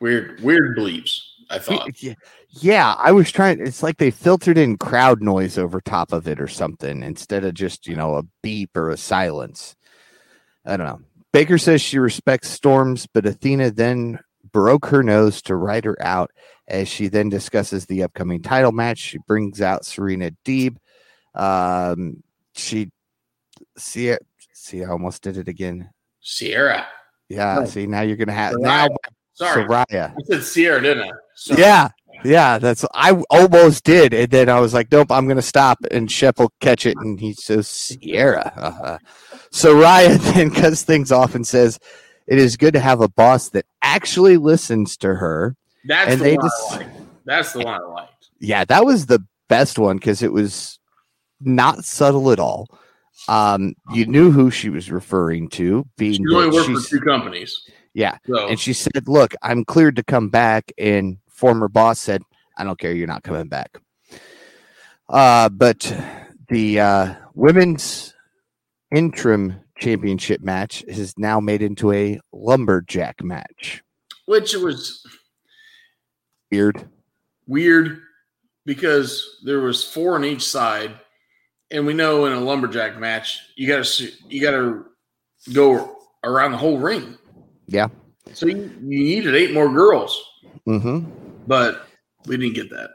weird 0.00 0.40
weird 0.40 0.76
bleeps. 0.76 1.20
I 1.50 1.58
thought. 1.58 2.02
Yeah, 2.02 2.14
yeah, 2.48 2.94
I 2.98 3.12
was 3.12 3.30
trying. 3.30 3.60
It's 3.60 3.82
like 3.82 3.98
they 3.98 4.10
filtered 4.10 4.56
in 4.56 4.78
crowd 4.78 5.22
noise 5.22 5.58
over 5.58 5.80
top 5.80 6.12
of 6.12 6.26
it 6.26 6.40
or 6.40 6.48
something 6.48 7.02
instead 7.02 7.44
of 7.44 7.54
just, 7.54 7.86
you 7.86 7.96
know, 7.96 8.16
a 8.16 8.22
beep 8.42 8.76
or 8.76 8.90
a 8.90 8.96
silence. 8.96 9.76
I 10.64 10.76
don't 10.76 10.86
know. 10.86 11.00
Baker 11.32 11.58
says 11.58 11.80
she 11.80 11.98
respects 11.98 12.48
Storms, 12.48 13.06
but 13.06 13.26
Athena 13.26 13.70
then 13.70 14.18
broke 14.52 14.86
her 14.86 15.02
nose 15.02 15.42
to 15.42 15.56
ride 15.56 15.84
her 15.84 15.96
out 16.00 16.30
as 16.72 16.88
she 16.88 17.06
then 17.06 17.28
discusses 17.28 17.86
the 17.86 18.02
upcoming 18.02 18.42
title 18.42 18.72
match. 18.72 18.98
She 18.98 19.18
brings 19.28 19.60
out 19.60 19.84
Serena 19.84 20.32
Deeb. 20.44 20.76
Um, 21.34 22.22
she 22.54 22.90
see 23.76 24.08
it. 24.08 24.26
See, 24.54 24.82
I 24.82 24.88
almost 24.88 25.22
did 25.22 25.36
it 25.36 25.48
again. 25.48 25.90
Sierra. 26.20 26.86
Yeah. 27.28 27.58
Oh. 27.60 27.64
See, 27.66 27.86
now 27.86 28.00
you're 28.00 28.16
gonna 28.16 28.32
have 28.32 28.54
Saraya. 28.54 28.88
now 28.88 28.88
Sorry, 29.34 29.64
Saraya. 29.64 30.10
I 30.10 30.22
said 30.24 30.42
Sierra, 30.42 30.80
didn't 30.80 31.04
I? 31.04 31.12
Sorry. 31.34 31.60
Yeah, 31.60 31.88
yeah, 32.24 32.58
that's 32.58 32.84
I 32.94 33.12
almost 33.30 33.84
did, 33.84 34.14
and 34.14 34.30
then 34.30 34.48
I 34.48 34.60
was 34.60 34.74
like, 34.74 34.90
nope, 34.90 35.10
I'm 35.10 35.28
gonna 35.28 35.42
stop, 35.42 35.78
and 35.90 36.10
Shep 36.10 36.38
will 36.38 36.52
catch 36.60 36.86
it, 36.86 36.96
and 36.98 37.18
he 37.18 37.32
says 37.32 37.68
Sierra. 37.68 38.52
Uh-huh. 38.56 38.98
So 39.50 39.78
Ryan 39.78 40.18
then 40.34 40.50
cuts 40.50 40.82
things 40.82 41.12
off 41.12 41.34
and 41.34 41.46
says, 41.46 41.78
"It 42.26 42.38
is 42.38 42.56
good 42.56 42.74
to 42.74 42.80
have 42.80 43.00
a 43.00 43.08
boss 43.08 43.50
that 43.50 43.66
actually 43.82 44.36
listens 44.36 44.96
to 44.98 45.14
her." 45.14 45.56
That's 45.84 46.12
And 46.12 46.20
the 46.20 46.24
they 46.24 46.36
one 46.36 46.46
just- 46.46 46.72
I 46.72 46.76
liked. 46.78 46.96
That's 47.24 47.52
the 47.52 47.58
one 47.60 47.74
I 47.74 47.84
liked. 47.84 48.28
Yeah, 48.40 48.64
that 48.64 48.84
was 48.84 49.06
the 49.06 49.24
best 49.48 49.78
one 49.78 49.96
because 49.96 50.22
it 50.22 50.32
was 50.32 50.78
not 51.40 51.84
subtle 51.84 52.30
at 52.32 52.40
all. 52.40 52.66
Um, 53.28 53.74
you 53.92 54.06
knew 54.06 54.30
who 54.32 54.50
she 54.50 54.68
was 54.70 54.90
referring 54.90 55.48
to, 55.50 55.86
being 55.96 56.14
She 56.14 56.34
only 56.34 56.50
worked 56.50 56.70
for 56.82 56.88
two 56.88 57.00
companies. 57.00 57.62
yeah, 57.94 58.16
So 58.26 58.48
and 58.48 58.58
she 58.58 58.72
said, 58.72 59.06
"Look, 59.06 59.34
I'm 59.42 59.64
cleared 59.64 59.96
to 59.96 60.02
come 60.02 60.28
back." 60.30 60.72
And 60.78 61.18
former 61.30 61.68
boss 61.68 62.00
said, 62.00 62.22
"I 62.56 62.64
don't 62.64 62.78
care. 62.78 62.92
You're 62.92 63.06
not 63.06 63.22
coming 63.22 63.48
back." 63.48 63.78
Uh, 65.08 65.48
but 65.50 65.94
the 66.48 66.80
uh, 66.80 67.14
women's 67.34 68.14
interim 68.94 69.60
championship 69.78 70.40
match 70.40 70.82
is 70.88 71.14
now 71.18 71.38
made 71.38 71.62
into 71.62 71.92
a 71.92 72.18
lumberjack 72.32 73.22
match. 73.22 73.82
which 74.26 74.54
was 74.54 75.04
Weird. 76.52 76.86
weird 77.48 78.02
because 78.66 79.40
there 79.44 79.60
was 79.60 79.82
four 79.82 80.14
on 80.16 80.24
each 80.24 80.44
side, 80.46 80.92
and 81.70 81.86
we 81.86 81.94
know 81.94 82.26
in 82.26 82.32
a 82.32 82.40
lumberjack 82.40 82.98
match 82.98 83.40
you 83.56 83.66
got 83.66 83.84
to 83.84 84.10
you 84.28 84.40
got 84.42 84.50
to 84.52 84.84
go 85.52 85.96
around 86.22 86.52
the 86.52 86.58
whole 86.58 86.78
ring. 86.78 87.16
Yeah. 87.66 87.88
So 88.34 88.46
you, 88.46 88.70
you 88.82 88.98
needed 89.04 89.34
eight 89.34 89.52
more 89.52 89.68
girls, 89.72 90.22
Mm-hmm. 90.68 91.10
but 91.46 91.86
we 92.26 92.36
didn't 92.36 92.54
get 92.54 92.70
that. 92.70 92.90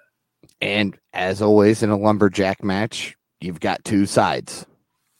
And 0.61 0.97
as 1.13 1.41
always 1.41 1.83
in 1.83 1.89
a 1.89 1.97
lumberjack 1.97 2.63
match, 2.63 3.15
you've 3.41 3.59
got 3.59 3.83
two 3.83 4.05
sides. 4.05 4.65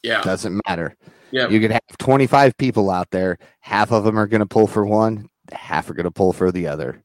Yeah, 0.04 0.21
Doesn't 0.21 0.62
matter. 0.67 0.95
yeah. 1.32 1.50
You 1.50 1.60
could 1.60 1.71
have 1.71 1.82
25 2.00 2.56
people 2.58 2.89
out 2.89 3.10
there. 3.12 3.38
Half 3.60 3.91
of 3.91 4.04
them 4.06 4.17
are 4.17 4.28
going 4.28 4.39
to 4.39 4.45
pull 4.45 4.67
for 4.67 4.86
one, 4.86 5.28
half 5.52 5.89
are 5.89 5.93
going 5.93 6.06
to 6.06 6.12
pull 6.12 6.32
for 6.34 6.52
the 6.52 6.67
other. 6.67 7.04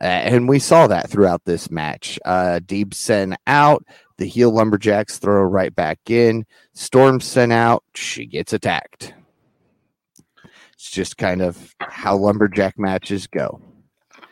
Uh, 0.00 0.04
and 0.04 0.48
we 0.48 0.58
saw 0.58 0.86
that 0.86 1.10
throughout 1.10 1.44
this 1.44 1.70
match. 1.70 2.18
Uh, 2.24 2.60
Deeb 2.64 2.94
sent 2.94 3.34
out. 3.46 3.84
The 4.18 4.26
heel 4.26 4.50
lumberjacks 4.50 5.18
throw 5.18 5.42
right 5.42 5.74
back 5.74 5.98
in. 6.08 6.44
Storm 6.74 7.20
sent 7.20 7.52
out. 7.52 7.84
She 7.94 8.26
gets 8.26 8.52
attacked. 8.52 9.14
It's 10.72 10.90
just 10.90 11.16
kind 11.16 11.42
of 11.42 11.74
how 11.80 12.16
lumberjack 12.16 12.78
matches 12.78 13.26
go. 13.26 13.60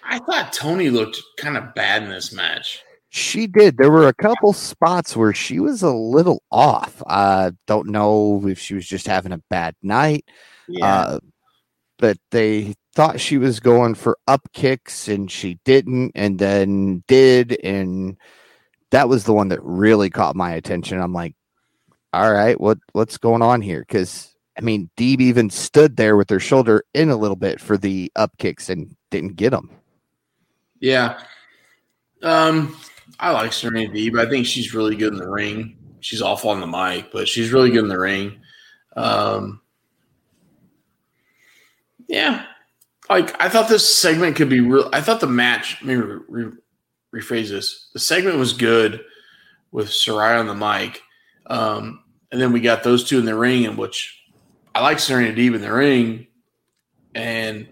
I 0.04 0.20
thought 0.20 0.52
Toni 0.52 0.90
looked 0.90 1.20
kind 1.36 1.56
of 1.56 1.74
bad 1.74 2.04
in 2.04 2.10
this 2.10 2.32
match. 2.32 2.82
She 3.10 3.46
did. 3.46 3.78
There 3.78 3.90
were 3.90 4.08
a 4.08 4.14
couple 4.14 4.52
spots 4.52 5.16
where 5.16 5.32
she 5.32 5.58
was 5.58 5.82
a 5.82 5.92
little 5.92 6.42
off. 6.50 7.02
I 7.06 7.52
don't 7.66 7.88
know 7.88 8.46
if 8.46 8.58
she 8.58 8.74
was 8.74 8.86
just 8.86 9.06
having 9.06 9.32
a 9.32 9.42
bad 9.48 9.74
night. 9.82 10.24
Uh, 10.82 11.18
but 11.98 12.18
they 12.30 12.74
thought 12.96 13.20
she 13.20 13.36
was 13.36 13.60
going 13.60 13.94
for 13.94 14.18
up 14.26 14.48
kicks 14.54 15.06
and 15.06 15.30
she 15.30 15.60
didn't, 15.64 16.12
and 16.14 16.38
then 16.38 17.04
did. 17.06 17.52
And 17.62 18.16
that 18.90 19.08
was 19.08 19.24
the 19.24 19.34
one 19.34 19.48
that 19.48 19.62
really 19.62 20.08
caught 20.08 20.34
my 20.34 20.52
attention. 20.52 20.98
I'm 20.98 21.12
like, 21.12 21.34
all 22.14 22.32
right, 22.32 22.58
what 22.58 22.78
what's 22.92 23.18
going 23.18 23.42
on 23.42 23.60
here? 23.60 23.80
Because 23.80 24.34
I 24.58 24.62
mean, 24.62 24.88
Deeb 24.96 25.20
even 25.20 25.50
stood 25.50 25.98
there 25.98 26.16
with 26.16 26.30
her 26.30 26.40
shoulder 26.40 26.84
in 26.94 27.10
a 27.10 27.16
little 27.16 27.36
bit 27.36 27.60
for 27.60 27.76
the 27.76 28.10
up 28.16 28.32
kicks 28.38 28.70
and 28.70 28.96
didn't 29.10 29.36
get 29.36 29.50
them. 29.50 29.70
yeah. 30.80 31.20
Um, 32.22 32.74
I 33.20 33.30
like 33.32 33.52
Serena 33.52 33.92
Deeb. 33.92 34.18
I 34.18 34.28
think 34.28 34.46
she's 34.46 34.72
really 34.72 34.96
good 34.96 35.12
in 35.12 35.18
the 35.18 35.28
ring. 35.28 35.76
She's 36.00 36.22
awful 36.22 36.48
on 36.48 36.60
the 36.60 36.66
mic, 36.66 37.12
but 37.12 37.28
she's 37.28 37.52
really 37.52 37.70
good 37.70 37.84
in 37.84 37.88
the 37.88 37.98
ring. 37.98 38.40
Um, 38.96 39.60
yeah, 42.08 42.46
like 43.08 43.40
I 43.40 43.48
thought 43.48 43.68
this 43.68 43.98
segment 43.98 44.36
could 44.36 44.48
be 44.48 44.60
real. 44.60 44.88
I 44.92 45.00
thought 45.00 45.20
the 45.20 45.26
match. 45.26 45.82
Maybe 45.82 46.00
re- 46.00 46.20
re- 46.28 46.52
rephrase 47.14 47.50
this. 47.50 47.88
The 47.92 47.98
segment 47.98 48.38
was 48.38 48.52
good 48.52 49.04
with 49.70 49.88
Saraya 49.88 50.40
on 50.40 50.46
the 50.46 50.54
mic, 50.54 51.02
um, 51.46 52.02
and 52.32 52.40
then 52.40 52.52
we 52.52 52.60
got 52.60 52.82
those 52.82 53.04
two 53.04 53.18
in 53.18 53.24
the 53.24 53.34
ring, 53.34 53.64
in 53.64 53.76
which 53.76 54.20
I 54.74 54.82
like 54.82 54.98
Serena 54.98 55.34
Deeb 55.34 55.54
in 55.54 55.60
the 55.60 55.72
ring, 55.72 56.26
and 57.14 57.68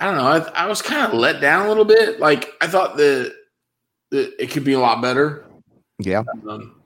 I 0.00 0.06
don't 0.06 0.16
know. 0.16 0.26
I, 0.26 0.64
I 0.64 0.66
was 0.66 0.82
kind 0.82 1.06
of 1.06 1.18
let 1.18 1.40
down 1.40 1.66
a 1.66 1.68
little 1.68 1.84
bit. 1.84 2.20
Like 2.20 2.52
I 2.60 2.66
thought 2.66 2.96
that 2.96 3.34
it 4.10 4.50
could 4.50 4.64
be 4.64 4.74
a 4.74 4.80
lot 4.80 5.02
better. 5.02 5.44
Yeah. 5.98 6.22
Um, 6.48 6.82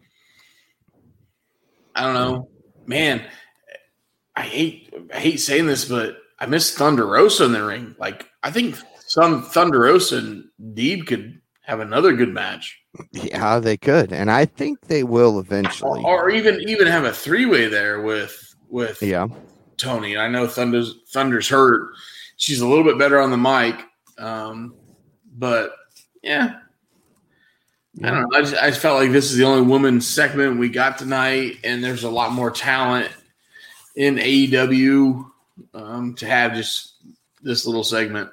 I 1.95 2.03
don't 2.03 2.15
know, 2.15 2.49
man. 2.87 3.25
I 4.37 4.43
hate 4.43 4.95
I 5.13 5.19
hate 5.19 5.41
saying 5.41 5.67
this, 5.67 5.85
but 5.85 6.19
I 6.41 6.47
miss 6.47 6.75
Thunder 6.75 7.07
Rosa 7.07 7.45
in 7.45 7.53
the 7.53 7.65
ring. 7.65 7.95
Like 7.99 8.29
I 8.43 8.51
think 8.51 8.77
some 9.07 9.43
Thunder 9.43 9.81
Rosa 9.81 10.19
and 10.19 10.45
Deeb 10.75 11.07
could 11.07 11.41
have 11.63 11.81
another 11.81 12.15
good 12.15 12.33
match, 12.33 12.79
Yeah, 13.13 13.59
they 13.59 13.77
could. 13.77 14.13
And 14.13 14.31
I 14.31 14.47
think 14.47 14.81
they 14.87 15.03
will 15.05 15.39
eventually. 15.39 16.03
or 16.05 16.31
even 16.31 16.61
even 16.69 16.87
have 16.87 17.05
a 17.05 17.13
three 17.13 17.47
way 17.47 17.67
there 17.69 18.01
with 18.03 18.55
with 18.69 19.03
Yeah. 19.03 19.27
Toni. 19.77 20.17
I 20.17 20.29
know 20.29 20.47
Thunder's 20.47 20.95
Thunder's 21.11 21.49
hurt. 21.49 21.91
She's 22.37 22.61
a 22.61 22.67
little 22.67 22.85
bit 22.85 22.99
better 22.99 23.21
on 23.21 23.31
the 23.31 23.37
mic, 23.37 23.77
um, 24.19 24.75
but 25.37 25.73
yeah, 26.23 26.59
I 28.03 28.11
don't 28.11 28.23
know. 28.23 28.39
I 28.39 28.41
just, 28.43 28.55
I 28.57 28.69
just 28.71 28.81
felt 28.81 28.99
like 29.01 29.11
this 29.13 29.31
is 29.31 29.37
the 29.37 29.45
only 29.45 29.63
woman 29.67 30.01
segment 30.01 30.59
we 30.59 30.69
got 30.69 30.99
tonight, 30.99 31.57
and 31.65 31.83
there's 31.83 32.05
a 32.05 32.11
lot 32.11 32.33
more 32.33 32.51
talent 32.51 33.11
in 33.97 34.17
AEW 34.17 35.28
um, 35.75 36.15
to 36.15 36.27
have 36.27 36.55
just 36.55 36.97
this 37.43 37.67
little 37.67 37.85
segment. 37.85 38.31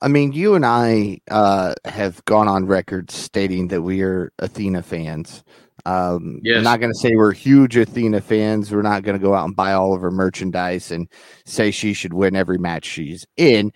I 0.00 0.08
mean, 0.08 0.32
you 0.32 0.54
and 0.54 0.66
I 0.66 1.20
uh, 1.30 1.74
have 1.84 2.24
gone 2.24 2.48
on 2.48 2.66
record 2.66 3.10
stating 3.10 3.68
that 3.68 3.82
we 3.82 4.02
are 4.02 4.32
Athena 4.40 4.82
fans. 4.82 5.44
Um, 5.84 6.40
Yes. 6.42 6.58
I'm 6.58 6.64
not 6.64 6.80
going 6.80 6.92
to 6.92 6.98
say 6.98 7.14
we're 7.14 7.32
huge 7.32 7.76
Athena 7.76 8.20
fans. 8.20 8.72
We're 8.72 8.82
not 8.82 9.04
going 9.04 9.18
to 9.18 9.22
go 9.22 9.34
out 9.34 9.44
and 9.44 9.56
buy 9.56 9.72
all 9.72 9.94
of 9.94 10.00
her 10.02 10.10
merchandise 10.10 10.90
and 10.90 11.08
say 11.46 11.70
she 11.70 11.92
should 11.92 12.14
win 12.14 12.34
every 12.34 12.58
match 12.58 12.84
she's 12.84 13.26
in. 13.36 13.72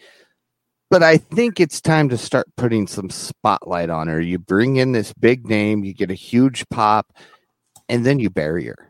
But 0.91 1.03
I 1.03 1.17
think 1.17 1.59
it's 1.59 1.81
time 1.81 2.09
to 2.11 2.19
start 2.19 2.47
putting 2.57 2.87
some 2.87 3.11
spotlight 3.11 3.91
on 3.91 4.07
her. 4.07 4.21
You 4.21 4.39
bring 4.39 4.77
in 4.77 4.93
this 4.93 5.13
big 5.13 5.49
name, 5.49 5.85
you 5.85 5.93
get 5.93 6.13
a 6.13 6.15
huge 6.15 6.69
pop, 6.71 7.13
and 7.89 8.07
then 8.07 8.21
you 8.21 8.31
bury 8.31 8.67
her. 8.67 8.86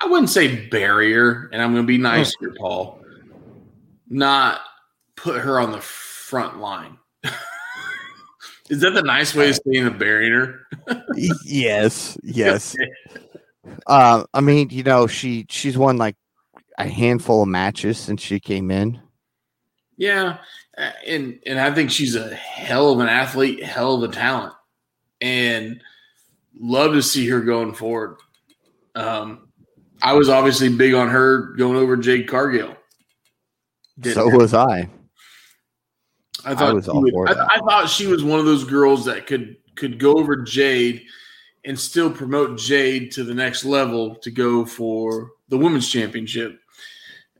I 0.00 0.06
wouldn't 0.06 0.30
say 0.30 0.68
barrier, 0.68 1.48
and 1.52 1.60
I'm 1.60 1.72
going 1.72 1.82
to 1.82 1.86
be 1.86 1.98
nice 1.98 2.34
here, 2.38 2.54
Paul. 2.58 3.00
Not 4.08 4.60
put 5.16 5.40
her 5.40 5.58
on 5.58 5.72
the 5.72 5.80
front 5.80 6.60
line. 6.60 6.98
Is 8.70 8.80
that 8.80 8.90
the 8.90 9.02
nice 9.02 9.34
way 9.34 9.50
of 9.50 9.58
saying 9.66 9.86
a 9.86 9.90
barrier? 9.90 10.66
yes, 11.44 12.16
yes. 12.22 12.76
Uh, 13.86 14.24
I 14.32 14.40
mean, 14.40 14.70
you 14.70 14.82
know, 14.82 15.06
she 15.06 15.46
she's 15.48 15.76
won 15.76 15.96
like 15.96 16.16
a 16.78 16.86
handful 16.86 17.42
of 17.42 17.48
matches 17.48 17.98
since 17.98 18.22
she 18.22 18.38
came 18.38 18.70
in. 18.70 19.00
Yeah, 19.96 20.38
uh, 20.76 20.92
and 21.06 21.40
and 21.44 21.58
I 21.58 21.74
think 21.74 21.90
she's 21.90 22.14
a 22.14 22.34
hell 22.34 22.92
of 22.92 23.00
an 23.00 23.08
athlete, 23.08 23.64
hell 23.64 24.02
of 24.02 24.08
a 24.08 24.12
talent, 24.12 24.54
and 25.20 25.82
love 26.58 26.92
to 26.92 27.02
see 27.02 27.28
her 27.28 27.40
going 27.40 27.74
forward. 27.74 28.18
Um, 28.94 29.47
I 30.02 30.12
was 30.14 30.28
obviously 30.28 30.68
big 30.68 30.94
on 30.94 31.08
her 31.08 31.54
going 31.56 31.76
over 31.76 31.96
Jade 31.96 32.28
Cargill. 32.28 32.76
Didn't 33.98 34.14
so 34.14 34.24
happen. 34.26 34.38
was 34.38 34.54
I. 34.54 34.88
I 36.44 36.54
thought 36.54 36.74
was 36.74 36.84
she 36.84 36.90
all 36.90 37.02
would- 37.02 37.12
for 37.12 37.28
I, 37.28 37.34
that. 37.34 37.48
I 37.54 37.58
thought 37.60 37.88
she 37.88 38.06
was 38.06 38.22
one 38.22 38.38
of 38.38 38.46
those 38.46 38.64
girls 38.64 39.04
that 39.06 39.26
could 39.26 39.56
could 39.74 39.98
go 39.98 40.14
over 40.18 40.36
Jade 40.36 41.04
and 41.64 41.78
still 41.78 42.10
promote 42.10 42.58
Jade 42.58 43.10
to 43.12 43.24
the 43.24 43.34
next 43.34 43.64
level 43.64 44.14
to 44.16 44.30
go 44.30 44.64
for 44.64 45.30
the 45.48 45.58
women's 45.58 45.88
championship. 45.88 46.58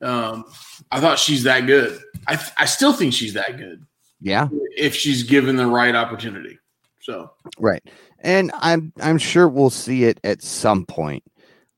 Um, 0.02 0.44
I 0.92 1.00
thought 1.00 1.18
she's 1.18 1.44
that 1.44 1.66
good. 1.66 1.98
I 2.26 2.38
I 2.56 2.64
still 2.66 2.92
think 2.92 3.12
she's 3.12 3.34
that 3.34 3.56
good 3.56 3.84
Yeah, 4.20 4.48
if 4.76 4.94
she's 4.94 5.22
given 5.22 5.56
the 5.56 5.66
right 5.66 5.94
opportunity. 5.94 6.58
So 7.00 7.32
right. 7.58 7.82
And 8.20 8.50
I'm 8.56 8.92
I'm 9.00 9.18
sure 9.18 9.48
we'll 9.48 9.70
see 9.70 10.04
it 10.04 10.18
at 10.24 10.42
some 10.42 10.84
point. 10.86 11.22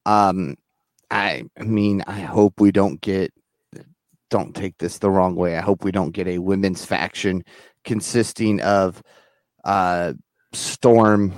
Um, 0.07 0.57
I 1.11 1.45
mean, 1.59 2.03
I 2.07 2.21
hope 2.21 2.61
we 2.61 2.71
don't 2.71 3.01
get. 3.01 3.33
Don't 4.31 4.55
take 4.55 4.79
this 4.79 4.99
the 4.99 5.11
wrong 5.11 5.35
way. 5.35 5.59
I 5.59 5.61
hope 5.61 5.83
we 5.83 5.91
don't 5.91 6.13
get 6.13 6.29
a 6.29 6.39
women's 6.39 6.85
faction 6.85 7.43
consisting 7.85 8.61
of 8.61 9.03
uh, 9.65 10.13
Storm, 10.53 11.33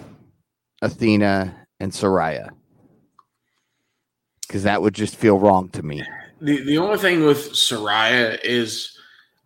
Athena, 0.83 1.67
and 1.81 1.91
Saraya. 1.91 2.51
Because 4.43 4.65
that 4.65 4.83
would 4.83 4.95
just 4.95 5.17
feel 5.17 5.39
wrong 5.39 5.71
to 5.71 5.83
me. 5.83 6.03
the 6.43 6.63
the 6.65 6.77
only 6.77 6.99
thing 6.99 7.25
with 7.25 7.53
Saraya 7.53 8.39
is 8.45 8.99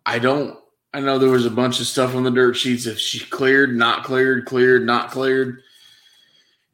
I 0.05 0.19
don't. 0.19 0.57
I 0.93 0.99
know 0.99 1.19
there 1.19 1.29
was 1.29 1.45
a 1.45 1.51
bunch 1.51 1.79
of 1.79 1.87
stuff 1.87 2.15
on 2.15 2.23
the 2.23 2.31
dirt 2.31 2.55
sheets. 2.55 2.85
If 2.85 2.97
she 2.99 3.19
cleared, 3.19 3.75
not 3.77 4.03
cleared, 4.03 4.45
cleared, 4.45 4.85
not 4.85 5.11
cleared. 5.11 5.61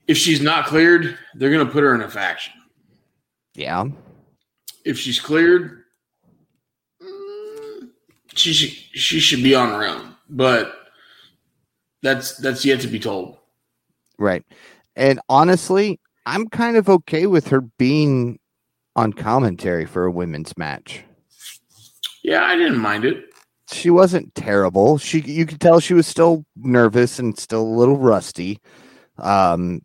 If 0.07 0.17
she's 0.17 0.41
not 0.41 0.65
cleared, 0.65 1.17
they're 1.35 1.49
to 1.65 1.71
put 1.71 1.83
her 1.83 1.93
in 1.93 2.01
a 2.01 2.09
faction. 2.09 2.53
Yeah. 3.55 3.85
If 4.85 4.97
she's 4.97 5.19
cleared, 5.19 5.83
mm, 7.01 7.89
she 8.33 8.53
should 8.53 8.69
she 8.99 9.19
should 9.19 9.43
be 9.43 9.55
on 9.55 9.69
her 9.69 9.85
own. 9.85 10.15
But 10.29 10.75
that's 12.01 12.37
that's 12.37 12.65
yet 12.65 12.81
to 12.81 12.87
be 12.87 12.99
told. 12.99 13.37
Right. 14.17 14.43
And 14.95 15.19
honestly, 15.29 15.99
I'm 16.25 16.47
kind 16.49 16.77
of 16.77 16.89
okay 16.89 17.25
with 17.25 17.47
her 17.47 17.61
being 17.61 18.39
on 18.95 19.13
commentary 19.13 19.85
for 19.85 20.05
a 20.05 20.11
women's 20.11 20.57
match. 20.57 21.03
Yeah, 22.23 22.43
I 22.43 22.55
didn't 22.55 22.77
mind 22.77 23.05
it. 23.05 23.25
She 23.71 23.89
wasn't 23.89 24.33
terrible. 24.35 24.97
She 24.97 25.21
you 25.21 25.45
could 25.45 25.59
tell 25.59 25.79
she 25.79 25.93
was 25.93 26.07
still 26.07 26.45
nervous 26.55 27.19
and 27.19 27.37
still 27.37 27.61
a 27.61 27.77
little 27.77 27.97
rusty. 27.97 28.59
Um, 29.17 29.81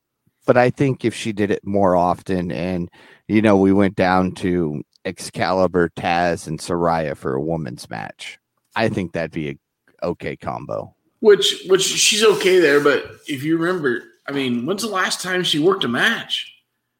but 0.46 0.56
I 0.56 0.70
think 0.70 1.04
if 1.04 1.14
she 1.14 1.32
did 1.32 1.50
it 1.50 1.66
more 1.66 1.94
often 1.96 2.50
and 2.50 2.90
you 3.28 3.42
know, 3.42 3.56
we 3.56 3.72
went 3.72 3.94
down 3.94 4.32
to 4.36 4.82
Excalibur, 5.04 5.90
Taz, 5.96 6.46
and 6.46 6.58
Saraya 6.58 7.16
for 7.16 7.34
a 7.34 7.40
women's 7.40 7.88
match. 7.88 8.38
I 8.74 8.88
think 8.88 9.12
that'd 9.12 9.30
be 9.30 9.50
a 9.50 10.06
okay 10.06 10.36
combo. 10.36 10.94
Which 11.20 11.64
which 11.68 11.82
she's 11.82 12.22
okay 12.24 12.58
there, 12.60 12.80
but 12.80 13.04
if 13.26 13.42
you 13.42 13.56
remember, 13.58 14.02
I 14.28 14.32
mean, 14.32 14.66
when's 14.66 14.82
the 14.82 14.88
last 14.88 15.20
time 15.20 15.42
she 15.42 15.58
worked 15.58 15.84
a 15.84 15.88
match? 15.88 16.52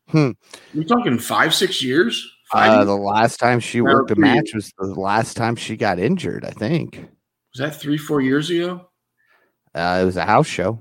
Hmm. 0.08 0.30
We're 0.74 0.84
talking 0.84 1.18
five, 1.18 1.54
six 1.54 1.82
years. 1.82 2.26
Five 2.50 2.70
Uh, 2.70 2.74
years? 2.76 2.86
the 2.86 2.94
last 2.96 3.36
time 3.38 3.60
she 3.60 3.78
No, 3.80 3.92
worked 3.92 4.10
a 4.10 4.16
match 4.16 4.54
was 4.54 4.72
the 4.78 4.86
last 4.86 5.36
time 5.36 5.54
she 5.54 5.76
got 5.76 5.98
injured. 5.98 6.44
I 6.44 6.50
think 6.50 6.96
was 7.54 7.58
that 7.60 7.76
three, 7.80 7.98
four 7.98 8.20
years 8.20 8.48
ago? 8.50 8.88
uh, 9.74 9.98
it 10.02 10.04
was 10.06 10.16
a 10.16 10.24
house 10.24 10.46
show. 10.46 10.80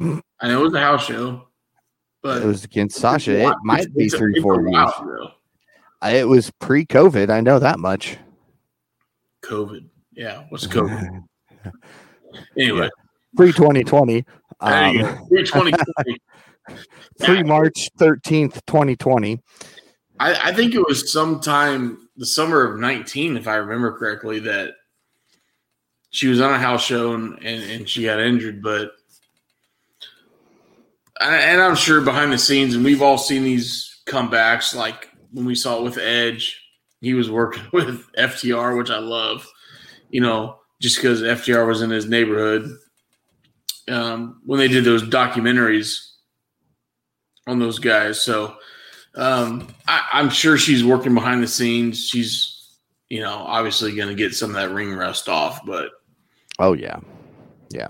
I 0.00 0.48
know 0.48 0.60
it 0.60 0.64
was 0.64 0.74
a 0.74 0.80
house 0.80 1.04
show, 1.04 1.47
but 2.28 2.42
It 2.42 2.46
was 2.46 2.64
against 2.64 2.96
Sasha. 2.98 3.48
It 3.48 3.54
might 3.64 3.92
be 3.94 4.08
three, 4.08 4.40
four 4.40 4.60
years. 4.68 4.92
It 6.04 6.28
was 6.28 6.50
pre-COVID. 6.60 7.30
I 7.30 7.40
know 7.40 7.58
that 7.58 7.78
much. 7.78 8.18
COVID. 9.42 9.88
Yeah, 10.12 10.44
what's 10.50 10.66
COVID? 10.76 11.24
Anyway, 12.58 12.88
Pre 13.36 13.52
2020. 13.52 14.24
there 14.60 14.92
you 14.92 15.04
Um, 15.06 15.16
go. 15.16 15.26
Three 15.28 15.44
twenty. 15.44 15.72
pre 17.20 17.42
March 17.42 17.88
13th, 17.98 18.60
2020. 18.66 19.40
I, 20.20 20.48
I 20.50 20.52
think 20.52 20.74
it 20.74 20.86
was 20.86 21.10
sometime 21.10 22.08
the 22.16 22.26
summer 22.26 22.62
of 22.64 22.78
19, 22.80 23.36
if 23.36 23.46
I 23.48 23.54
remember 23.56 23.96
correctly, 23.96 24.40
that 24.40 24.74
she 26.10 26.26
was 26.28 26.40
on 26.40 26.52
a 26.52 26.58
house 26.58 26.84
show 26.84 27.14
and, 27.14 27.34
and, 27.42 27.62
and 27.70 27.88
she 27.88 28.04
got 28.04 28.20
injured. 28.20 28.62
But, 28.62 28.90
and 31.20 31.60
I'm 31.60 31.76
sure 31.76 32.00
behind 32.00 32.32
the 32.32 32.38
scenes, 32.38 32.74
and 32.74 32.84
we've 32.84 33.02
all 33.02 33.18
seen 33.18 33.44
these 33.44 34.02
comebacks, 34.06 34.74
like 34.74 35.08
when 35.32 35.44
we 35.44 35.54
saw 35.54 35.78
it 35.78 35.84
with 35.84 35.98
Edge, 35.98 36.60
he 37.00 37.14
was 37.14 37.30
working 37.30 37.64
with 37.72 38.04
FTR, 38.12 38.76
which 38.76 38.90
I 38.90 38.98
love, 38.98 39.46
you 40.10 40.20
know, 40.20 40.58
just 40.80 40.96
because 40.96 41.22
FTR 41.22 41.66
was 41.66 41.82
in 41.82 41.90
his 41.90 42.08
neighborhood. 42.08 42.70
Um, 43.88 44.42
when 44.44 44.58
they 44.58 44.68
did 44.68 44.84
those 44.84 45.02
documentaries 45.02 45.96
on 47.46 47.58
those 47.58 47.78
guys. 47.78 48.20
So, 48.20 48.54
um, 49.14 49.66
I, 49.86 50.06
I'm 50.12 50.28
sure 50.28 50.58
she's 50.58 50.84
working 50.84 51.14
behind 51.14 51.42
the 51.42 51.48
scenes. 51.48 52.06
She's, 52.06 52.76
you 53.08 53.20
know, 53.20 53.32
obviously 53.32 53.96
going 53.96 54.08
to 54.08 54.14
get 54.14 54.34
some 54.34 54.50
of 54.50 54.56
that 54.56 54.72
ring 54.74 54.92
rust 54.92 55.30
off, 55.30 55.64
but 55.64 55.88
Oh, 56.58 56.72
yeah. 56.72 56.98
Yeah. 57.70 57.88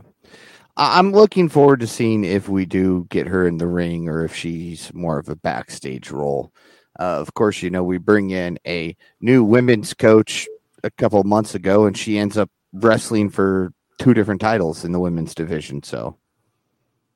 I'm 0.79 1.11
looking 1.11 1.49
forward 1.49 1.81
to 1.81 1.89
seeing 1.89 2.23
if 2.25 2.49
we 2.49 2.65
do 2.65 3.07
get 3.11 3.27
her 3.27 3.47
in 3.49 3.59
the 3.59 3.67
ring 3.67 4.09
or 4.09 4.25
if 4.25 4.35
she's 4.35 4.95
more 4.95 5.19
of 5.19 5.29
a 5.29 5.35
backstage 5.35 6.13
role. 6.13 6.53
Uh, 6.99 7.19
of 7.21 7.35
course, 7.35 7.63
you 7.63 7.71
know, 7.71 7.83
we 7.83 7.99
bring 7.99 8.31
in 8.31 8.59
a 8.65 8.97
new 9.21 9.43
women's 9.43 9.93
coach 9.93 10.49
a 10.85 10.91
couple 10.91 11.23
months 11.25 11.57
ago, 11.57 11.87
and 11.87 11.99
she 11.99 12.17
ends 12.17 12.39
up 12.39 12.49
wrestling 12.73 13.29
for 13.29 13.73
two 13.99 14.15
different 14.15 14.41
titles 14.41 14.85
in 14.85 14.93
the 14.93 15.01
women's 15.01 15.35
division. 15.35 15.83
So 15.83 16.17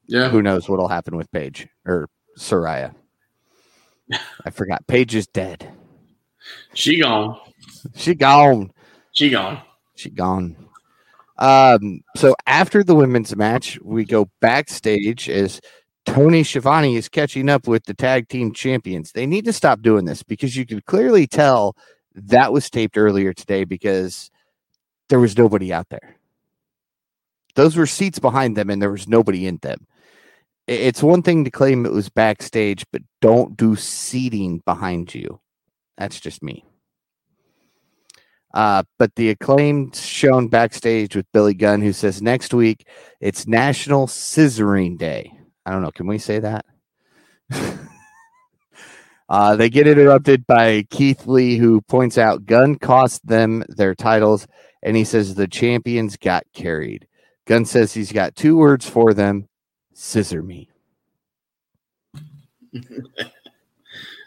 yeah, 0.07 0.29
who 0.29 0.42
knows 0.42 0.68
what'll 0.68 0.88
happen 0.88 1.16
with 1.16 1.31
Paige 1.31 1.68
or 1.87 2.09
Saraya. 2.37 2.94
I 4.44 4.51
forgot. 4.51 4.87
Paige 4.88 5.14
is 5.14 5.27
dead. 5.29 5.72
she 6.75 7.01
gone. 7.01 7.38
She 7.94 8.14
gone. 8.14 8.72
She 9.12 9.31
gone. 9.31 9.62
She 9.94 10.11
gone. 10.11 10.57
Um, 11.38 12.03
so 12.16 12.35
after 12.47 12.85
the 12.85 12.95
women's 12.95 13.35
match, 13.35 13.79
we 13.83 14.05
go 14.05 14.29
backstage 14.40 15.29
as 15.29 15.61
Tony 16.05 16.42
Schiavone 16.42 16.97
is 16.97 17.09
catching 17.09 17.49
up 17.49 17.66
with 17.66 17.85
the 17.85 17.95
tag 17.95 18.29
team 18.29 18.53
champions. 18.53 19.12
They 19.12 19.27
need 19.27 19.45
to 19.45 19.53
stop 19.53 19.83
doing 19.83 20.05
this 20.05 20.23
because 20.23 20.57
you 20.57 20.66
could 20.66 20.85
clearly 20.87 21.27
tell 21.27 21.77
that 22.14 22.53
was 22.53 22.68
taped 22.68 22.99
earlier 22.99 23.33
today 23.33 23.64
because 23.64 24.31
there 25.09 25.21
was 25.21 25.38
nobody 25.38 25.73
out 25.73 25.88
there. 25.88 26.16
Those 27.55 27.77
were 27.77 27.87
seats 27.87 28.18
behind 28.18 28.57
them 28.57 28.71
and 28.71 28.81
there 28.81 28.90
was 28.90 29.09
nobody 29.09 29.47
in 29.47 29.59
them. 29.59 29.87
It's 30.66 31.03
one 31.03 31.23
thing 31.23 31.45
to 31.45 31.51
claim 31.51 31.85
it 31.85 31.92
was 31.92 32.09
backstage, 32.09 32.85
but 32.92 33.03
don't 33.21 33.57
do 33.57 33.77
seating 33.77 34.62
behind 34.64 35.14
you. 35.14 35.40
That's 35.99 36.21
just 36.21 36.42
me. 36.42 36.64
Uh, 38.55 38.83
but 38.99 39.15
the 39.15 39.31
acclaimed 39.31 39.97
shown 39.97 40.49
backstage 40.49 41.17
with 41.17 41.31
Billy 41.33 41.55
Gunn, 41.55 41.81
who 41.81 41.93
says 41.93 42.21
next 42.21 42.53
week 42.53 42.87
it's 43.21 43.47
National 43.47 44.07
Scissoring 44.07 44.99
Day. 44.99 45.33
I 45.65 45.73
don't 45.73 45.83
know. 45.83 45.91
Can 45.91 46.07
we 46.07 46.19
say 46.19 46.38
that? 46.41 46.67
uh, 49.29 49.57
they 49.57 49.71
get 49.71 49.87
interrupted 49.87 50.47
by 50.47 50.85
Keith 50.91 51.27
Lee, 51.27 51.57
who 51.57 51.81
points 51.83 52.19
out 52.19 52.45
Gunn 52.45 52.77
cost 52.77 53.27
them 53.27 53.65
their 53.69 53.95
titles, 53.95 54.47
and 54.83 54.97
he 54.97 55.05
says 55.05 55.35
the 55.35 55.49
champions 55.49 56.17
got 56.17 56.45
carried. 56.53 57.07
Gunn 57.47 57.65
says 57.65 57.95
he's 57.95 58.12
got 58.12 58.37
two 58.37 58.57
words 58.57 58.88
for 58.88 59.15
them 59.15 59.49
scissor 59.95 60.43
me. 60.43 60.69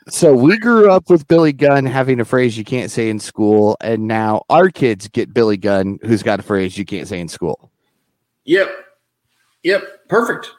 So 0.08 0.36
we 0.36 0.60
grew 0.60 0.92
up 0.92 1.10
with 1.10 1.28
Billy 1.28 1.52
Gunn 1.52 1.86
having 1.86 2.20
a 2.20 2.26
phrase 2.26 2.58
you 2.58 2.64
can't 2.64 2.92
say 2.92 3.10
in 3.10 3.20
school, 3.20 3.76
and 3.82 4.08
now 4.08 4.44
our 4.50 4.70
kids 4.70 5.08
get 5.08 5.34
Billy 5.34 5.58
Gunn, 5.58 5.98
who's 6.04 6.22
got 6.22 6.40
a 6.40 6.44
phrase 6.44 6.78
you 6.78 6.86
can't 6.86 7.08
say 7.08 7.20
in 7.20 7.28
school. 7.28 7.72
Yep. 8.44 8.70
Yep. 9.64 10.08
Perfect. 10.08 10.52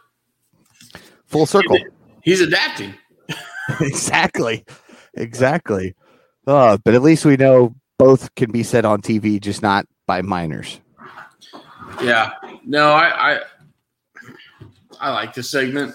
Full 1.27 1.47
circle. 1.47 1.79
He's 2.23 2.41
adapting. 2.41 2.95
exactly. 3.81 4.65
Exactly. 5.15 5.95
Uh, 6.47 6.77
but 6.85 6.95
at 6.95 7.03
least 7.03 7.25
we 7.25 7.37
know 7.37 7.75
both 7.99 8.35
can 8.35 8.51
be 8.51 8.65
said 8.65 8.85
on 8.85 9.01
TV, 9.01 9.41
just 9.41 9.63
not 9.63 9.87
by 10.07 10.23
minors. 10.23 10.81
Yeah. 12.03 12.33
No, 12.65 12.91
I 12.91 13.35
I, 13.35 13.41
I 15.01 15.11
like 15.13 15.35
this 15.35 15.49
segment. 15.51 15.95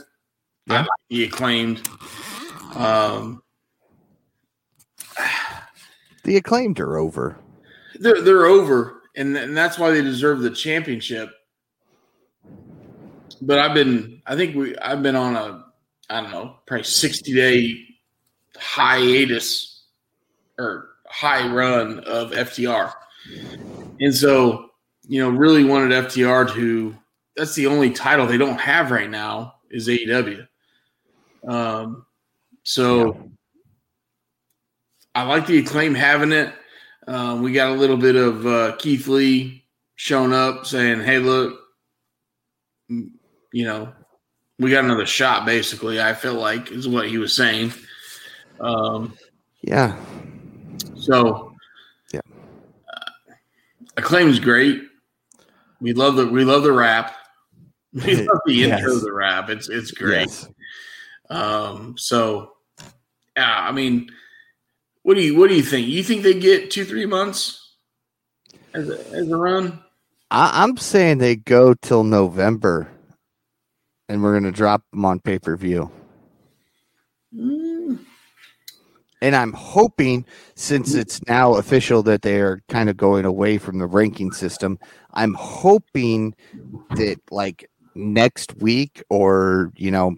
Yeah. 0.67 0.75
I 0.75 0.79
like 0.79 0.87
the 1.09 1.23
acclaimed. 1.25 1.87
Um, 2.75 3.41
The 6.23 6.37
acclaimed 6.37 6.79
are 6.79 6.97
over. 6.97 7.39
they're 7.99 8.21
they're 8.21 8.45
over, 8.45 9.01
and 9.15 9.35
and 9.35 9.57
that's 9.57 9.79
why 9.79 9.89
they 9.89 10.03
deserve 10.03 10.41
the 10.41 10.51
championship. 10.51 11.31
But 13.41 13.57
I've 13.57 13.73
been, 13.73 14.21
I 14.27 14.35
think 14.35 14.55
we, 14.55 14.77
I've 14.77 15.01
been 15.01 15.15
on 15.15 15.35
a, 15.35 15.65
I 16.11 16.21
don't 16.21 16.29
know, 16.29 16.57
probably 16.67 16.83
sixty 16.83 17.33
day 17.33 17.75
hiatus 18.55 19.83
or 20.59 20.89
high 21.07 21.51
run 21.51 22.01
of 22.01 22.31
FTR, 22.31 22.93
and 23.99 24.13
so 24.13 24.69
you 25.07 25.21
know, 25.21 25.29
really 25.29 25.63
wanted 25.63 26.05
FTR 26.05 26.53
to. 26.53 26.95
That's 27.35 27.55
the 27.55 27.65
only 27.65 27.89
title 27.89 28.27
they 28.27 28.37
don't 28.37 28.59
have 28.59 28.91
right 28.91 29.09
now 29.09 29.55
is 29.71 29.87
AEW. 29.87 30.47
Um, 31.47 32.05
so 32.63 33.31
I 35.15 35.23
like 35.23 35.47
the 35.47 35.59
acclaim 35.59 35.93
having 35.93 36.31
it. 36.31 36.53
Um, 37.07 37.41
we 37.41 37.51
got 37.51 37.71
a 37.71 37.75
little 37.75 37.97
bit 37.97 38.15
of 38.15 38.45
uh, 38.45 38.75
Keith 38.77 39.07
Lee 39.07 39.65
showing 39.95 40.33
up 40.33 40.65
saying, 40.65 41.01
"Hey, 41.01 41.19
look, 41.19 41.59
you 42.89 43.65
know, 43.65 43.91
we 44.59 44.69
got 44.71 44.85
another 44.85 45.05
shot." 45.05 45.45
Basically, 45.45 46.01
I 46.01 46.13
feel 46.13 46.35
like 46.35 46.71
is 46.71 46.87
what 46.87 47.07
he 47.09 47.17
was 47.17 47.35
saying. 47.35 47.73
Um, 48.59 49.17
Yeah. 49.63 49.95
so, 50.95 51.55
Yeah. 52.13 52.21
uh, 52.87 53.33
acclaim 53.97 54.29
is 54.29 54.39
great. 54.39 54.83
We 55.81 55.93
love 55.93 56.15
the 56.15 56.27
we 56.27 56.45
love 56.45 56.63
the 56.63 56.71
rap. 56.71 57.15
We 57.93 58.15
love 58.25 58.39
the 58.45 58.63
intro 58.63 58.87
Yes. 58.89 58.95
of 58.97 59.01
the 59.01 59.11
rap. 59.11 59.49
It's 59.49 59.67
it's 59.67 59.91
great. 59.91 60.27
Yes. 60.29 60.47
Um, 61.31 61.97
so 61.97 62.53
yeah, 63.37 63.67
I 63.67 63.71
mean, 63.71 64.11
what 65.03 65.15
do 65.15 65.21
you 65.21 65.37
what 65.37 65.49
do 65.49 65.55
you 65.55 65.63
think? 65.63 65.87
You 65.87 66.03
think 66.03 66.23
they 66.23 66.35
get 66.39 66.71
two 66.71 66.85
three 66.85 67.05
months 67.07 67.75
as 68.73 68.89
a, 68.89 68.99
as 69.15 69.29
a 69.29 69.37
run? 69.37 69.81
I, 70.31 70.63
I'm 70.63 70.77
saying 70.77 71.19
they 71.19 71.37
go 71.37 71.73
till 71.75 72.03
November, 72.03 72.89
and 74.09 74.23
we're 74.23 74.33
gonna 74.33 74.51
drop 74.51 74.83
them 74.91 75.05
on 75.05 75.19
pay 75.21 75.39
per 75.39 75.57
view. 75.57 75.91
Mm, 77.35 77.99
And 79.21 79.35
I'm 79.35 79.53
hoping, 79.53 80.25
since 80.55 80.95
it's 80.95 81.21
now 81.27 81.55
official 81.55 82.03
that 82.03 82.23
they 82.23 82.41
are 82.41 82.61
kind 82.69 82.89
of 82.89 82.97
going 82.97 83.25
away 83.25 83.57
from 83.59 83.79
the 83.79 83.87
ranking 83.87 84.31
system, 84.31 84.79
I'm 85.13 85.35
hoping 85.35 86.35
that 86.95 87.19
like 87.31 87.69
next 87.95 88.55
week 88.57 89.03
or 89.09 89.71
you 89.77 89.91
know 89.91 90.15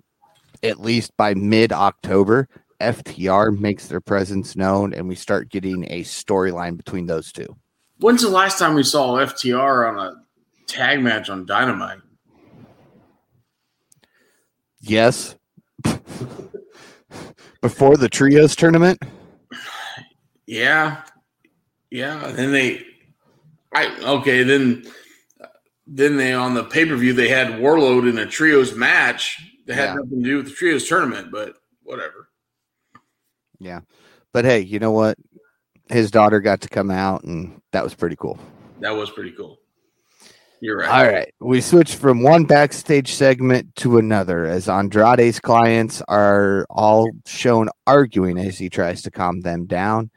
at 0.63 0.79
least 0.79 1.15
by 1.17 1.33
mid 1.33 1.71
October, 1.71 2.47
FTR 2.79 3.57
makes 3.59 3.87
their 3.87 4.01
presence 4.01 4.55
known 4.55 4.93
and 4.93 5.07
we 5.07 5.15
start 5.15 5.49
getting 5.49 5.85
a 5.91 6.01
storyline 6.01 6.77
between 6.77 7.05
those 7.05 7.31
two. 7.31 7.55
When's 7.99 8.21
the 8.21 8.29
last 8.29 8.57
time 8.59 8.73
we 8.73 8.83
saw 8.83 9.17
FTR 9.17 9.89
on 9.89 9.99
a 9.99 10.15
tag 10.67 11.01
match 11.01 11.29
on 11.29 11.45
Dynamite? 11.45 11.99
Yes. 14.81 15.35
Before 17.61 17.95
the 17.95 18.09
trios 18.09 18.55
tournament? 18.55 19.01
Yeah. 20.45 21.03
Yeah. 21.89 22.25
And 22.25 22.37
then 22.37 22.51
they 22.51 22.85
I 23.73 23.95
okay, 24.01 24.43
then 24.43 24.83
then 25.87 26.17
they 26.17 26.33
on 26.33 26.53
the 26.53 26.63
pay-per-view 26.63 27.13
they 27.13 27.29
had 27.29 27.47
Wardlow 27.53 28.09
in 28.09 28.17
a 28.17 28.25
trios 28.25 28.75
match 28.75 29.52
that 29.65 29.75
had 29.75 29.83
Yeah. 29.89 29.93
nothing 29.95 30.19
to 30.23 30.29
do 30.29 30.37
with 30.37 30.45
the 30.47 30.51
trios 30.51 30.87
tournament, 30.87 31.31
but 31.31 31.55
whatever. 31.83 32.29
Yeah. 33.59 33.81
But 34.31 34.45
hey, 34.45 34.59
you 34.59 34.79
know 34.79 34.91
what? 34.91 35.17
His 35.89 36.11
daughter 36.11 36.39
got 36.39 36.61
to 36.61 36.69
come 36.69 36.89
out 36.91 37.23
and 37.23 37.61
that 37.71 37.83
was 37.83 37.93
pretty 37.93 38.15
cool. 38.15 38.39
That 38.79 38.91
was 38.91 39.09
pretty 39.11 39.31
cool. 39.31 39.59
You're 40.59 40.77
right. 40.77 40.89
All 40.89 41.11
right. 41.13 41.33
We 41.41 41.59
switched 41.59 41.95
from 41.95 42.23
one 42.23 42.45
backstage 42.45 43.13
segment 43.13 43.75
to 43.77 43.97
another 43.97 44.45
as 44.45 44.69
Andrade's 44.69 45.39
clients 45.39 46.01
are 46.07 46.65
all 46.69 47.09
shown 47.25 47.67
arguing 47.85 48.37
as 48.37 48.57
he 48.57 48.69
tries 48.69 49.01
to 49.03 49.11
calm 49.11 49.41
them 49.41 49.65
down. 49.65 50.09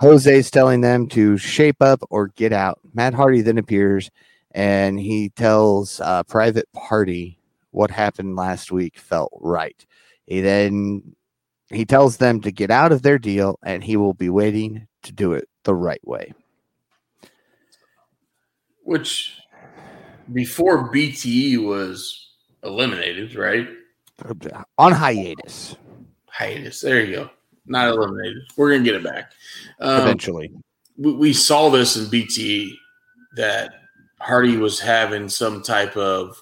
Jose's 0.00 0.50
telling 0.50 0.80
them 0.80 1.06
to 1.08 1.36
shape 1.36 1.82
up 1.82 2.00
or 2.08 2.28
get 2.28 2.52
out. 2.54 2.80
Matt 2.94 3.12
Hardy 3.12 3.42
then 3.42 3.58
appears 3.58 4.10
and 4.52 4.98
he 4.98 5.28
tells 5.28 6.00
uh, 6.00 6.22
Private 6.24 6.66
Party 6.72 7.38
what 7.70 7.90
happened 7.90 8.36
last 8.36 8.72
week 8.72 8.98
felt 8.98 9.32
right. 9.40 9.84
He 10.26 10.40
then 10.40 11.14
he 11.70 11.84
tells 11.84 12.16
them 12.16 12.40
to 12.40 12.50
get 12.50 12.70
out 12.70 12.92
of 12.92 13.02
their 13.02 13.18
deal 13.18 13.58
and 13.62 13.82
he 13.82 13.96
will 13.96 14.14
be 14.14 14.28
waiting 14.28 14.86
to 15.02 15.12
do 15.12 15.32
it 15.32 15.48
the 15.64 15.74
right 15.74 16.04
way. 16.06 16.32
Which 18.82 19.38
before 20.32 20.92
BTE 20.92 21.64
was 21.64 22.30
eliminated, 22.62 23.34
right? 23.36 23.68
On 24.78 24.92
hiatus 24.92 25.76
Hiatus. 26.28 26.80
There 26.80 27.04
you 27.04 27.14
go. 27.14 27.30
Not 27.66 27.88
eliminated. 27.88 28.42
We're 28.56 28.72
gonna 28.72 28.84
get 28.84 28.94
it 28.94 29.04
back. 29.04 29.32
Um, 29.80 30.02
eventually. 30.02 30.52
we, 30.96 31.12
we 31.12 31.32
saw 31.32 31.70
this 31.70 31.96
in 31.96 32.06
BTE 32.06 32.72
that 33.36 33.72
Hardy 34.18 34.56
was 34.56 34.80
having 34.80 35.28
some 35.28 35.62
type 35.62 35.96
of 35.96 36.30
uh, 36.30 36.32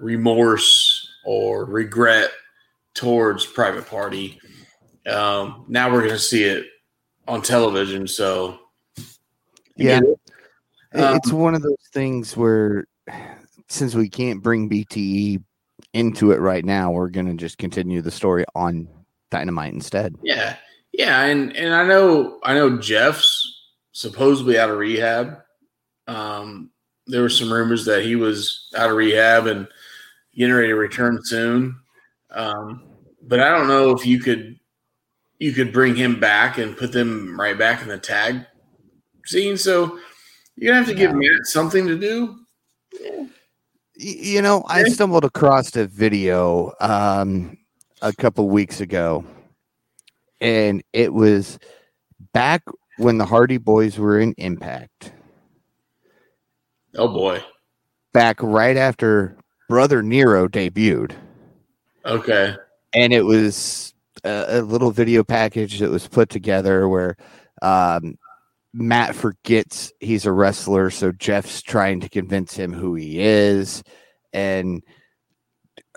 remorse 0.00 1.08
or 1.24 1.64
regret 1.64 2.30
towards 2.94 3.44
Private 3.46 3.86
Party. 3.86 4.40
Um, 5.06 5.64
now 5.68 5.90
we're 5.92 6.00
going 6.00 6.10
to 6.12 6.18
see 6.18 6.44
it 6.44 6.66
on 7.26 7.42
television. 7.42 8.06
So, 8.06 8.58
Yeah. 9.76 10.00
It- 10.00 10.18
Um, 11.00 11.16
it's 11.16 11.30
one 11.30 11.54
of 11.54 11.60
those 11.62 11.76
things 11.92 12.34
where 12.34 12.86
since 13.68 13.94
we 13.94 14.08
can't 14.08 14.42
bring 14.42 14.70
BTE 14.70 15.38
into 15.92 16.32
it 16.32 16.38
right 16.40 16.64
now, 16.64 16.90
we're 16.90 17.10
gonna 17.10 17.34
just 17.34 17.58
continue 17.58 18.00
the 18.00 18.10
story 18.10 18.46
on 18.54 18.88
Dynamite 19.30 19.74
instead. 19.74 20.14
yeah, 20.22 20.56
yeah, 20.92 21.24
and 21.24 21.54
and 21.54 21.74
I 21.74 21.86
know 21.86 22.40
I 22.42 22.54
know 22.54 22.78
Jeff's 22.78 23.66
supposedly 23.92 24.58
out 24.58 24.70
of 24.70 24.78
rehab. 24.78 25.36
Um, 26.06 26.70
there 27.06 27.20
were 27.20 27.28
some 27.28 27.52
rumors 27.52 27.84
that 27.84 28.02
he 28.02 28.16
was 28.16 28.70
out 28.74 28.88
of 28.88 28.96
rehab 28.96 29.46
and 29.46 29.68
getting 30.38 30.54
ready 30.54 30.68
to 30.68 30.76
return 30.76 31.18
soon. 31.22 31.78
Um, 32.30 32.84
but 33.22 33.40
I 33.40 33.50
don't 33.50 33.68
know 33.68 33.90
if 33.90 34.06
you 34.06 34.20
could 34.20 34.58
you 35.38 35.52
could 35.52 35.72
bring 35.72 35.94
him 35.94 36.18
back 36.18 36.58
and 36.58 36.76
put 36.76 36.92
them 36.92 37.38
right 37.38 37.56
back 37.56 37.82
in 37.82 37.88
the 37.88 37.98
tag 37.98 38.46
scene. 39.26 39.56
So 39.56 39.98
you're 40.56 40.72
gonna 40.72 40.84
have 40.84 40.88
to 40.88 40.94
give 40.94 41.10
Yeah. 41.10 41.16
Matt 41.16 41.46
something 41.46 41.86
to 41.86 41.98
do. 41.98 42.38
You 43.94 44.42
know, 44.42 44.64
I 44.68 44.84
stumbled 44.84 45.24
across 45.24 45.74
a 45.74 45.86
video 45.86 46.72
um, 46.80 47.58
a 48.00 48.12
couple 48.12 48.48
weeks 48.48 48.80
ago, 48.80 49.24
and 50.40 50.84
it 50.92 51.12
was 51.12 51.58
back 52.32 52.62
when 52.98 53.18
the 53.18 53.24
Hardy 53.24 53.58
Boys 53.58 53.98
were 53.98 54.20
in 54.20 54.34
Impact. 54.38 55.12
Oh 56.96 57.08
boy. 57.08 57.42
Back 58.12 58.40
right 58.40 58.76
after 58.76 59.36
Brother 59.68 60.02
Nero 60.02 60.48
debuted. 60.48 61.12
Okay. 62.04 62.54
and 62.94 63.12
it 63.12 63.22
was 63.22 63.92
a, 64.24 64.60
a 64.60 64.62
little 64.62 64.90
video 64.90 65.22
package 65.22 65.78
that 65.80 65.90
was 65.90 66.08
put 66.08 66.30
together 66.30 66.88
where 66.88 67.16
um, 67.60 68.16
Matt 68.72 69.14
forgets 69.14 69.92
he's 70.00 70.24
a 70.26 70.32
wrestler, 70.32 70.90
so 70.90 71.12
Jeff's 71.12 71.62
trying 71.62 72.00
to 72.00 72.08
convince 72.08 72.54
him 72.54 72.72
who 72.72 72.94
he 72.94 73.20
is, 73.20 73.82
and 74.32 74.82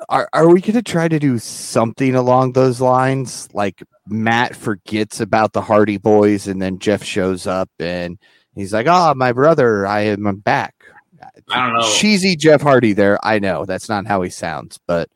are 0.10 0.28
are 0.34 0.50
we 0.50 0.62
going 0.62 0.74
to 0.74 0.82
try 0.82 1.08
to 1.08 1.20
do 1.20 1.38
something 1.40 2.16
along 2.16 2.54
those 2.54 2.82
lines? 2.82 3.48
Like 3.54 3.84
Matt 4.08 4.56
forgets 4.56 5.20
about 5.22 5.54
the 5.54 5.62
Hardy 5.62 5.98
Boys, 5.98 6.48
and 6.48 6.62
then 6.62 6.80
Jeff 6.80 7.04
shows 7.04 7.46
up 7.48 7.70
and 7.80 8.18
he's 8.56 8.74
like, 8.74 8.88
"Oh, 8.90 9.14
my 9.16 9.32
brother, 9.32 9.86
I 9.86 10.02
am 10.02 10.38
back." 10.38 10.76
I 11.50 11.66
don't 11.68 11.78
know. 11.80 11.90
Cheesy 11.96 12.36
Jeff 12.36 12.62
Hardy 12.62 12.94
there. 12.94 13.18
I 13.24 13.40
know 13.40 13.66
that's 13.66 13.90
not 13.90 14.06
how 14.08 14.22
he 14.22 14.30
sounds, 14.30 14.80
but 14.88 15.10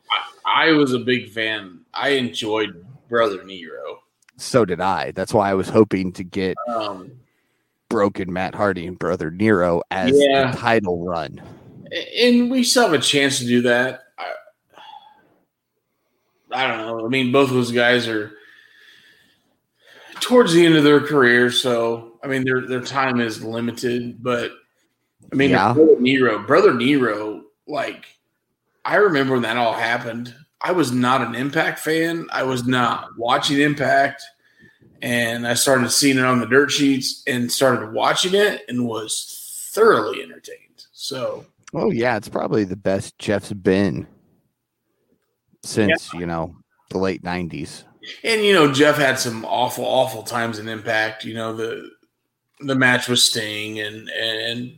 I 0.46 0.72
was 0.72 0.94
a 0.94 1.00
big 1.00 1.30
fan. 1.30 1.82
I 1.94 2.10
enjoyed 2.10 2.86
Brother 3.10 3.44
Nero. 3.44 4.00
so 4.38 4.66
did 4.66 4.82
I. 4.82 5.12
That's 5.12 5.34
why 5.34 5.50
I 5.50 5.54
was 5.54 5.70
hoping 5.70 6.12
to 6.14 6.24
get 6.24 6.56
Um, 6.68 7.12
broken 7.90 8.32
Matt 8.34 8.56
Hardy 8.56 8.86
and 8.88 8.98
brother 9.00 9.30
Nero 9.32 9.82
as 9.92 10.12
Yeah. 10.16 10.52
the 10.52 10.58
title 10.58 11.06
run. 11.06 11.42
and 12.18 12.50
we 12.52 12.64
still 12.64 12.84
have 12.84 12.94
a 12.94 13.00
chance 13.00 13.40
to 13.40 13.46
do 13.46 13.62
that. 13.62 14.02
I, 14.18 14.32
I 16.52 16.68
don't 16.68 16.78
know. 16.86 17.06
I 17.06 17.10
mean, 17.10 17.32
both 17.32 17.50
of 17.50 17.56
those 17.56 17.72
guys 17.72 18.08
are 18.08 18.32
towards 20.20 20.54
the 20.54 20.66
end 20.66 20.76
of 20.76 20.84
their 20.84 21.00
career, 21.02 21.52
so 21.52 22.20
I 22.24 22.28
mean, 22.28 22.44
their 22.44 22.62
their 22.68 22.82
time 22.82 23.20
is 23.20 23.44
limited. 23.44 24.22
But 24.24 24.52
I 25.36 25.38
mean, 25.38 25.50
Yeah. 25.50 25.74
brother 25.74 26.00
Nero, 26.00 26.40
brother 26.40 26.74
Nero, 26.74 27.44
like 27.68 28.06
I 28.86 28.96
remember 28.96 29.34
when 29.34 29.42
that 29.42 29.58
all 29.58 29.74
happened. 29.74 30.34
I 30.62 30.72
was 30.72 30.94
not 30.94 31.22
an 31.22 31.36
Impact 31.36 31.80
fan. 31.80 32.28
I 32.32 32.44
was 32.44 32.66
not 32.66 33.10
watching 33.18 33.60
Impact, 33.60 34.24
and 35.02 35.46
I 35.46 35.56
started 35.56 35.90
seeing 35.92 36.18
it 36.18 36.24
on 36.24 36.40
the 36.40 36.46
dirt 36.46 36.72
sheets 36.72 37.22
and 37.28 37.52
started 37.52 37.92
watching 37.92 38.34
it 38.34 38.64
and 38.70 38.88
was 38.88 39.70
thoroughly 39.74 40.24
entertained. 40.24 40.86
So. 40.94 41.46
Oh 41.74 41.92
yeah, 41.92 42.16
it's 42.16 42.30
probably 42.30 42.64
the 42.64 42.78
best 42.78 43.20
Jeff's 43.20 43.52
been 43.52 44.08
since 45.64 46.14
you 46.14 46.26
know 46.26 46.56
the 46.92 46.98
late 46.98 47.24
nineties. 47.24 47.84
And 48.24 48.42
you 48.42 48.54
know, 48.54 48.72
Jeff 48.72 48.96
had 48.96 49.20
some 49.20 49.44
awful, 49.44 49.84
awful 49.84 50.24
times 50.24 50.60
in 50.60 50.70
Impact. 50.70 51.26
You 51.26 51.34
know, 51.34 51.54
the 51.54 51.90
the 52.62 52.76
match 52.76 53.10
with 53.10 53.20
Sting, 53.20 53.82
and 53.82 54.10
and 54.10 54.78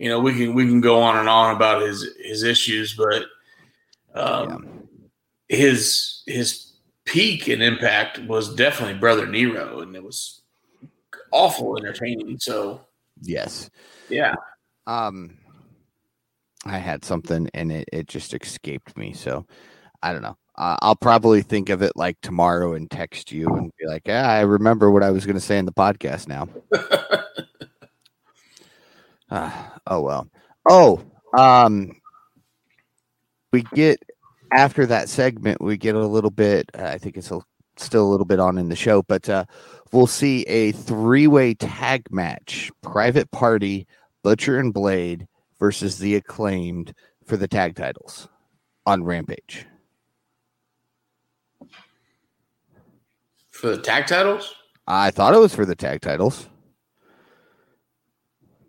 you 0.00 0.08
know 0.08 0.18
we 0.18 0.34
can 0.34 0.54
we 0.54 0.64
can 0.64 0.80
go 0.80 0.98
on 1.02 1.18
and 1.18 1.28
on 1.28 1.54
about 1.54 1.82
his 1.82 2.08
his 2.18 2.42
issues, 2.42 2.94
but 2.94 3.26
um, 4.14 4.88
his 5.48 6.22
his 6.26 6.72
peak 7.04 7.48
and 7.48 7.62
Impact 7.62 8.18
was 8.20 8.54
definitely 8.54 8.98
Brother 8.98 9.26
Nero, 9.26 9.80
and 9.80 9.94
it 9.94 10.02
was 10.02 10.40
awful 11.32 11.76
entertaining. 11.76 12.38
So 12.38 12.80
Yes. 13.20 13.68
yeah, 14.08 14.34
Um, 14.86 15.36
I 16.64 16.78
had 16.78 17.04
something 17.04 17.50
and 17.52 17.70
it, 17.70 17.88
it 17.92 18.08
just 18.08 18.32
escaped 18.32 18.96
me. 18.96 19.12
So 19.12 19.44
I 20.02 20.14
don't 20.14 20.22
know. 20.22 20.38
Uh, 20.56 20.78
I'll 20.80 20.96
probably 20.96 21.42
think 21.42 21.68
of 21.68 21.82
it 21.82 21.92
like 21.94 22.16
tomorrow 22.22 22.72
and 22.72 22.90
text 22.90 23.32
you 23.32 23.46
and 23.48 23.70
be 23.78 23.86
like, 23.86 24.06
yeah, 24.06 24.26
I 24.26 24.40
remember 24.40 24.90
what 24.90 25.02
I 25.02 25.10
was 25.10 25.26
going 25.26 25.36
to 25.36 25.40
say 25.40 25.58
in 25.58 25.66
the 25.66 25.72
podcast 25.72 26.26
now. 26.26 26.48
Ah, 29.30 29.78
oh 29.86 30.00
well. 30.00 30.28
Oh, 30.68 31.02
um, 31.36 31.92
we 33.52 33.62
get 33.74 34.02
after 34.52 34.86
that 34.86 35.08
segment, 35.08 35.60
we 35.60 35.76
get 35.76 35.94
a 35.94 36.06
little 36.06 36.30
bit. 36.30 36.70
Uh, 36.76 36.84
I 36.84 36.98
think 36.98 37.16
it's 37.16 37.30
a, 37.30 37.40
still 37.76 38.06
a 38.06 38.10
little 38.10 38.26
bit 38.26 38.40
on 38.40 38.58
in 38.58 38.68
the 38.68 38.76
show, 38.76 39.02
but 39.02 39.28
uh, 39.28 39.44
we'll 39.92 40.06
see 40.06 40.42
a 40.42 40.72
three-way 40.72 41.54
tag 41.54 42.10
match: 42.10 42.70
Private 42.82 43.30
Party, 43.30 43.86
Butcher 44.22 44.58
and 44.58 44.74
Blade 44.74 45.26
versus 45.58 45.98
the 45.98 46.16
Acclaimed 46.16 46.94
for 47.24 47.36
the 47.36 47.48
tag 47.48 47.76
titles 47.76 48.28
on 48.86 49.04
Rampage. 49.04 49.66
for 53.60 53.76
the 53.76 53.82
tag 53.82 54.06
titles. 54.06 54.54
I 54.86 55.10
thought 55.10 55.34
it 55.34 55.38
was 55.38 55.54
for 55.54 55.66
the 55.66 55.76
tag 55.76 56.00
titles. 56.00 56.48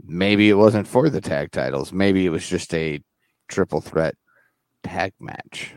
Maybe 0.03 0.49
it 0.49 0.55
wasn't 0.55 0.87
for 0.87 1.09
the 1.09 1.21
tag 1.21 1.51
titles. 1.51 1.91
Maybe 1.93 2.25
it 2.25 2.29
was 2.29 2.47
just 2.47 2.73
a 2.73 2.99
triple 3.47 3.81
threat 3.81 4.15
tag 4.83 5.13
match. 5.19 5.73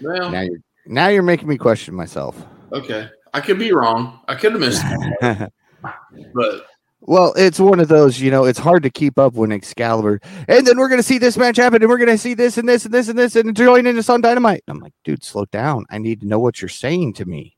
Well, 0.00 0.30
Now 0.30 0.40
you're 0.42 0.58
now 0.86 1.08
you're 1.08 1.22
making 1.22 1.48
me 1.48 1.58
question 1.58 1.94
myself. 1.94 2.44
okay. 2.72 3.08
I 3.32 3.40
could 3.40 3.60
be 3.60 3.70
wrong. 3.72 4.18
I 4.26 4.34
could 4.34 4.52
have 4.52 4.60
missed 4.60 4.82
it, 4.84 5.52
but 6.34 6.66
Well, 7.00 7.32
it's 7.36 7.60
one 7.60 7.78
of 7.78 7.86
those, 7.86 8.20
you 8.20 8.28
know, 8.28 8.44
it's 8.44 8.58
hard 8.58 8.82
to 8.82 8.90
keep 8.90 9.20
up 9.20 9.34
when 9.34 9.52
Excalibur, 9.52 10.20
and 10.48 10.66
then 10.66 10.78
we're 10.78 10.88
going 10.88 10.98
to 10.98 11.06
see 11.06 11.18
this 11.18 11.36
match 11.36 11.56
happen, 11.58 11.80
and 11.80 11.88
we're 11.88 11.96
going 11.98 12.08
to 12.08 12.18
see 12.18 12.34
this 12.34 12.58
and 12.58 12.68
this 12.68 12.84
and 12.86 12.92
this 12.92 13.06
and 13.08 13.16
this, 13.16 13.36
and 13.36 13.56
join 13.56 13.86
into 13.86 14.12
on 14.12 14.20
Dynamite. 14.20 14.64
And 14.66 14.76
I'm 14.76 14.82
like, 14.82 14.94
dude, 15.04 15.22
slow 15.22 15.44
down. 15.44 15.84
I 15.90 15.98
need 15.98 16.22
to 16.22 16.26
know 16.26 16.40
what 16.40 16.60
you're 16.60 16.68
saying 16.68 17.12
to 17.14 17.24
me. 17.24 17.56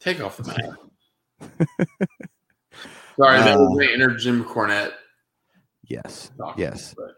take 0.00 0.20
off 0.20 0.36
the 0.38 0.76
mask. 1.40 1.58
Sorry, 3.18 3.38
that 3.38 3.56
Uh, 3.56 3.60
was 3.60 3.78
my 3.78 3.92
inner 3.92 4.16
Jim 4.16 4.44
Cornette. 4.44 4.92
Yes. 5.84 6.30
Yes. 6.56 6.94
but 6.96 7.16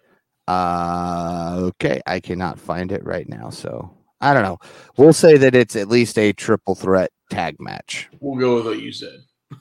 Uh, 0.53 1.57
okay. 1.69 2.01
I 2.07 2.21
cannot 2.21 2.59
find 2.59 2.91
it 2.93 3.05
right 3.05 3.29
now. 3.29 3.51
So 3.51 3.95
I 4.21 4.35
don't 4.35 4.43
know. 4.45 4.59
We'll 4.97 5.13
say 5.13 5.37
that 5.37 5.55
it's 5.55 5.77
at 5.77 5.89
least 5.89 6.19
a 6.19 6.33
triple 6.33 6.75
threat 6.75 7.11
tag 7.31 7.57
match. 7.61 8.09
We'll 8.21 8.39
go 8.41 8.57
with 8.57 8.67
what 8.67 8.81
you 8.81 8.93
said. 8.93 9.21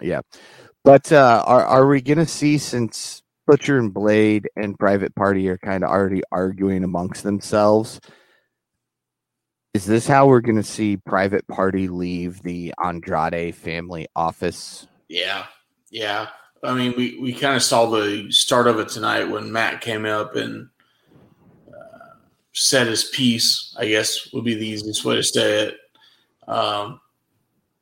Yeah. 0.00 0.20
But 0.84 1.10
uh, 1.10 1.42
are, 1.44 1.64
are 1.64 1.86
we 1.88 2.00
going 2.02 2.18
to 2.18 2.26
see 2.26 2.58
since 2.58 3.20
Butcher 3.48 3.78
and 3.78 3.92
Blade 3.92 4.48
and 4.54 4.78
Private 4.78 5.12
Party 5.16 5.48
are 5.48 5.58
kind 5.58 5.82
of 5.82 5.90
already 5.90 6.22
arguing 6.30 6.84
amongst 6.84 7.24
themselves? 7.24 8.00
Is 9.74 9.84
this 9.84 10.06
how 10.06 10.26
we're 10.28 10.40
going 10.40 10.56
to 10.56 10.62
see 10.62 10.98
Private 10.98 11.46
Party 11.48 11.88
leave 11.88 12.42
the 12.42 12.72
Andrade 12.82 13.54
family 13.56 14.06
office? 14.14 14.86
Yeah, 15.08 15.46
yeah. 15.92 16.26
I 16.64 16.74
mean, 16.74 16.94
we, 16.96 17.18
we 17.20 17.32
kind 17.32 17.54
of 17.56 17.62
saw 17.62 17.86
the 17.86 18.30
start 18.30 18.66
of 18.66 18.78
it 18.80 18.88
tonight 18.88 19.24
when 19.24 19.50
Matt 19.52 19.80
came 19.80 20.04
up 20.06 20.36
and 20.36 20.68
uh, 21.68 22.14
said 22.52 22.86
his 22.86 23.04
piece. 23.06 23.74
I 23.78 23.86
guess 23.88 24.32
would 24.32 24.44
be 24.44 24.54
the 24.54 24.66
easiest 24.66 25.04
way 25.04 25.16
to 25.16 25.22
say 25.22 25.66
it. 25.68 25.76
Um, 26.48 27.00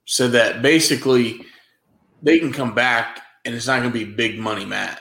said 0.07 0.33
that 0.33 0.61
basically 0.63 1.45
they 2.23 2.39
can 2.39 2.53
come 2.53 2.75
back 2.75 3.23
and 3.45 3.55
it's 3.55 3.67
not 3.67 3.81
going 3.81 3.93
to 3.93 3.99
be 4.07 4.11
big 4.11 4.39
money 4.39 4.65
Matt, 4.65 5.01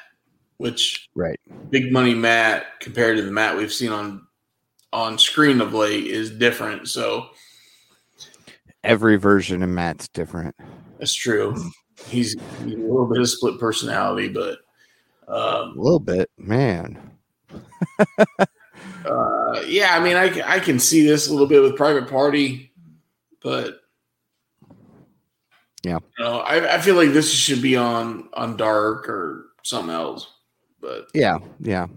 which 0.58 1.08
Right. 1.16 1.40
big 1.70 1.92
money 1.92 2.14
Matt 2.14 2.80
compared 2.80 3.18
to 3.18 3.24
the 3.24 3.32
Matt 3.32 3.58
we've 3.58 3.74
seen 3.74 3.92
on 3.92 4.26
on 4.92 5.18
screen 5.18 5.62
of 5.62 5.74
late 5.74 6.06
is 6.08 6.32
different. 6.32 6.88
So 6.90 7.30
Every 8.84 9.18
version 9.18 9.62
of 9.64 9.70
Matt's 9.70 10.08
different. 10.10 10.56
that's 11.00 11.14
true. 11.14 11.56
He's, 12.08 12.36
he's 12.64 12.74
a 12.74 12.78
little 12.78 13.08
bit 13.08 13.22
of 13.22 13.30
split 13.30 13.60
personality, 13.60 14.30
but 14.30 14.60
um, 15.28 15.78
A 15.78 15.82
little 15.82 16.00
bit, 16.00 16.30
man. 16.38 16.98
Uh, 19.06 19.62
yeah, 19.66 19.96
I 19.96 20.00
mean, 20.04 20.16
I, 20.16 20.42
I 20.46 20.60
can 20.60 20.78
see 20.78 21.06
this 21.06 21.28
a 21.28 21.32
little 21.32 21.48
bit 21.48 21.62
with 21.62 21.76
Private 21.78 22.10
Party, 22.10 22.72
but 23.42 23.80
Yeah. 25.84 26.00
you 26.18 26.24
know, 26.26 26.40
I, 26.40 26.76
I 26.76 26.80
feel 26.82 26.96
like 26.96 27.12
this 27.14 27.32
should 27.32 27.62
be 27.62 27.76
on 27.78 28.30
on 28.34 28.58
Dark 28.58 29.08
or 29.10 29.46
something 29.64 29.94
else. 29.94 30.28
But 30.82 31.08
Yeah, 31.14 31.40
yeah. 31.60 31.88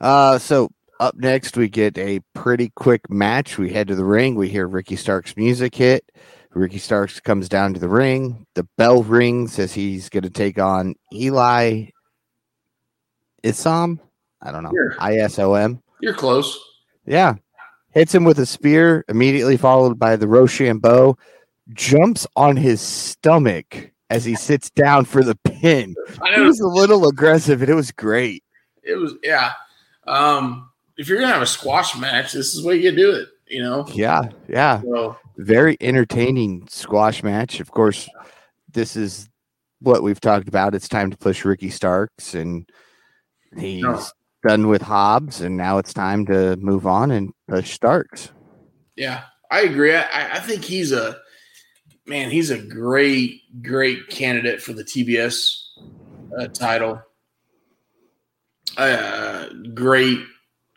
Uh, 0.00 0.38
so 0.38 0.70
up 0.98 1.14
next, 1.16 1.56
we 1.56 1.68
get 1.68 1.96
a 1.98 2.20
pretty 2.34 2.70
quick 2.74 3.08
match. 3.10 3.58
We 3.58 3.70
head 3.72 3.88
to 3.88 3.94
the 3.94 4.04
ring. 4.04 4.34
We 4.34 4.48
hear 4.48 4.66
Ricky 4.66 4.96
Starks' 4.96 5.36
music 5.36 5.74
hit. 5.74 6.10
Ricky 6.54 6.78
Starks 6.78 7.20
comes 7.20 7.48
down 7.48 7.74
to 7.74 7.80
the 7.80 7.88
ring. 7.88 8.46
The 8.54 8.66
bell 8.76 9.02
rings 9.02 9.58
as 9.58 9.72
he's 9.72 10.08
going 10.08 10.24
to 10.24 10.30
take 10.30 10.58
on 10.58 10.94
Eli 11.12 11.86
Isom. 13.44 14.00
I 14.42 14.50
don't 14.52 14.62
know. 14.62 14.72
I 14.98 15.16
S 15.16 15.38
O 15.38 15.54
M. 15.54 15.82
you're 16.00 16.14
close. 16.14 16.58
Yeah. 17.06 17.34
Hits 17.92 18.14
him 18.14 18.24
with 18.24 18.38
a 18.38 18.46
spear, 18.46 19.04
immediately 19.08 19.56
followed 19.56 19.98
by 19.98 20.16
the 20.16 20.26
Roshambo. 20.26 21.16
Jumps 21.72 22.26
on 22.36 22.56
his 22.56 22.80
stomach 22.80 23.90
as 24.10 24.24
he 24.24 24.34
sits 24.34 24.70
down 24.70 25.04
for 25.04 25.22
the 25.22 25.34
pin. 25.36 25.94
I 26.22 26.36
It 26.36 26.40
was 26.40 26.60
a 26.60 26.66
little 26.66 27.08
aggressive, 27.08 27.60
and 27.62 27.70
it 27.70 27.74
was 27.74 27.90
great. 27.92 28.42
it 28.82 28.94
was 28.96 29.14
yeah. 29.22 29.52
Um, 30.06 30.70
if 30.96 31.08
you're 31.08 31.18
gonna 31.20 31.32
have 31.32 31.42
a 31.42 31.46
squash 31.46 31.96
match, 31.98 32.32
this 32.32 32.54
is 32.54 32.62
the 32.62 32.68
way 32.68 32.76
you 32.76 32.94
do 32.94 33.10
it. 33.12 33.28
You 33.48 33.62
know. 33.62 33.86
Yeah, 33.92 34.22
yeah. 34.48 34.80
So 34.82 35.16
very 35.38 35.76
entertaining 35.80 36.66
squash 36.68 37.22
match. 37.22 37.60
Of 37.60 37.70
course, 37.70 38.08
this 38.72 38.96
is 38.96 39.28
what 39.80 40.02
we've 40.02 40.20
talked 40.20 40.48
about. 40.48 40.74
It's 40.74 40.88
time 40.88 41.10
to 41.10 41.16
push 41.16 41.44
Ricky 41.44 41.70
Starks, 41.70 42.34
and 42.34 42.68
he's 43.56 43.82
No. 43.82 44.02
done 44.46 44.68
with 44.68 44.82
Hobbs, 44.82 45.40
and 45.40 45.56
now 45.56 45.78
it's 45.78 45.94
time 45.94 46.26
to 46.26 46.56
move 46.56 46.86
on 46.86 47.10
and 47.10 47.32
push 47.48 47.72
Starks. 47.72 48.32
yeah, 48.96 49.22
I 49.50 49.60
agree. 49.62 49.94
I, 49.94 50.36
I 50.36 50.40
think 50.40 50.64
he's 50.64 50.90
a 50.92 51.16
man. 52.06 52.30
He's 52.30 52.50
a 52.50 52.58
great, 52.58 53.40
great 53.62 54.08
candidate 54.08 54.60
for 54.60 54.72
the 54.72 54.82
TBS 54.84 55.56
uh, 56.38 56.48
title. 56.48 57.00
Uh, 58.76 59.48
great 59.74 60.18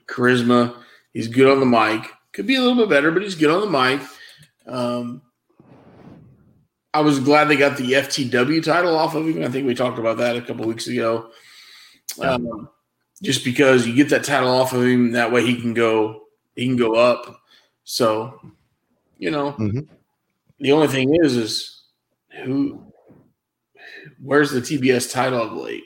charisma. 0.07 0.75
He's 1.13 1.27
good 1.27 1.49
on 1.51 1.59
the 1.59 1.65
mic. 1.65 2.09
Could 2.33 2.47
be 2.47 2.55
a 2.55 2.61
little 2.61 2.77
bit 2.77 2.89
better, 2.89 3.11
but 3.11 3.21
he's 3.23 3.35
good 3.35 3.49
on 3.49 3.61
the 3.61 3.67
mic. 3.69 4.01
Um, 4.71 5.21
I 6.93 7.01
was 7.01 7.19
glad 7.19 7.45
they 7.45 7.55
got 7.57 7.77
the 7.77 7.93
FTW 7.93 8.63
title 8.63 8.95
off 8.95 9.15
of 9.15 9.27
him. 9.27 9.43
I 9.43 9.49
think 9.49 9.65
we 9.67 9.75
talked 9.75 9.99
about 9.99 10.17
that 10.17 10.35
a 10.35 10.41
couple 10.41 10.65
weeks 10.65 10.87
ago. 10.87 11.29
Um, 12.21 12.69
just 13.23 13.45
because 13.45 13.87
you 13.87 13.95
get 13.95 14.09
that 14.09 14.23
title 14.23 14.49
off 14.49 14.73
of 14.73 14.83
him, 14.83 15.11
that 15.11 15.31
way 15.31 15.45
he 15.45 15.59
can 15.59 15.73
go 15.73 16.23
he 16.55 16.65
can 16.65 16.75
go 16.75 16.95
up. 16.95 17.41
So, 17.85 18.39
you 19.17 19.31
know, 19.31 19.53
Mhm. 19.53 19.87
the 20.59 20.71
only 20.73 20.87
thing 20.87 21.15
is, 21.23 21.37
is 21.37 21.83
who, 22.43 22.91
where's 24.21 24.51
the 24.51 24.59
TBS 24.61 25.11
title 25.11 25.41
of 25.41 25.53
late? 25.53 25.83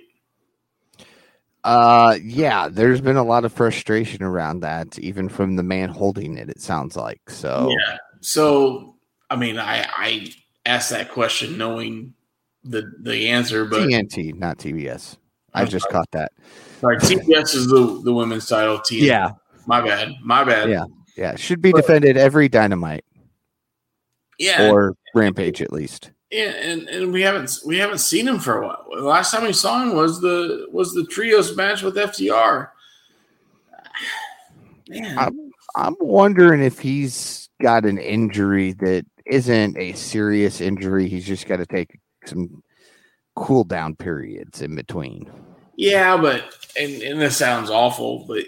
Uh, 1.64 2.18
yeah, 2.24 2.68
there's 2.68 3.02
been 3.02 3.16
a 3.16 3.24
lot 3.24 3.46
of 3.46 3.54
frustration 3.54 4.24
around 4.24 4.60
that, 4.62 4.98
even 5.00 5.30
from 5.30 5.56
the 5.56 5.64
man 5.64 5.90
holding 5.90 6.38
it. 6.38 6.50
It 6.50 6.62
sounds 6.62 6.96
like 6.96 7.30
so. 7.30 7.70
Yeah. 7.70 7.98
So, 8.26 8.96
I 9.30 9.36
mean, 9.36 9.60
I 9.60 9.88
I 9.96 10.34
asked 10.66 10.90
that 10.90 11.12
question 11.12 11.60
knowing 11.60 12.16
the 12.64 12.92
the 13.04 13.30
answer, 13.30 13.66
but 13.66 13.82
TNT, 13.88 14.34
not 14.34 14.58
TBS. 14.58 15.18
I 15.54 15.62
I'm 15.62 15.68
just 15.68 15.84
sorry. 15.84 15.94
caught 15.94 16.12
that. 16.12 16.32
Sorry, 16.82 16.98
TBS 16.98 17.54
is 17.54 17.68
the 17.68 18.02
the 18.04 18.12
women's 18.12 18.48
title. 18.48 18.80
TNT. 18.80 19.02
Yeah, 19.02 19.30
my 19.68 19.80
bad, 19.80 20.14
my 20.24 20.44
bad. 20.44 20.72
Yeah. 20.72 20.86
yeah, 21.16 21.36
should 21.36 21.62
be 21.62 21.72
But- 21.72 21.82
defended 21.82 22.18
every 22.18 22.50
Dynamite 22.50 23.06
yeah, 24.40 24.72
or 24.72 24.96
Rampage 25.14 25.62
at 25.62 25.72
least. 25.72 26.10
yeah, 26.32 26.50
and, 26.50 26.90
and 26.90 27.14
we 27.14 27.22
haven't 27.22 27.60
we 27.64 27.78
haven't 27.78 28.00
seen 28.00 28.28
him 28.28 28.40
for 28.40 28.60
a 28.62 28.66
while. 28.66 28.88
The 28.92 29.04
last 29.04 29.32
time 29.32 29.44
we 29.44 29.54
saw 29.54 29.84
him 29.84 29.94
was 29.96 30.20
the 30.20 30.68
was 30.72 30.94
the 30.96 31.06
trios 31.06 31.56
match 31.56 31.84
with 31.84 31.96
FTR. 31.96 32.70
Man, 34.90 35.18
I'm 35.18 35.52
I'm 35.76 35.96
wondering 36.00 36.64
if 36.64 36.80
he's 36.80 37.45
got 37.62 37.86
an 37.86 37.98
injury 37.98 38.74
that 38.74 39.06
isn't 39.26 39.78
a 39.78 39.94
serious 39.94 40.62
injury. 40.62 41.08
He's 41.08 41.26
just 41.26 41.48
got 41.48 41.58
to 41.58 41.66
take 41.66 42.00
some 42.26 42.64
cool 43.36 43.64
down 43.64 43.96
periods 43.96 44.62
in 44.62 44.76
between. 44.76 45.30
yeah, 45.78 46.18
but 46.18 46.44
and 46.80 47.02
and 47.02 47.20
this 47.20 47.38
sounds 47.38 47.70
awful, 47.70 48.26
but 48.28 48.46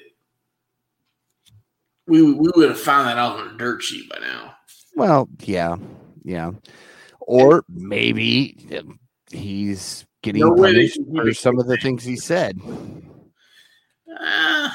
we 2.07 2.21
we 2.21 2.49
would 2.55 2.69
have 2.69 2.79
found 2.79 3.07
that 3.07 3.17
out 3.17 3.37
on 3.37 3.55
a 3.55 3.57
dirt 3.57 3.83
sheet 3.83 4.09
by 4.09 4.19
now. 4.19 4.55
Well, 4.95 5.29
yeah, 5.41 5.75
yeah. 6.23 6.51
Or 7.21 7.63
maybe 7.67 8.55
um, 8.77 8.99
he's 9.29 10.05
getting 10.23 10.41
No 10.41 10.55
punished 10.55 10.99
for 11.13 11.33
some 11.33 11.59
of 11.59 11.67
the 11.67 11.77
things 11.77 12.03
he 12.03 12.15
said. 12.15 12.59
Uh, 14.19 14.69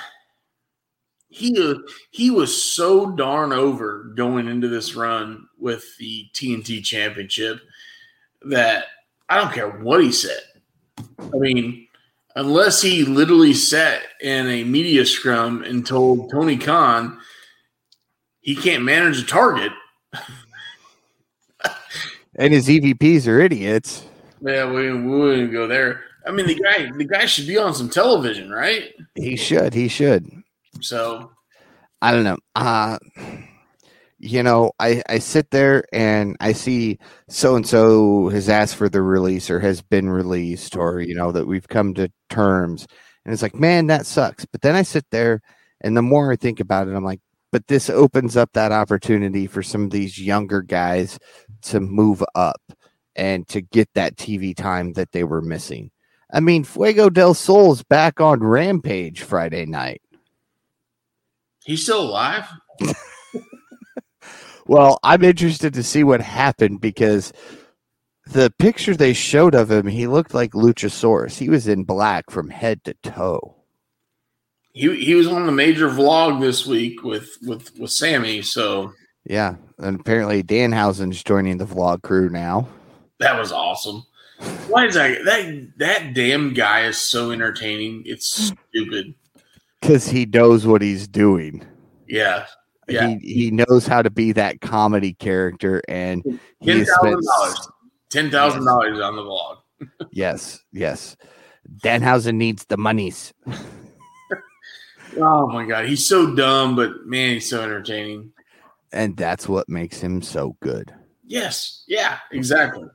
he 1.42 1.74
he 2.10 2.30
was 2.30 2.72
so 2.74 3.10
darn 3.10 3.52
over 3.52 4.12
going 4.14 4.46
into 4.46 4.68
this 4.68 4.94
run 4.94 5.48
with 5.58 5.84
the 5.98 6.28
TNT 6.34 6.84
Championship 6.84 7.60
that 8.42 8.84
I 9.28 9.38
don't 9.38 9.52
care 9.52 9.70
what 9.70 10.02
he 10.02 10.12
said. 10.12 10.40
I 10.98 11.36
mean, 11.36 11.88
unless 12.36 12.80
he 12.80 13.04
literally 13.04 13.54
sat 13.54 14.02
in 14.20 14.46
a 14.48 14.64
media 14.64 15.04
scrum 15.04 15.64
and 15.64 15.86
told 15.86 16.30
Tony 16.30 16.56
Khan 16.56 17.18
he 18.40 18.54
can't 18.54 18.84
manage 18.84 19.20
a 19.20 19.26
target. 19.26 19.72
And 22.36 22.52
his 22.52 22.66
EVPs 22.66 23.28
are 23.28 23.40
idiots. 23.40 24.04
Yeah, 24.40 24.70
we, 24.70 24.90
we 24.92 25.18
wouldn't 25.18 25.52
go 25.52 25.66
there. 25.66 26.02
I 26.26 26.30
mean, 26.30 26.46
the 26.46 26.54
guy 26.54 26.90
the 26.96 27.04
guy 27.04 27.26
should 27.26 27.46
be 27.46 27.58
on 27.58 27.74
some 27.74 27.90
television, 27.90 28.50
right? 28.50 28.94
He 29.16 29.36
should. 29.36 29.74
He 29.74 29.88
should. 29.88 30.41
So 30.82 31.32
I 32.00 32.12
don't 32.12 32.24
know. 32.24 32.38
Uh 32.54 32.98
you 34.18 34.42
know, 34.42 34.70
I 34.78 35.02
I 35.08 35.18
sit 35.18 35.50
there 35.50 35.84
and 35.92 36.36
I 36.40 36.52
see 36.52 36.98
so 37.28 37.56
and 37.56 37.66
so 37.66 38.28
has 38.28 38.48
asked 38.48 38.76
for 38.76 38.88
the 38.88 39.02
release 39.02 39.50
or 39.50 39.58
has 39.60 39.82
been 39.82 40.08
released 40.08 40.76
or 40.76 41.00
you 41.00 41.14
know 41.14 41.32
that 41.32 41.46
we've 41.46 41.68
come 41.68 41.94
to 41.94 42.10
terms 42.30 42.86
and 43.24 43.32
it's 43.32 43.42
like, 43.42 43.54
man, 43.54 43.86
that 43.88 44.06
sucks. 44.06 44.44
But 44.44 44.62
then 44.62 44.74
I 44.74 44.82
sit 44.82 45.06
there 45.10 45.40
and 45.80 45.96
the 45.96 46.02
more 46.02 46.32
I 46.32 46.36
think 46.36 46.60
about 46.60 46.88
it, 46.88 46.94
I'm 46.94 47.04
like, 47.04 47.20
but 47.50 47.66
this 47.66 47.90
opens 47.90 48.36
up 48.36 48.50
that 48.52 48.72
opportunity 48.72 49.46
for 49.46 49.62
some 49.62 49.84
of 49.84 49.90
these 49.90 50.18
younger 50.18 50.62
guys 50.62 51.18
to 51.62 51.80
move 51.80 52.24
up 52.34 52.60
and 53.14 53.46
to 53.48 53.60
get 53.60 53.88
that 53.94 54.16
TV 54.16 54.56
time 54.56 54.94
that 54.94 55.12
they 55.12 55.22
were 55.22 55.42
missing. 55.42 55.90
I 56.32 56.40
mean, 56.40 56.64
Fuego 56.64 57.10
del 57.10 57.34
Sol's 57.34 57.82
back 57.82 58.20
on 58.20 58.40
Rampage 58.40 59.20
Friday 59.20 59.66
night. 59.66 60.00
He's 61.64 61.82
still 61.82 62.02
alive. 62.02 62.46
well, 64.66 64.98
I'm 65.02 65.22
interested 65.22 65.74
to 65.74 65.82
see 65.82 66.04
what 66.04 66.20
happened 66.20 66.80
because 66.80 67.32
the 68.26 68.52
picture 68.58 68.94
they 68.94 69.12
showed 69.12 69.54
of 69.54 69.70
him, 69.70 69.86
he 69.86 70.06
looked 70.06 70.34
like 70.34 70.52
Luchasaurus. 70.52 71.38
He 71.38 71.48
was 71.48 71.68
in 71.68 71.84
black 71.84 72.30
from 72.30 72.50
head 72.50 72.82
to 72.84 72.94
toe. 73.02 73.56
He 74.72 74.94
he 75.04 75.14
was 75.14 75.28
on 75.28 75.44
the 75.44 75.52
major 75.52 75.88
vlog 75.88 76.40
this 76.40 76.66
week 76.66 77.02
with 77.02 77.36
with 77.42 77.78
with 77.78 77.90
Sammy. 77.90 78.40
So 78.40 78.92
yeah, 79.24 79.56
and 79.78 80.00
apparently 80.00 80.42
Danhausen's 80.42 81.22
joining 81.22 81.58
the 81.58 81.66
vlog 81.66 82.02
crew 82.02 82.30
now. 82.30 82.68
That 83.18 83.38
was 83.38 83.52
awesome. 83.52 84.04
Why 84.68 84.86
is 84.86 84.94
that? 84.94 85.24
That 85.24 85.72
that 85.76 86.14
damn 86.14 86.54
guy 86.54 86.86
is 86.86 86.96
so 86.96 87.30
entertaining. 87.30 88.02
It's 88.06 88.54
stupid. 88.70 89.14
Because 89.82 90.08
he 90.08 90.26
knows 90.26 90.64
what 90.64 90.80
he's 90.80 91.08
doing. 91.08 91.66
Yeah. 92.08 92.46
Yeah. 92.88 93.16
He, 93.20 93.34
he 93.34 93.50
knows 93.50 93.84
how 93.86 94.00
to 94.00 94.10
be 94.10 94.30
that 94.32 94.60
comedy 94.60 95.12
character 95.14 95.82
and 95.88 96.22
ten 96.62 96.84
thousand 96.84 97.24
dollars. 97.24 97.68
Ten 98.08 98.30
thousand 98.30 98.64
dollars 98.64 99.00
on 99.00 99.16
the 99.16 99.22
vlog. 99.22 99.56
yes, 100.12 100.60
yes. 100.72 101.16
Danhausen 101.82 102.36
needs 102.36 102.64
the 102.66 102.76
monies. 102.76 103.34
oh 105.16 105.48
my 105.48 105.66
god, 105.66 105.86
he's 105.86 106.06
so 106.06 106.32
dumb, 106.32 106.76
but 106.76 107.04
man, 107.04 107.34
he's 107.34 107.50
so 107.50 107.60
entertaining. 107.62 108.32
And 108.92 109.16
that's 109.16 109.48
what 109.48 109.68
makes 109.68 110.00
him 110.00 110.22
so 110.22 110.56
good. 110.60 110.94
Yes, 111.24 111.82
yeah, 111.88 112.18
exactly 112.30 112.88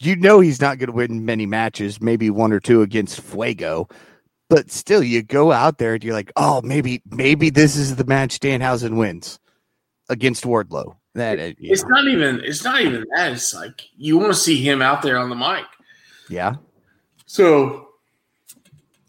you 0.00 0.16
know 0.16 0.40
he's 0.40 0.60
not 0.60 0.78
going 0.78 0.88
to 0.88 0.92
win 0.92 1.24
many 1.24 1.46
matches, 1.46 2.00
maybe 2.00 2.30
one 2.30 2.52
or 2.52 2.60
two 2.60 2.82
against 2.82 3.20
Fuego. 3.20 3.88
But 4.48 4.70
still, 4.70 5.02
you 5.02 5.22
go 5.22 5.52
out 5.52 5.78
there 5.78 5.94
and 5.94 6.02
you're 6.02 6.14
like, 6.14 6.32
oh, 6.36 6.62
maybe, 6.62 7.02
maybe 7.10 7.50
this 7.50 7.76
is 7.76 7.96
the 7.96 8.04
match 8.04 8.40
Danhausen 8.40 8.96
wins 8.96 9.38
against 10.08 10.44
Wardlow. 10.44 10.96
That 11.14 11.38
it, 11.38 11.56
it's 11.60 11.82
know. 11.82 11.88
not 11.90 12.06
even, 12.06 12.40
it's 12.44 12.64
not 12.64 12.80
even 12.80 13.04
that. 13.14 13.32
It's 13.32 13.54
like 13.54 13.82
you 13.96 14.16
want 14.16 14.32
to 14.32 14.38
see 14.38 14.56
him 14.56 14.80
out 14.80 15.02
there 15.02 15.18
on 15.18 15.28
the 15.28 15.36
mic. 15.36 15.64
Yeah. 16.28 16.56
So, 17.26 17.88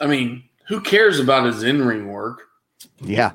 I 0.02 0.08
mean, 0.08 0.44
who 0.68 0.82
cares 0.82 1.20
about 1.20 1.46
his 1.46 1.64
in 1.64 1.86
ring 1.86 2.08
work? 2.08 2.44
Yeah. 3.00 3.32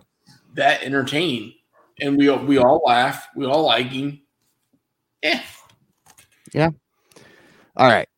That 0.55 0.82
entertaining, 0.82 1.55
and 2.00 2.16
we 2.18 2.30
we 2.30 2.59
all 2.59 2.82
laugh, 2.84 3.28
we 3.34 3.46
all 3.46 3.64
like 3.64 3.86
him. 3.86 4.20
Yeah. 5.22 5.42
Yeah. 6.52 6.70
All 7.76 7.88
right. 7.88 8.09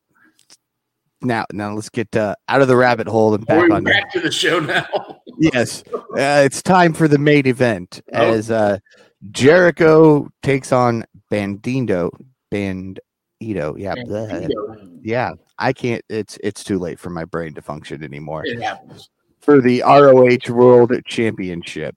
Now, 1.22 1.46
now 1.52 1.72
let's 1.72 1.88
get 1.88 2.14
uh, 2.14 2.34
out 2.48 2.62
of 2.62 2.68
the 2.68 2.76
rabbit 2.76 3.08
hole 3.08 3.34
and 3.34 3.46
back 3.46 3.70
on 3.70 3.84
back 3.84 4.12
to 4.12 4.20
the 4.20 4.30
show 4.30 4.60
now. 4.60 4.86
yes, 5.38 5.82
uh, 5.92 6.42
it's 6.44 6.62
time 6.62 6.92
for 6.92 7.08
the 7.08 7.18
main 7.18 7.46
event 7.46 8.02
oh. 8.12 8.32
as 8.32 8.50
uh, 8.50 8.78
Jericho 9.30 10.28
takes 10.42 10.72
on 10.72 11.04
Bandito. 11.30 12.10
Bandito, 12.52 12.98
yeah, 13.78 13.94
Bandito. 13.94 14.98
yeah. 15.02 15.32
I 15.58 15.72
can't. 15.72 16.04
It's 16.08 16.38
it's 16.42 16.62
too 16.62 16.78
late 16.78 16.98
for 16.98 17.10
my 17.10 17.24
brain 17.24 17.54
to 17.54 17.62
function 17.62 18.02
anymore. 18.02 18.44
It 18.44 18.60
happens 18.60 19.08
for 19.40 19.60
the 19.60 19.82
ROH 19.82 20.52
World 20.52 20.92
Championship. 21.06 21.96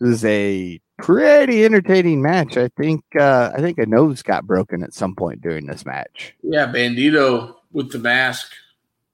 This 0.00 0.16
is 0.16 0.24
a 0.24 0.80
pretty 0.98 1.64
entertaining 1.64 2.22
match. 2.22 2.56
I 2.56 2.68
think 2.76 3.04
uh, 3.18 3.52
I 3.54 3.60
think 3.60 3.78
a 3.78 3.86
nose 3.86 4.22
got 4.22 4.46
broken 4.46 4.82
at 4.82 4.94
some 4.94 5.14
point 5.14 5.42
during 5.42 5.66
this 5.66 5.86
match. 5.86 6.34
Yeah, 6.42 6.66
Bandito 6.66 7.54
with 7.74 7.92
the 7.92 7.98
mask 7.98 8.52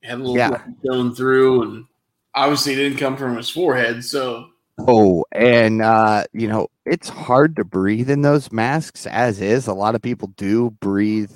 had 0.04 0.18
a 0.18 0.22
little 0.22 0.36
yeah. 0.36 0.62
going 0.86 1.14
through, 1.14 1.62
and 1.62 1.86
obviously 2.34 2.74
it 2.74 2.76
didn't 2.76 2.98
come 2.98 3.16
from 3.16 3.36
his 3.36 3.50
forehead. 3.50 4.04
So 4.04 4.50
oh, 4.78 5.24
and 5.32 5.82
uh, 5.82 6.24
you 6.32 6.46
know 6.46 6.68
it's 6.84 7.08
hard 7.08 7.56
to 7.56 7.64
breathe 7.64 8.10
in 8.10 8.22
those 8.22 8.52
masks 8.52 9.06
as 9.06 9.40
is. 9.40 9.66
A 9.66 9.74
lot 9.74 9.94
of 9.94 10.02
people 10.02 10.28
do 10.36 10.70
breathe 10.70 11.32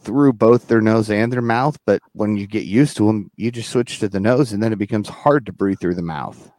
through 0.00 0.32
both 0.32 0.66
their 0.66 0.80
nose 0.80 1.10
and 1.10 1.32
their 1.32 1.40
mouth, 1.40 1.78
but 1.86 2.02
when 2.12 2.36
you 2.36 2.46
get 2.46 2.64
used 2.64 2.96
to 2.96 3.06
them, 3.06 3.30
you 3.36 3.52
just 3.52 3.70
switch 3.70 4.00
to 4.00 4.08
the 4.08 4.20
nose, 4.20 4.52
and 4.52 4.62
then 4.62 4.72
it 4.72 4.78
becomes 4.78 5.08
hard 5.08 5.46
to 5.46 5.52
breathe 5.52 5.80
through 5.80 5.94
the 5.94 6.02
mouth. 6.02 6.50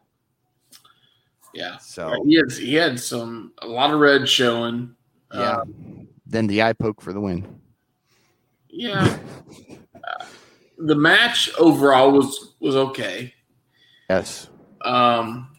Yeah. 1.53 1.77
So 1.77 2.23
he 2.25 2.35
had 2.35 2.51
he 2.51 2.73
had 2.75 2.99
some 2.99 3.53
a 3.59 3.67
lot 3.67 3.93
of 3.93 3.99
red 3.99 4.27
showing. 4.27 4.95
Yeah. 5.33 5.57
Um, 5.57 6.07
then 6.25 6.47
the 6.47 6.63
eye 6.63 6.73
poke 6.73 7.01
for 7.01 7.13
the 7.13 7.19
win. 7.19 7.61
Yeah. 8.75 9.17
uh, 9.95 10.25
the 10.77 10.95
match 10.95 11.49
overall 11.59 12.11
was 12.11 12.55
was 12.59 12.75
okay. 12.75 13.33
Yes. 14.09 14.49
Um. 14.83 15.49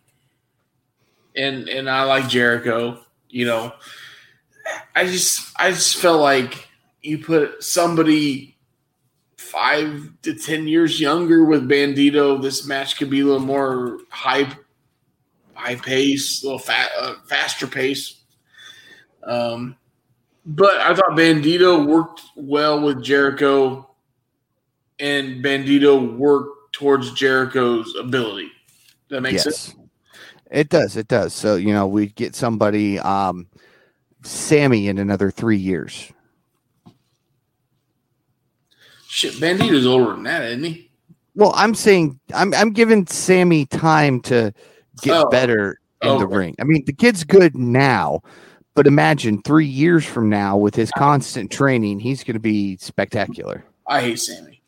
And 1.36 1.68
and 1.68 1.88
I 1.88 2.02
like 2.04 2.28
Jericho. 2.28 3.00
You 3.28 3.46
know, 3.46 3.72
I 4.94 5.06
just 5.06 5.52
I 5.56 5.70
just 5.70 5.96
felt 5.96 6.20
like 6.20 6.68
you 7.02 7.18
put 7.18 7.62
somebody 7.62 8.56
five 9.36 10.10
to 10.22 10.34
ten 10.34 10.66
years 10.66 11.00
younger 11.00 11.44
with 11.44 11.68
Bandito, 11.68 12.40
this 12.42 12.66
match 12.66 12.96
could 12.96 13.10
be 13.10 13.20
a 13.20 13.24
little 13.24 13.40
more 13.40 13.98
hype 14.08 14.52
high 15.54 15.76
pace, 15.76 16.42
a 16.42 16.46
little 16.46 16.58
fa- 16.58 16.90
uh, 16.98 17.14
faster 17.26 17.66
pace. 17.66 18.20
Um, 19.22 19.76
but 20.46 20.76
I 20.76 20.94
thought 20.94 21.10
Bandito 21.10 21.86
worked 21.86 22.22
well 22.36 22.80
with 22.80 23.02
Jericho, 23.02 23.88
and 24.98 25.44
Bandito 25.44 26.16
worked 26.16 26.72
towards 26.72 27.12
Jericho's 27.12 27.94
ability. 27.96 28.50
That 29.08 29.22
makes 29.22 29.44
yes. 29.44 29.58
sense? 29.58 29.76
It 30.50 30.68
does. 30.68 30.96
It 30.96 31.08
does. 31.08 31.32
So 31.32 31.56
you 31.56 31.72
know, 31.72 31.86
we 31.86 32.08
get 32.08 32.34
somebody, 32.34 32.98
um, 32.98 33.46
Sammy, 34.22 34.88
in 34.88 34.98
another 34.98 35.30
three 35.30 35.58
years. 35.58 36.12
Shit, 39.08 39.34
Bandito's 39.34 39.86
older 39.86 40.12
than 40.12 40.24
that, 40.24 40.42
isn't 40.44 40.64
he? 40.64 40.90
Well, 41.36 41.52
I'm 41.54 41.74
saying 41.74 42.18
I'm 42.34 42.52
I'm 42.54 42.72
giving 42.72 43.06
Sammy 43.06 43.66
time 43.66 44.20
to 44.22 44.52
get 45.02 45.16
oh. 45.16 45.28
better 45.30 45.78
in 46.02 46.08
okay. 46.10 46.18
the 46.18 46.26
ring. 46.26 46.54
I 46.60 46.64
mean, 46.64 46.84
the 46.84 46.92
kid's 46.92 47.24
good 47.24 47.56
now, 47.56 48.22
but 48.74 48.86
imagine 48.86 49.40
three 49.42 49.66
years 49.66 50.04
from 50.04 50.28
now 50.28 50.56
with 50.56 50.74
his 50.74 50.90
constant 50.92 51.50
training, 51.50 52.00
he's 52.00 52.24
going 52.24 52.34
to 52.34 52.40
be 52.40 52.76
spectacular. 52.76 53.64
I 53.86 54.00
hate 54.00 54.20
Sammy. 54.20 54.62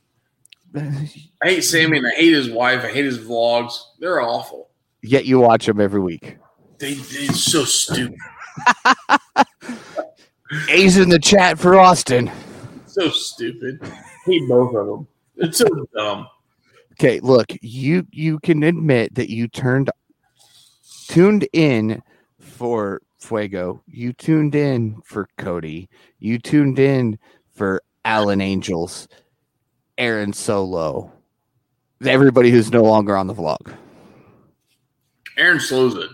I 0.75 1.09
hate 1.43 1.63
Sammy 1.63 1.99
and 1.99 2.07
I 2.07 2.11
hate 2.11 2.33
his 2.33 2.51
wife. 2.51 2.85
I 2.85 2.93
hate 2.93 3.05
his 3.05 3.19
vlogs. 3.19 3.73
They're 3.99 4.21
awful. 4.21 4.69
Yet 5.03 5.25
you 5.25 5.41
watch 5.41 5.67
them 5.67 5.81
every 5.81 6.01
week. 6.01 6.37
They, 6.79 6.95
they're 6.95 7.33
so 7.33 7.65
stupid. 7.65 8.19
A's 10.69 10.99
in 10.99 11.09
the 11.09 11.19
chat 11.19 11.59
for 11.59 11.79
Austin. 11.79 12.31
So 12.87 13.11
stupid. 13.11 13.81
hate 14.25 14.49
both 14.49 14.75
of 14.75 14.87
them. 14.87 15.09
It's 15.37 15.59
so 15.59 15.67
dumb. 15.95 16.29
Okay, 16.93 17.21
look, 17.21 17.47
you 17.61 18.07
you 18.11 18.39
can 18.39 18.63
admit 18.63 19.15
that 19.17 19.31
you 19.31 19.49
turned 19.49 19.91
tuned 21.09 21.47
in 21.53 22.03
for 22.41 23.03
Fuego. 23.19 23.83
You 23.87 24.13
tuned 24.13 24.55
in 24.55 25.01
for 25.05 25.29
Cody. 25.39 25.89
You 26.19 26.39
tuned 26.39 26.79
in 26.79 27.19
for 27.55 27.83
Alan 28.05 28.41
Angels, 28.41 29.09
Aaron 29.99 30.33
Solo, 30.33 31.13
everybody 32.05 32.51
who's 32.51 32.71
no 32.71 32.83
longer 32.83 33.17
on 33.17 33.27
the 33.27 33.35
vlog. 33.35 33.75
Aaron 35.37 35.61
Solo's 35.61 35.97
a 35.97 36.09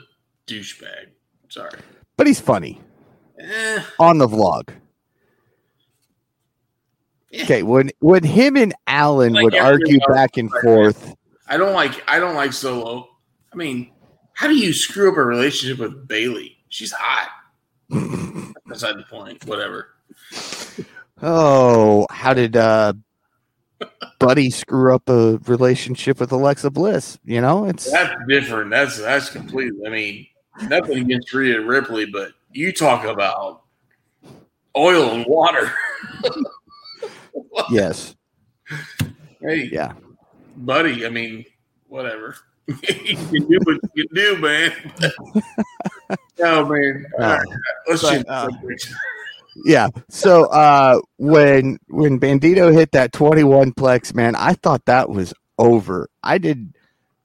douchebag. 0.47 1.11
Sorry. 1.49 1.79
But 2.17 2.27
he's 2.27 2.41
funny. 2.41 2.81
Eh. 3.39 3.83
On 3.99 4.19
the 4.19 4.27
vlog. 4.27 4.71
Eh. 7.33 7.43
Okay, 7.43 7.63
when 7.63 7.91
when 8.01 8.25
him 8.25 8.57
and 8.57 8.75
Alan 8.87 9.33
like 9.33 9.45
would 9.45 9.55
argue 9.57 9.99
back 10.09 10.37
and 10.37 10.51
forth. 10.63 11.15
I 11.49 11.57
don't 11.57 11.73
like 11.73 12.03
I 12.09 12.19
don't 12.19 12.35
like 12.35 12.53
Solo. 12.53 13.09
I 13.53 13.57
mean, 13.57 13.93
how 14.35 14.49
do 14.49 14.57
you 14.57 14.73
screw 14.73 15.11
up 15.11 15.19
a 15.19 15.23
relationship 15.23 15.79
with 15.79 16.09
Bayley? 16.09 16.59
She's 16.73 16.91
hot. 16.91 17.29
Beside 18.67 18.97
the 18.97 19.05
point. 19.11 19.45
Whatever. 19.45 19.89
Oh, 21.21 22.07
how 22.11 22.33
did 22.33 22.57
uh 22.57 22.95
Buddy 24.19 24.51
screw 24.51 24.95
up 24.95 25.07
a 25.09 25.39
relationship 25.47 26.19
with 26.19 26.33
Alexa 26.33 26.71
Bliss? 26.71 27.19
You 27.25 27.43
know, 27.43 27.67
it's 27.67 27.91
that's 27.91 28.15
different. 28.27 28.71
That's 28.71 28.99
that's 28.99 29.29
completely. 29.29 29.87
I 29.87 29.91
mean, 29.91 30.27
nothing 30.63 30.99
against 30.99 31.35
Rhea 31.35 31.61
Ripley, 31.61 32.07
but 32.07 32.33
you 32.53 32.73
talk 32.73 33.05
about 33.05 33.65
oil 34.75 35.11
and 35.11 35.27
water. 35.29 35.73
yes. 37.71 38.17
Hey, 39.45 39.69
yeah, 39.73 39.95
buddy. 40.57 41.05
I 41.05 41.09
mean, 41.09 41.45
whatever. 41.89 42.37
You 42.67 43.17
can 43.17 43.49
do 43.49 43.59
what 43.65 43.81
you 43.95 44.07
can 44.09 44.15
do, 44.15 44.37
man. 44.39 44.93
oh 46.41 46.65
man. 46.67 47.07
All 47.19 47.37
right. 47.37 47.47
Let's 47.89 48.03
but, 48.03 48.29
uh, 48.29 48.49
yeah. 49.65 49.89
So 50.09 50.47
uh 50.47 51.01
when 51.19 51.79
when 51.89 52.21
Bandito 52.21 52.73
hit 52.73 52.93
that 52.93 53.13
21 53.13 53.73
plex, 53.73 54.15
man, 54.15 54.35
I 54.37 54.55
thought 54.55 54.85
that 54.87 55.11
was 55.11 55.35
over. 55.59 56.09
I 56.23 56.39
did 56.39 56.73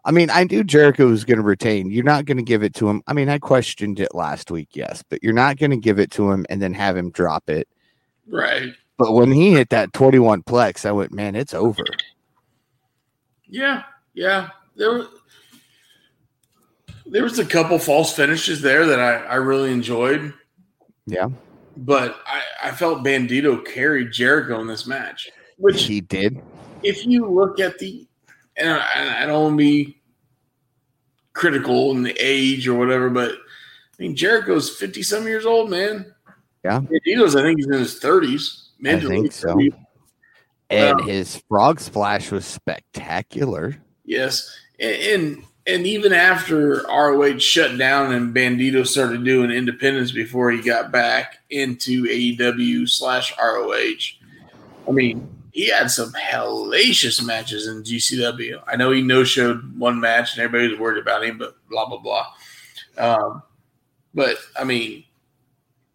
I 0.07 0.11
mean, 0.11 0.29
I 0.29 0.45
knew 0.45 0.63
Jericho 0.63 1.07
was 1.07 1.25
going 1.25 1.37
to 1.37 1.43
retain. 1.43 1.91
You're 1.91 2.05
not 2.05 2.23
going 2.23 2.37
to 2.37 2.43
give 2.43 2.63
it 2.63 2.73
to 2.75 2.89
him. 2.89 3.03
I 3.07 3.13
mean, 3.13 3.27
I 3.27 3.39
questioned 3.39 3.99
it 3.99 4.15
last 4.15 4.49
week, 4.49 4.69
yes, 4.71 5.03
but 5.09 5.21
you're 5.21 5.33
not 5.33 5.57
going 5.57 5.71
to 5.71 5.77
give 5.77 5.99
it 5.99 6.11
to 6.11 6.31
him 6.31 6.45
and 6.49 6.61
then 6.61 6.73
have 6.73 6.95
him 6.95 7.11
drop 7.11 7.49
it. 7.49 7.67
Right. 8.25 8.73
But 8.97 9.11
when 9.11 9.33
he 9.33 9.51
hit 9.51 9.69
that 9.71 9.91
21 9.91 10.43
plex, 10.43 10.85
I 10.85 10.93
went, 10.93 11.11
man, 11.11 11.35
it's 11.35 11.53
over. 11.53 11.83
Yeah, 13.47 13.83
yeah. 14.13 14.49
There 14.77 14.93
was 14.93 15.07
there 17.09 17.23
was 17.23 17.39
a 17.39 17.45
couple 17.45 17.79
false 17.79 18.13
finishes 18.13 18.61
there 18.61 18.85
that 18.85 18.99
I, 18.99 19.15
I 19.25 19.35
really 19.35 19.71
enjoyed, 19.71 20.33
Yeah, 21.05 21.29
but 21.75 22.19
I, 22.25 22.41
I 22.63 22.71
felt 22.71 23.03
Bandito 23.03 23.65
carried 23.65 24.11
Jericho 24.11 24.59
in 24.61 24.67
this 24.67 24.87
match. 24.87 25.29
Which, 25.57 25.83
he 25.83 26.01
did. 26.01 26.39
if 26.83 27.05
you 27.05 27.27
look 27.27 27.59
at 27.59 27.79
the, 27.79 28.07
and 28.55 28.69
I, 28.69 28.87
and 28.95 29.09
I 29.09 29.25
don't 29.25 29.43
want 29.43 29.53
to 29.53 29.57
be 29.57 30.01
critical 31.33 31.91
in 31.91 32.03
the 32.03 32.15
age 32.19 32.67
or 32.67 32.77
whatever, 32.77 33.09
but 33.09 33.31
I 33.31 34.03
mean 34.03 34.15
Jericho's 34.15 34.69
fifty 34.77 35.03
some 35.03 35.25
years 35.25 35.45
old, 35.45 35.69
man. 35.69 36.13
Yeah. 36.63 36.81
Bandito's 36.81 37.35
I 37.35 37.41
think 37.41 37.59
he's 37.59 37.67
in 37.67 37.73
his 37.73 37.99
thirties. 37.99 38.69
I 38.85 38.99
think 38.99 39.31
so. 39.31 39.57
And 40.69 41.01
uh, 41.01 41.03
his 41.03 41.41
frog 41.47 41.79
splash 41.79 42.29
was 42.29 42.45
spectacular. 42.45 43.77
Yes, 44.03 44.55
and, 44.79 44.95
and 44.95 45.43
and 45.67 45.85
even 45.85 46.13
after 46.13 46.83
ROH 46.87 47.39
shut 47.39 47.77
down 47.77 48.13
and 48.13 48.33
Bandito 48.33 48.87
started 48.87 49.25
doing 49.25 49.51
independence 49.51 50.11
before 50.11 50.49
he 50.49 50.61
got 50.61 50.91
back 50.93 51.39
into 51.49 52.05
AEW 52.05 52.87
slash 52.87 53.33
ROH, 53.37 54.15
I 54.87 54.91
mean, 54.91 55.27
he 55.51 55.69
had 55.69 55.91
some 55.91 56.13
hellacious 56.13 57.23
matches 57.23 57.67
in 57.67 57.83
GCW. 57.83 58.63
I 58.65 58.77
know 58.77 58.91
he 58.91 59.01
no 59.01 59.25
showed 59.25 59.77
one 59.77 59.99
match 59.99 60.33
and 60.33 60.43
everybody 60.43 60.71
was 60.71 60.79
worried 60.79 61.01
about 61.01 61.25
him, 61.25 61.37
but 61.37 61.57
blah 61.69 61.87
blah 61.89 61.97
blah. 61.97 62.27
Um, 62.97 63.43
but 64.13 64.37
I 64.57 64.63
mean, 64.63 65.03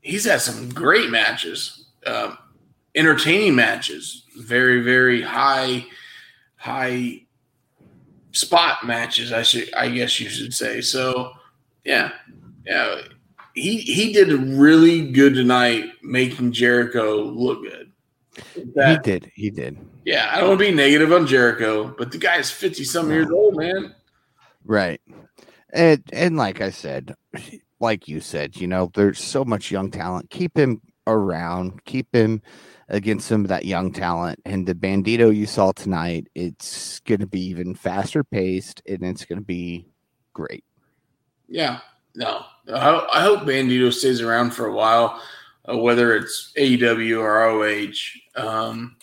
he's 0.03 0.27
had 0.27 0.43
some 0.43 0.69
great 0.69 1.11
matches, 1.11 1.87
um, 2.07 2.37
entertaining 2.95 3.55
matches, 3.55 4.25
very 4.37 4.83
very 4.83 5.23
high 5.23 5.87
high 6.57 7.23
spot 8.33 8.85
matches. 8.87 9.33
I 9.33 9.43
should, 9.43 9.73
I 9.75 9.89
guess 9.89 10.19
you 10.21 10.29
should 10.29 10.55
say. 10.55 10.81
So, 10.81 11.33
yeah, 11.85 12.13
yeah, 12.67 13.03
he 13.55 13.79
he 13.79 14.13
did 14.13 14.33
really 14.33 15.11
good 15.11 15.35
tonight, 15.35 15.85
making 16.03 16.53
Jericho 16.53 17.23
look 17.23 17.63
good. 17.63 17.93
he 18.55 18.99
did. 19.03 19.31
He 19.35 19.51
did. 19.51 19.79
yeah, 20.05 20.31
I 20.33 20.41
don't 20.41 20.51
want 20.51 20.61
to 20.61 20.67
be 20.67 20.75
negative 20.75 21.13
on 21.13 21.27
Jericho, 21.27 21.95
but 21.97 22.11
the 22.11 22.19
guy's 22.19 22.51
fifty 22.51 22.85
some 22.85 23.11
years 23.11 23.31
old, 23.31 23.57
man. 23.57 23.95
Right. 24.65 25.01
And 25.73 26.03
and 26.13 26.37
like 26.37 26.61
I 26.61 26.71
said, 26.71 27.15
like 27.81 28.09
you 28.09 28.21
said, 28.21 28.57
you 28.57 28.67
know, 28.67 28.91
there's 28.95 29.23
so 29.23 29.45
much 29.45 29.71
young 29.71 29.91
talent. 29.91 30.31
Keep 30.31 30.57
him 30.57 30.81
around. 31.07 31.85
Keep 31.85 32.15
him 32.15 32.43
against 32.93 33.27
some 33.27 33.41
of 33.43 33.49
that 33.49 33.65
young 33.65 33.91
talent. 33.91 34.39
And 34.45 34.67
the 34.67 34.75
Bandito 34.75 35.35
you 35.35 35.47
saw 35.47 35.73
tonight, 35.73 36.29
it's 36.35 37.01
going 37.01 37.21
to 37.21 37.27
be 37.27 37.41
even 37.47 37.75
faster 37.75 38.23
paced, 38.23 38.83
and 38.87 39.03
it's 39.03 39.25
going 39.25 39.41
to 39.41 39.45
be 39.45 39.87
great. 40.35 40.65
Yeah, 41.49 41.81
no, 42.15 42.45
I, 42.73 43.23
hope 43.23 43.41
Bandito 43.41 43.93
stays 43.93 44.21
around 44.21 44.53
for 44.53 44.67
a 44.67 44.73
while, 44.73 45.21
uh, 45.69 45.77
whether 45.77 46.15
it's 46.15 46.53
AEW 46.57 47.19
or 47.19 47.33
ROH. 48.37 48.43
Um, 48.43 48.97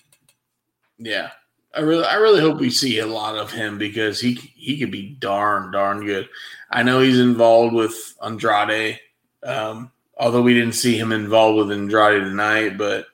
yeah, 0.98 1.32
I 1.74 1.82
really, 1.82 2.06
I 2.06 2.16
really 2.16 2.42
hope 2.42 2.60
we 2.60 2.70
see 2.70 3.00
a 3.00 3.08
lot 3.08 3.36
of 3.36 3.52
him 3.52 3.78
because 3.78 4.20
he 4.20 4.34
he 4.34 4.78
could 4.80 4.92
be 4.92 5.16
darn 5.20 5.72
darn 5.72 6.06
good. 6.06 6.30
I 6.72 6.84
know 6.84 7.00
he's 7.00 7.20
involved 7.20 7.74
with 7.74 8.16
Andrade, 8.24 9.00
um, 9.44 9.92
although 10.18 10.42
we 10.42 10.54
didn't 10.54 10.74
see 10.74 10.98
him 10.98 11.12
involved 11.12 11.58
with 11.58 11.78
Andrade 11.78 12.24
tonight. 12.24 12.78
But 12.78 13.06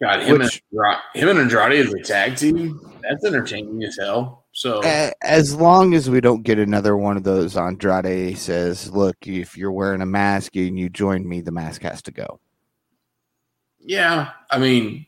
God, 0.00 0.22
him 0.22 0.38
Which- 0.38 0.62
and 0.72 0.80
Andra- 0.80 1.02
him 1.14 1.28
and 1.28 1.38
Andrade 1.38 1.86
as 1.86 1.94
a 1.94 2.02
tag 2.02 2.36
team, 2.36 2.80
that's 3.02 3.24
entertaining 3.24 3.82
as 3.84 3.96
hell. 3.98 4.44
So 4.52 4.80
As 5.22 5.54
long 5.54 5.92
as 5.94 6.08
we 6.08 6.20
don't 6.20 6.42
get 6.42 6.58
another 6.58 6.96
one 6.96 7.16
of 7.18 7.24
those, 7.24 7.56
Andrade 7.56 8.38
says, 8.38 8.90
"Look, 8.90 9.16
if 9.26 9.56
you're 9.56 9.72
wearing 9.72 10.00
a 10.00 10.06
mask 10.06 10.56
and 10.56 10.78
you 10.78 10.88
join 10.88 11.28
me, 11.28 11.42
the 11.42 11.52
mask 11.52 11.82
has 11.82 12.00
to 12.02 12.10
go." 12.10 12.40
Yeah, 13.78 14.30
I 14.50 14.58
mean, 14.58 15.06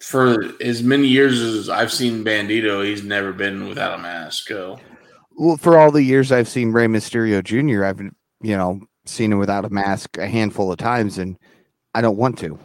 for 0.00 0.44
as 0.60 0.82
many 0.82 1.06
years 1.08 1.40
as 1.40 1.68
I've 1.68 1.92
seen 1.92 2.24
Bandito, 2.24 2.84
he's 2.84 3.02
never 3.02 3.32
been 3.32 3.68
without 3.68 3.98
a 3.98 4.02
mask. 4.02 4.48
So 4.48 4.78
Well, 5.36 5.56
for 5.56 5.78
all 5.78 5.92
the 5.92 6.02
years 6.02 6.32
I've 6.32 6.48
seen 6.48 6.72
Rey 6.72 6.86
Mysterio 6.86 7.42
Jr., 7.44 7.84
I've 7.84 8.00
you 8.00 8.56
know 8.56 8.80
seen 9.06 9.32
him 9.32 9.38
without 9.38 9.64
a 9.64 9.70
mask 9.70 10.18
a 10.18 10.26
handful 10.26 10.70
of 10.72 10.78
times, 10.78 11.16
and 11.18 11.36
I 11.94 12.00
don't 12.00 12.18
want 12.18 12.38
to. 12.40 12.58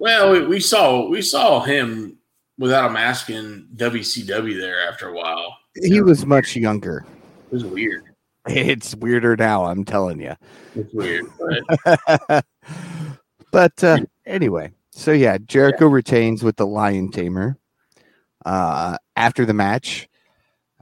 Well, 0.00 0.32
we, 0.32 0.46
we 0.46 0.60
saw 0.60 1.06
we 1.06 1.22
saw 1.22 1.60
him 1.60 2.16
without 2.58 2.90
a 2.90 2.92
mask 2.92 3.30
in 3.30 3.68
WCW 3.76 4.58
there 4.58 4.88
after 4.88 5.08
a 5.08 5.12
while. 5.12 5.56
He 5.74 6.00
was 6.00 6.26
much 6.26 6.56
younger. 6.56 7.04
It 7.46 7.52
was 7.52 7.64
weird. 7.64 8.04
It's 8.46 8.94
weirder 8.96 9.36
now, 9.36 9.66
I'm 9.66 9.84
telling 9.84 10.18
you. 10.18 10.34
It's 10.74 10.92
weird, 10.94 11.26
but 11.38 12.44
but 13.52 13.84
uh, 13.84 13.98
anyway, 14.24 14.72
so 14.90 15.12
yeah, 15.12 15.36
Jericho 15.36 15.86
retains 15.86 16.42
with 16.42 16.56
the 16.56 16.66
Lion 16.66 17.10
Tamer. 17.10 17.58
Uh, 18.46 18.96
after 19.16 19.44
the 19.44 19.52
match, 19.52 20.08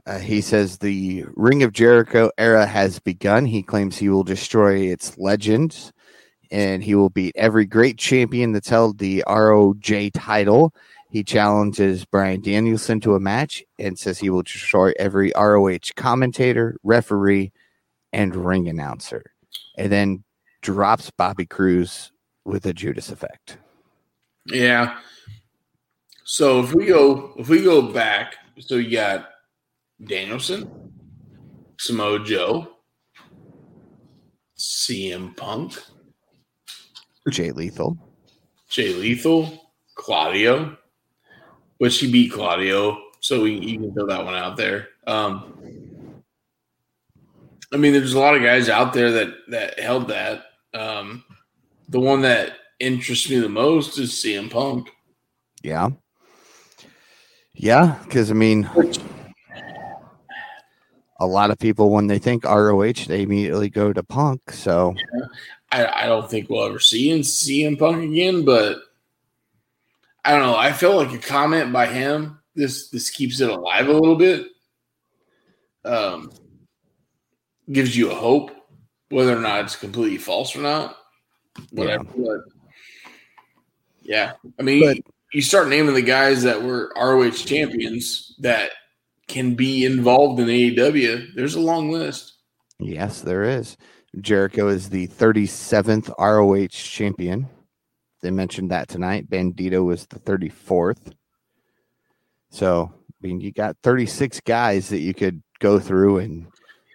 uh, 0.05 0.19
he 0.19 0.39
says 0.39 0.77
the 0.77 1.25
Ring 1.35 1.61
of 1.63 1.73
Jericho 1.73 2.31
era 2.37 2.65
has 2.65 2.99
begun. 2.99 3.45
He 3.45 3.61
claims 3.61 3.97
he 3.97 4.07
will 4.07 4.23
destroy 4.23 4.77
its 4.77 5.17
legends 5.17 5.91
and 6.51 6.83
he 6.83 6.95
will 6.95 7.09
beat 7.09 7.35
every 7.35 7.65
great 7.65 7.97
champion 7.97 8.51
that's 8.51 8.69
held 8.69 8.97
the 8.97 9.23
ROJ 9.27 10.11
title. 10.13 10.73
He 11.09 11.23
challenges 11.23 12.05
Bryan 12.05 12.41
Danielson 12.41 12.99
to 13.01 13.15
a 13.15 13.19
match 13.19 13.63
and 13.79 13.97
says 13.97 14.19
he 14.19 14.29
will 14.29 14.43
destroy 14.43 14.93
every 14.99 15.31
ROH 15.35 15.91
commentator, 15.95 16.77
referee, 16.83 17.51
and 18.13 18.35
ring 18.35 18.67
announcer. 18.67 19.23
And 19.77 19.91
then 19.91 20.23
drops 20.61 21.09
Bobby 21.11 21.45
Cruise 21.45 22.11
with 22.45 22.65
a 22.65 22.73
Judas 22.73 23.09
effect. 23.09 23.57
yeah. 24.45 24.97
So 26.23 26.59
if 26.59 26.75
we 26.75 26.85
go 26.85 27.33
if 27.37 27.49
we 27.49 27.63
go 27.63 27.81
back, 27.81 28.35
so 28.59 28.75
you 28.75 28.91
got 28.91 29.29
Danielson, 30.03 30.91
Samoa 31.79 32.23
Joe, 32.23 32.67
CM 34.55 35.35
Punk, 35.35 35.81
Jay 37.29 37.51
Lethal. 37.51 37.97
Jay 38.69 38.93
Lethal, 38.93 39.71
Claudio, 39.95 40.77
which 41.77 41.93
she 41.93 42.11
beat 42.11 42.31
Claudio, 42.31 43.01
so 43.19 43.41
we, 43.43 43.53
you 43.53 43.79
can 43.79 43.93
throw 43.93 44.07
that 44.07 44.23
one 44.23 44.35
out 44.35 44.57
there. 44.57 44.89
Um, 45.07 46.23
I 47.73 47.77
mean, 47.77 47.93
there's 47.93 48.13
a 48.13 48.19
lot 48.19 48.35
of 48.35 48.41
guys 48.41 48.69
out 48.69 48.93
there 48.93 49.11
that 49.11 49.29
that 49.49 49.79
held 49.79 50.07
that. 50.07 50.45
Um, 50.73 51.23
the 51.87 51.99
one 51.99 52.21
that 52.21 52.53
interests 52.79 53.29
me 53.29 53.39
the 53.39 53.49
most 53.49 53.97
is 53.99 54.11
CM 54.11 54.49
Punk. 54.49 54.89
Yeah. 55.63 55.89
Yeah, 57.53 57.99
because 58.03 58.31
I 58.31 58.35
mean, 58.35 58.69
a 61.19 61.27
lot 61.27 61.51
of 61.51 61.59
people 61.59 61.89
when 61.89 62.07
they 62.07 62.19
think 62.19 62.45
ROH, 62.45 63.05
they 63.07 63.23
immediately 63.23 63.69
go 63.69 63.91
to 63.91 64.01
Punk. 64.01 64.51
So 64.51 64.95
I, 65.71 65.85
I 65.85 66.05
don't 66.07 66.29
think 66.29 66.49
we'll 66.49 66.65
ever 66.65 66.79
see 66.79 67.11
in 67.11 67.19
CM 67.19 67.77
Punk 67.77 68.03
again, 68.03 68.43
but 68.45 68.79
I 70.25 70.31
don't 70.31 70.41
know. 70.41 70.55
I 70.57 70.71
feel 70.73 70.95
like 70.95 71.11
a 71.13 71.17
comment 71.19 71.71
by 71.71 71.85
him. 71.87 72.39
This 72.55 72.89
this 72.89 73.09
keeps 73.09 73.39
it 73.39 73.49
alive 73.49 73.87
a 73.87 73.93
little 73.93 74.15
bit. 74.15 74.47
Um, 75.85 76.31
gives 77.71 77.95
you 77.95 78.11
a 78.11 78.15
hope, 78.15 78.51
whether 79.09 79.35
or 79.37 79.39
not 79.41 79.63
it's 79.65 79.75
completely 79.75 80.17
false 80.17 80.55
or 80.55 80.59
not. 80.61 80.97
Whatever. 81.71 82.03
But 82.15 82.41
yeah, 84.01 84.33
I 84.59 84.63
mean, 84.63 84.83
But- 84.83 85.13
you 85.31 85.41
start 85.43 85.67
naming 85.69 85.93
the 85.93 86.01
guys 86.01 86.41
that 86.43 86.63
were 86.63 86.91
ROH 86.95 87.45
champions 87.45 88.35
that 88.39 88.71
can 89.27 89.53
be 89.53 89.85
involved 89.85 90.39
in 90.39 90.47
AEW. 90.47 91.35
There's 91.35 91.53
a 91.55 91.59
long 91.59 91.91
list. 91.91 92.33
yes, 92.79 93.21
there 93.21 93.43
is. 93.43 93.77
Jericho 94.19 94.67
is 94.67 94.89
the 94.89 95.07
37th 95.07 96.09
ROH 96.17 96.67
champion. 96.69 97.47
They 98.21 98.31
mentioned 98.31 98.71
that 98.71 98.87
tonight. 98.87 99.29
Bandito 99.29 99.85
was 99.85 100.05
the 100.07 100.19
34th. 100.19 101.13
So 102.49 102.91
I 102.93 103.27
mean, 103.27 103.41
you 103.41 103.51
got 103.51 103.77
36 103.83 104.39
guys 104.41 104.89
that 104.89 104.99
you 104.99 105.13
could 105.13 105.43
go 105.59 105.77
through, 105.79 106.19
and 106.19 106.47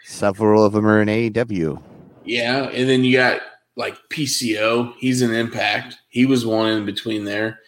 several 0.05 0.65
of 0.65 0.73
them 0.73 0.87
are 0.87 1.03
in 1.03 1.09
AEW. 1.09 1.81
Yeah, 2.25 2.65
and 2.71 2.89
then 2.89 3.05
you 3.05 3.17
got 3.17 3.41
like 3.77 3.97
PCO. 4.11 4.95
He's 4.99 5.21
an 5.23 5.35
Impact. 5.35 5.97
He 6.09 6.25
was 6.27 6.47
one 6.47 6.73
in 6.73 6.87
between 6.87 7.25
there. 7.25 7.61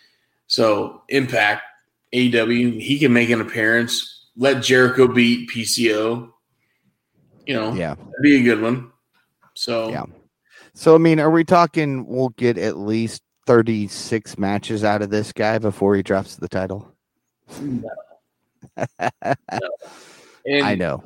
So 0.46 1.02
Impact, 1.10 1.62
AEW, 2.14 2.80
he 2.80 2.98
can 2.98 3.12
make 3.12 3.30
an 3.30 3.40
appearance. 3.40 4.26
Let 4.36 4.62
Jericho 4.62 5.06
beat 5.08 5.50
PCO. 5.50 6.30
You 7.46 7.54
know, 7.54 7.74
Yeah. 7.74 7.94
that'd 7.94 8.22
be 8.22 8.36
a 8.40 8.42
good 8.42 8.60
one. 8.62 8.90
So 9.56 9.88
Yeah. 9.88 10.04
So, 10.74 10.94
I 10.94 10.98
mean, 10.98 11.18
are 11.20 11.30
we 11.30 11.42
talking 11.42 12.06
we'll 12.06 12.28
get 12.30 12.58
at 12.58 12.76
least 12.76 13.22
36 13.46 14.36
matches 14.36 14.84
out 14.84 15.00
of 15.00 15.08
this 15.08 15.32
guy 15.32 15.58
before 15.58 15.96
he 15.96 16.02
drops 16.02 16.36
the 16.36 16.48
title? 16.48 16.94
and 17.58 17.86
I 20.62 20.74
know. 20.74 21.02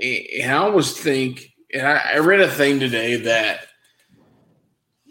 and 0.00 0.50
I 0.50 0.56
always 0.56 0.96
think, 0.96 1.52
and 1.74 1.86
I, 1.86 2.14
I 2.14 2.18
read 2.20 2.40
a 2.40 2.50
thing 2.50 2.80
today 2.80 3.16
that 3.16 3.66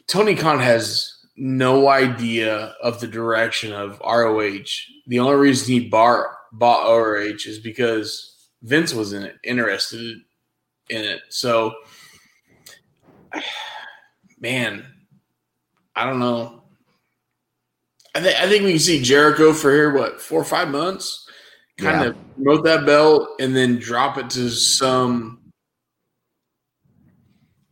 Tony 0.08 0.36
Khan 0.36 0.60
has 0.60 1.14
no 1.38 1.88
idea 1.88 2.76
of 2.82 3.00
the 3.02 3.08
direction 3.08 3.72
of 3.72 4.00
ROH. 4.00 4.66
The 5.06 5.20
only 5.20 5.36
reason 5.36 5.74
he 5.74 5.90
bar, 5.90 6.38
bought 6.52 6.90
ROH 6.90 7.46
is 7.46 7.60
because 7.60 8.50
Vince 8.64 8.96
was 8.96 9.14
in 9.14 9.24
it, 9.24 9.36
interested 9.44 10.18
in 10.90 11.04
it. 11.04 11.22
So, 11.30 11.76
man, 14.40 14.86
I 15.96 16.06
don't 16.06 16.20
know. 16.20 16.64
I, 18.16 18.20
th- 18.20 18.36
I 18.36 18.50
think 18.50 18.64
we 18.64 18.72
can 18.72 18.80
see 18.80 19.02
Jericho 19.02 19.54
for 19.54 19.72
here, 19.72 19.94
what, 19.94 20.22
four 20.22 20.42
or 20.42 20.46
five 20.46 20.68
months? 20.70 21.28
Kind 21.78 22.02
Yeah. 22.02 22.08
of 22.10 22.36
promote 22.36 22.64
that 22.66 22.86
belt 22.86 23.30
and 23.40 23.56
then 23.56 23.78
drop 23.80 24.18
it 24.18 24.30
to 24.32 24.50
some 24.50 25.40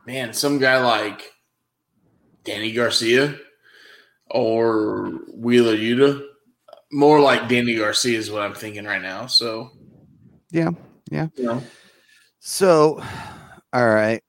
man, 0.06 0.34
some 0.34 0.58
guy 0.58 0.82
like 0.82 1.22
Danny 2.44 2.72
Garcia 2.72 3.36
or 4.32 5.10
Wheeler 5.34 5.76
Yuta. 5.76 6.26
More 6.92 7.20
like 7.20 7.48
Danny 7.50 7.76
Garcia 7.76 8.18
is 8.18 8.32
what 8.32 8.42
I'm 8.42 8.56
thinking 8.56 8.86
right 8.86 9.02
now. 9.02 9.28
So 9.28 9.70
Yeah. 10.52 10.72
Yeah. 11.12 11.28
you 11.36 11.44
know, 11.44 11.64
So, 12.40 13.04
all 13.74 13.88
right. 13.88 14.24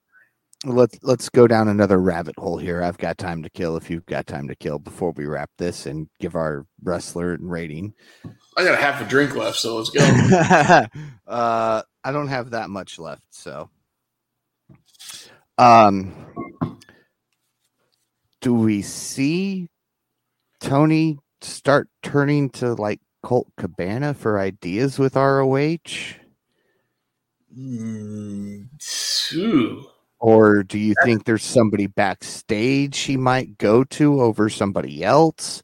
Let's 0.64 0.98
let's 1.02 1.30
go 1.30 1.46
down 1.46 1.68
another 1.68 1.98
rabbit 1.98 2.34
hole 2.38 2.58
here. 2.58 2.82
I've 2.82 2.98
got 2.98 3.16
time 3.16 3.42
to 3.42 3.50
kill 3.50 3.76
if 3.78 3.88
you've 3.88 4.04
got 4.04 4.26
time 4.26 4.46
to 4.48 4.54
kill 4.54 4.78
before 4.78 5.12
we 5.12 5.24
wrap 5.24 5.50
this 5.56 5.86
and 5.86 6.06
give 6.18 6.34
our 6.34 6.66
wrestler 6.82 7.32
and 7.32 7.50
rating. 7.50 7.94
I 8.58 8.64
got 8.64 8.74
a 8.74 8.76
half 8.76 9.00
a 9.00 9.08
drink 9.08 9.34
left, 9.34 9.56
so 9.56 9.76
let's 9.78 9.88
go. 9.88 10.00
uh, 11.26 11.82
I 12.04 12.12
don't 12.12 12.28
have 12.28 12.50
that 12.50 12.68
much 12.68 12.98
left, 12.98 13.24
so. 13.30 13.70
Um, 15.56 16.14
do 18.42 18.52
we 18.54 18.82
see 18.82 19.68
Tony 20.60 21.18
start 21.40 21.88
turning 22.02 22.50
to 22.50 22.74
like 22.74 23.00
Colt 23.22 23.48
Cabana 23.56 24.14
for 24.14 24.38
ideas 24.38 24.98
with 24.98 25.16
ROH, 25.16 25.78
Mm. 27.56 28.68
Or 30.20 30.62
do 30.62 30.78
you 30.78 30.94
think 31.04 31.24
there's 31.24 31.42
somebody 31.42 31.86
backstage 31.86 32.98
he 32.98 33.16
might 33.16 33.58
go 33.58 33.84
to 33.84 34.20
over 34.20 34.48
somebody 34.48 35.02
else? 35.02 35.62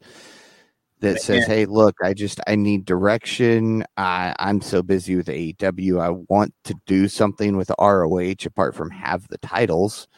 that 1.00 1.20
says, 1.20 1.46
"Hey, 1.46 1.66
look, 1.66 1.96
I 2.02 2.14
just 2.14 2.40
I 2.46 2.56
need 2.56 2.84
direction. 2.84 3.84
I 3.96 4.34
I'm 4.38 4.60
so 4.60 4.82
busy 4.82 5.16
with 5.16 5.28
AEW. 5.28 6.00
I 6.00 6.10
want 6.28 6.54
to 6.64 6.74
do 6.86 7.08
something 7.08 7.56
with 7.56 7.70
ROH 7.78 8.46
apart 8.46 8.74
from 8.74 8.90
have 8.90 9.26
the 9.28 9.38
titles. 9.38 10.08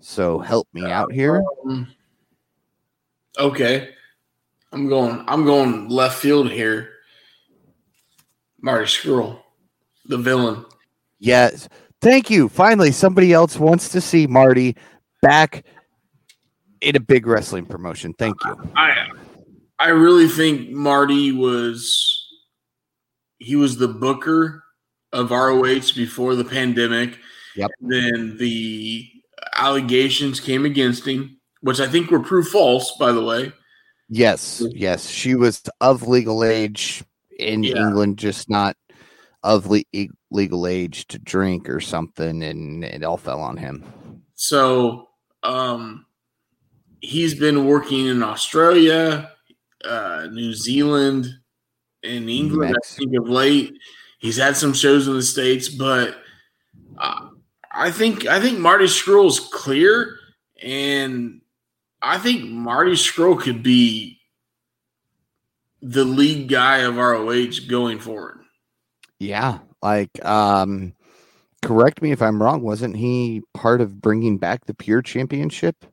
So 0.00 0.38
help 0.38 0.68
me 0.72 0.90
out 0.90 1.12
here." 1.12 1.42
Um, 1.66 1.88
okay, 3.38 3.90
I'm 4.72 4.88
going. 4.88 5.24
I'm 5.28 5.44
going 5.44 5.88
left 5.88 6.18
field 6.18 6.50
here. 6.50 6.90
Marty 8.62 8.86
Scurll, 8.86 9.38
the 10.06 10.18
villain. 10.18 10.64
Yes. 11.18 11.68
Thank 12.00 12.30
you. 12.30 12.48
Finally, 12.48 12.92
somebody 12.92 13.32
else 13.32 13.58
wants 13.58 13.90
to 13.90 14.00
see 14.00 14.26
Marty 14.26 14.76
back 15.22 15.64
in 16.80 16.96
a 16.96 17.00
big 17.00 17.26
wrestling 17.26 17.66
promotion. 17.66 18.14
Thank 18.14 18.36
you. 18.44 18.56
I 18.76 19.06
I 19.78 19.88
really 19.88 20.28
think 20.28 20.70
Marty 20.70 21.32
was 21.32 22.16
he 23.38 23.56
was 23.56 23.76
the 23.76 23.88
booker 23.88 24.62
of 25.12 25.30
ROH 25.30 25.92
before 25.94 26.34
the 26.36 26.44
pandemic. 26.44 27.18
Yep. 27.56 27.70
Then 27.80 28.36
the 28.38 29.06
allegations 29.54 30.40
came 30.40 30.64
against 30.64 31.06
him, 31.06 31.38
which 31.60 31.80
I 31.80 31.88
think 31.88 32.10
were 32.10 32.20
proved 32.20 32.48
false, 32.48 32.96
by 32.98 33.12
the 33.12 33.24
way. 33.24 33.52
Yes, 34.08 34.62
yes, 34.70 35.08
she 35.08 35.34
was 35.34 35.62
of 35.80 36.06
legal 36.08 36.44
age 36.44 37.02
in 37.38 37.62
Yeah. 37.62 37.76
England, 37.78 38.18
just 38.18 38.48
not 38.50 38.76
of 39.42 39.66
le- 39.68 39.82
legal 40.30 40.66
age 40.66 41.06
to 41.08 41.18
drink 41.18 41.68
or 41.68 41.80
something, 41.80 42.42
and 42.42 42.84
it 42.84 43.02
all 43.02 43.16
fell 43.16 43.40
on 43.40 43.56
him. 43.56 43.84
So 44.34 45.08
um, 45.42 46.06
he's 47.00 47.34
been 47.34 47.66
working 47.66 48.06
in 48.06 48.22
Australia, 48.22 49.30
uh, 49.84 50.28
New 50.30 50.54
Zealand, 50.54 51.26
and 52.02 52.30
England. 52.30 52.76
I 52.76 52.86
think 52.86 53.14
of 53.16 53.28
late, 53.28 53.74
he's 54.18 54.36
had 54.36 54.56
some 54.56 54.72
shows 54.72 55.08
in 55.08 55.14
the 55.14 55.22
states, 55.22 55.68
but 55.68 56.16
uh, 56.98 57.28
I 57.70 57.90
think 57.90 58.26
I 58.26 58.40
think 58.40 58.58
Marty 58.58 58.86
Scurll's 58.86 59.40
clear, 59.40 60.18
and 60.62 61.40
I 62.02 62.18
think 62.18 62.44
Marty 62.44 62.92
Scurll 62.92 63.40
could 63.40 63.62
be 63.62 64.18
the 65.82 66.04
lead 66.04 66.48
guy 66.48 66.78
of 66.78 66.96
ROH 66.96 67.66
going 67.68 67.98
forward. 67.98 68.40
Yeah, 69.18 69.58
like 69.82 70.24
um, 70.24 70.94
correct 71.62 72.02
me 72.02 72.12
if 72.12 72.22
I'm 72.22 72.42
wrong. 72.42 72.62
Wasn't 72.62 72.96
he 72.96 73.42
part 73.54 73.80
of 73.80 74.00
bringing 74.00 74.38
back 74.38 74.66
the 74.66 74.74
Pure 74.74 75.02
Championship 75.02 75.84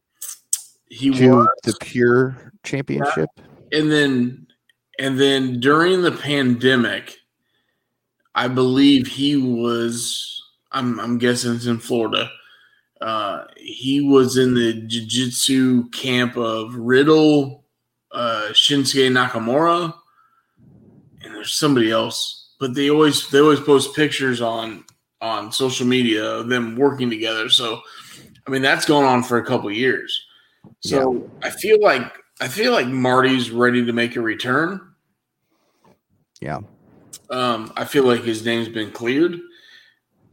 He 0.89 1.11
to 1.11 1.29
was. 1.29 1.47
the 1.63 1.77
Pure 1.81 2.53
Championship? 2.63 3.29
and 3.71 3.91
then 3.91 4.47
and 4.99 5.19
then 5.19 5.59
during 5.59 6.01
the 6.01 6.11
pandemic 6.11 7.17
i 8.35 8.47
believe 8.47 9.07
he 9.07 9.35
was 9.35 10.41
i'm, 10.71 10.99
I'm 10.99 11.17
guessing 11.17 11.55
it's 11.55 11.65
in 11.65 11.79
florida 11.79 12.31
uh, 12.99 13.43
he 13.57 14.01
was 14.01 14.37
in 14.37 14.55
the 14.55 14.73
jiu-jitsu 14.73 15.89
camp 15.89 16.35
of 16.35 16.73
riddle 16.73 17.63
uh, 18.11 18.47
shinsuke 18.53 19.11
nakamura 19.11 19.93
and 21.21 21.35
there's 21.35 21.53
somebody 21.53 21.91
else 21.91 22.36
but 22.59 22.73
they 22.73 22.89
always 22.89 23.29
they 23.29 23.39
always 23.39 23.59
post 23.59 23.95
pictures 23.95 24.41
on 24.41 24.83
on 25.21 25.51
social 25.51 25.85
media 25.85 26.23
of 26.23 26.47
them 26.47 26.75
working 26.75 27.09
together 27.09 27.49
so 27.49 27.81
i 28.47 28.51
mean 28.51 28.61
that's 28.61 28.85
going 28.85 29.05
on 29.05 29.23
for 29.23 29.37
a 29.37 29.45
couple 29.45 29.71
years 29.71 30.27
so 30.81 31.29
i 31.41 31.49
feel 31.49 31.81
like 31.81 32.11
I 32.39 32.47
feel 32.47 32.71
like 32.71 32.87
Marty's 32.87 33.49
ready 33.51 33.85
to 33.85 33.93
make 33.93 34.15
a 34.15 34.21
return. 34.21 34.79
Yeah. 36.39 36.59
Um, 37.29 37.73
I 37.75 37.85
feel 37.85 38.03
like 38.03 38.21
his 38.23 38.45
name's 38.45 38.69
been 38.69 38.91
cleared, 38.91 39.39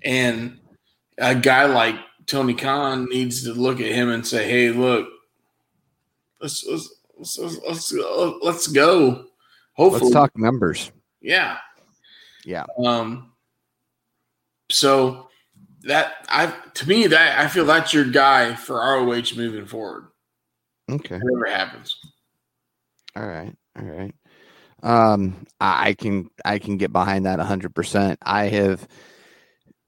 and 0.05 0.59
a 1.19 1.35
guy 1.35 1.65
like 1.65 1.97
Tony 2.27 2.55
Khan 2.55 3.09
needs 3.09 3.43
to 3.45 3.55
look 3.55 3.81
at 3.81 3.87
him 3.87 4.11
and 4.11 4.25
say, 4.25 4.49
"Hey, 4.49 4.71
look, 4.71 5.09
let's 6.41 6.65
let's 6.67 6.95
let's 7.19 7.39
let's, 7.67 7.93
let's 8.43 8.67
go." 8.69 9.25
Hopefully, 9.73 10.03
Let's 10.03 10.13
talk 10.15 10.39
numbers. 10.39 10.93
yeah, 11.21 11.57
Yeah. 12.45 12.65
Um, 12.85 13.33
so 14.71 15.29
that 15.85 16.27
I 16.29 16.55
to 16.75 16.89
me 16.89 17.07
that 17.07 17.39
I 17.39 17.49
feel 17.49 17.65
that's 17.65 17.93
your 17.93 18.05
guy 18.05 18.55
for 18.55 18.77
ROH 18.77 19.37
moving 19.37 19.67
forward. 19.67 20.07
Okay. 20.91 21.19
Whatever 21.19 21.57
happens. 21.57 21.97
All 23.17 23.27
right. 23.27 23.55
All 23.79 23.85
right. 23.85 24.15
Um, 24.83 25.47
I 25.61 25.95
can 25.95 26.29
I 26.45 26.59
can 26.59 26.77
get 26.77 26.93
behind 26.93 27.27
that 27.27 27.41
hundred 27.41 27.75
percent. 27.75 28.19
I 28.23 28.49
have, 28.49 28.87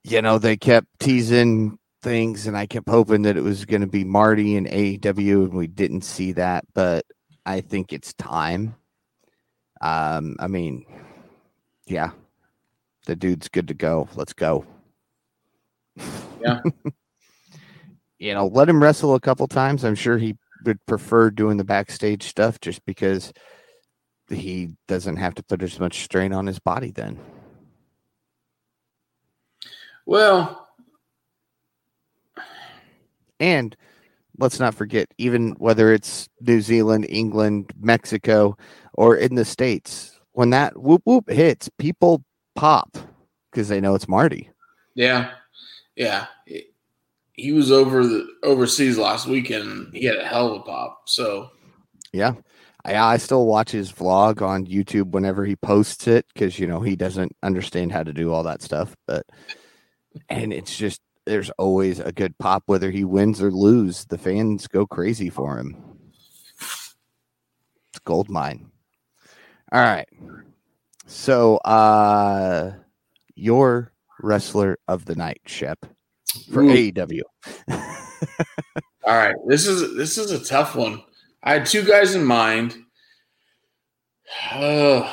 you 0.04 0.22
know, 0.22 0.38
they 0.38 0.56
kept 0.56 0.86
teasing 0.98 1.78
things, 2.02 2.46
and 2.46 2.56
I 2.56 2.66
kept 2.66 2.88
hoping 2.88 3.22
that 3.22 3.36
it 3.36 3.42
was 3.42 3.66
going 3.66 3.82
to 3.82 3.86
be 3.86 4.04
Marty 4.04 4.56
and 4.56 4.66
AEW, 4.66 5.44
and 5.44 5.54
we 5.54 5.66
didn't 5.66 6.02
see 6.02 6.32
that. 6.32 6.64
But 6.72 7.04
I 7.44 7.60
think 7.60 7.92
it's 7.92 8.14
time. 8.14 8.74
Um, 9.82 10.36
I 10.38 10.46
mean, 10.46 10.86
yeah, 11.86 12.12
the 13.06 13.16
dude's 13.16 13.48
good 13.48 13.68
to 13.68 13.74
go. 13.74 14.08
Let's 14.14 14.32
go. 14.32 14.66
Yeah. 16.40 16.60
you 18.18 18.34
know, 18.34 18.46
let 18.46 18.68
him 18.68 18.82
wrestle 18.82 19.14
a 19.14 19.20
couple 19.20 19.46
times. 19.46 19.84
I'm 19.84 19.94
sure 19.94 20.18
he 20.18 20.36
would 20.64 20.84
prefer 20.86 21.30
doing 21.30 21.56
the 21.56 21.64
backstage 21.64 22.24
stuff 22.24 22.60
just 22.60 22.84
because 22.84 23.32
he 24.28 24.70
doesn't 24.88 25.16
have 25.16 25.34
to 25.36 25.42
put 25.42 25.62
as 25.62 25.78
much 25.78 26.02
strain 26.02 26.32
on 26.32 26.46
his 26.46 26.58
body 26.58 26.90
then. 26.90 27.18
Well, 30.04 30.68
and 33.40 33.76
let's 34.38 34.60
not 34.60 34.74
forget, 34.74 35.08
even 35.18 35.52
whether 35.58 35.92
it's 35.92 36.28
New 36.40 36.60
Zealand, 36.60 37.06
England, 37.08 37.72
Mexico, 37.80 38.56
or 38.94 39.16
in 39.16 39.34
the 39.34 39.44
States, 39.44 40.18
when 40.32 40.50
that 40.50 40.76
whoop 40.76 41.02
whoop 41.04 41.28
hits, 41.28 41.68
people 41.78 42.22
pop 42.56 42.96
because 43.50 43.68
they 43.68 43.80
know 43.80 43.94
it's 43.94 44.08
Marty. 44.08 44.50
Yeah. 44.94 45.30
Yeah. 45.94 46.26
He 47.34 47.52
was 47.52 47.70
over 47.70 48.06
the 48.06 48.26
overseas 48.42 48.98
last 48.98 49.26
weekend. 49.26 49.94
He 49.94 50.06
had 50.06 50.16
a 50.16 50.26
hell 50.26 50.52
of 50.52 50.60
a 50.60 50.64
pop. 50.64 51.02
So, 51.06 51.50
yeah. 52.12 52.32
I, 52.84 52.96
I 52.96 53.16
still 53.18 53.46
watch 53.46 53.70
his 53.70 53.92
vlog 53.92 54.40
on 54.40 54.66
YouTube 54.66 55.10
whenever 55.10 55.44
he 55.44 55.56
posts 55.56 56.06
it 56.06 56.26
because, 56.32 56.58
you 56.58 56.66
know, 56.66 56.80
he 56.80 56.96
doesn't 56.96 57.36
understand 57.42 57.92
how 57.92 58.02
to 58.02 58.12
do 58.12 58.32
all 58.32 58.42
that 58.44 58.62
stuff. 58.62 58.96
But, 59.06 59.26
and 60.28 60.52
it's 60.52 60.76
just, 60.76 61.00
there's 61.26 61.50
always 61.58 61.98
a 61.98 62.12
good 62.12 62.38
pop, 62.38 62.62
whether 62.66 62.90
he 62.90 63.04
wins 63.04 63.42
or 63.42 63.50
lose. 63.50 64.04
The 64.04 64.18
fans 64.18 64.66
go 64.68 64.86
crazy 64.86 65.28
for 65.28 65.58
him. 65.58 65.76
It's 66.60 67.98
gold 68.04 68.30
mine. 68.30 68.70
All 69.72 69.80
right. 69.80 70.08
So, 71.06 71.56
uh, 71.58 72.72
your 73.36 73.92
wrestler 74.20 74.78
of 74.88 75.04
the 75.04 75.14
night, 75.14 75.40
Shep, 75.46 75.86
for 76.52 76.62
Ooh. 76.62 76.68
AEW. 76.68 77.22
All 79.06 79.16
right. 79.16 79.36
This 79.46 79.66
is, 79.66 79.96
this 79.96 80.18
is 80.18 80.32
a 80.32 80.44
tough 80.44 80.74
one. 80.74 81.02
I 81.42 81.54
had 81.54 81.66
two 81.66 81.84
guys 81.84 82.16
in 82.16 82.24
mind. 82.24 82.76
Uh, 84.52 85.02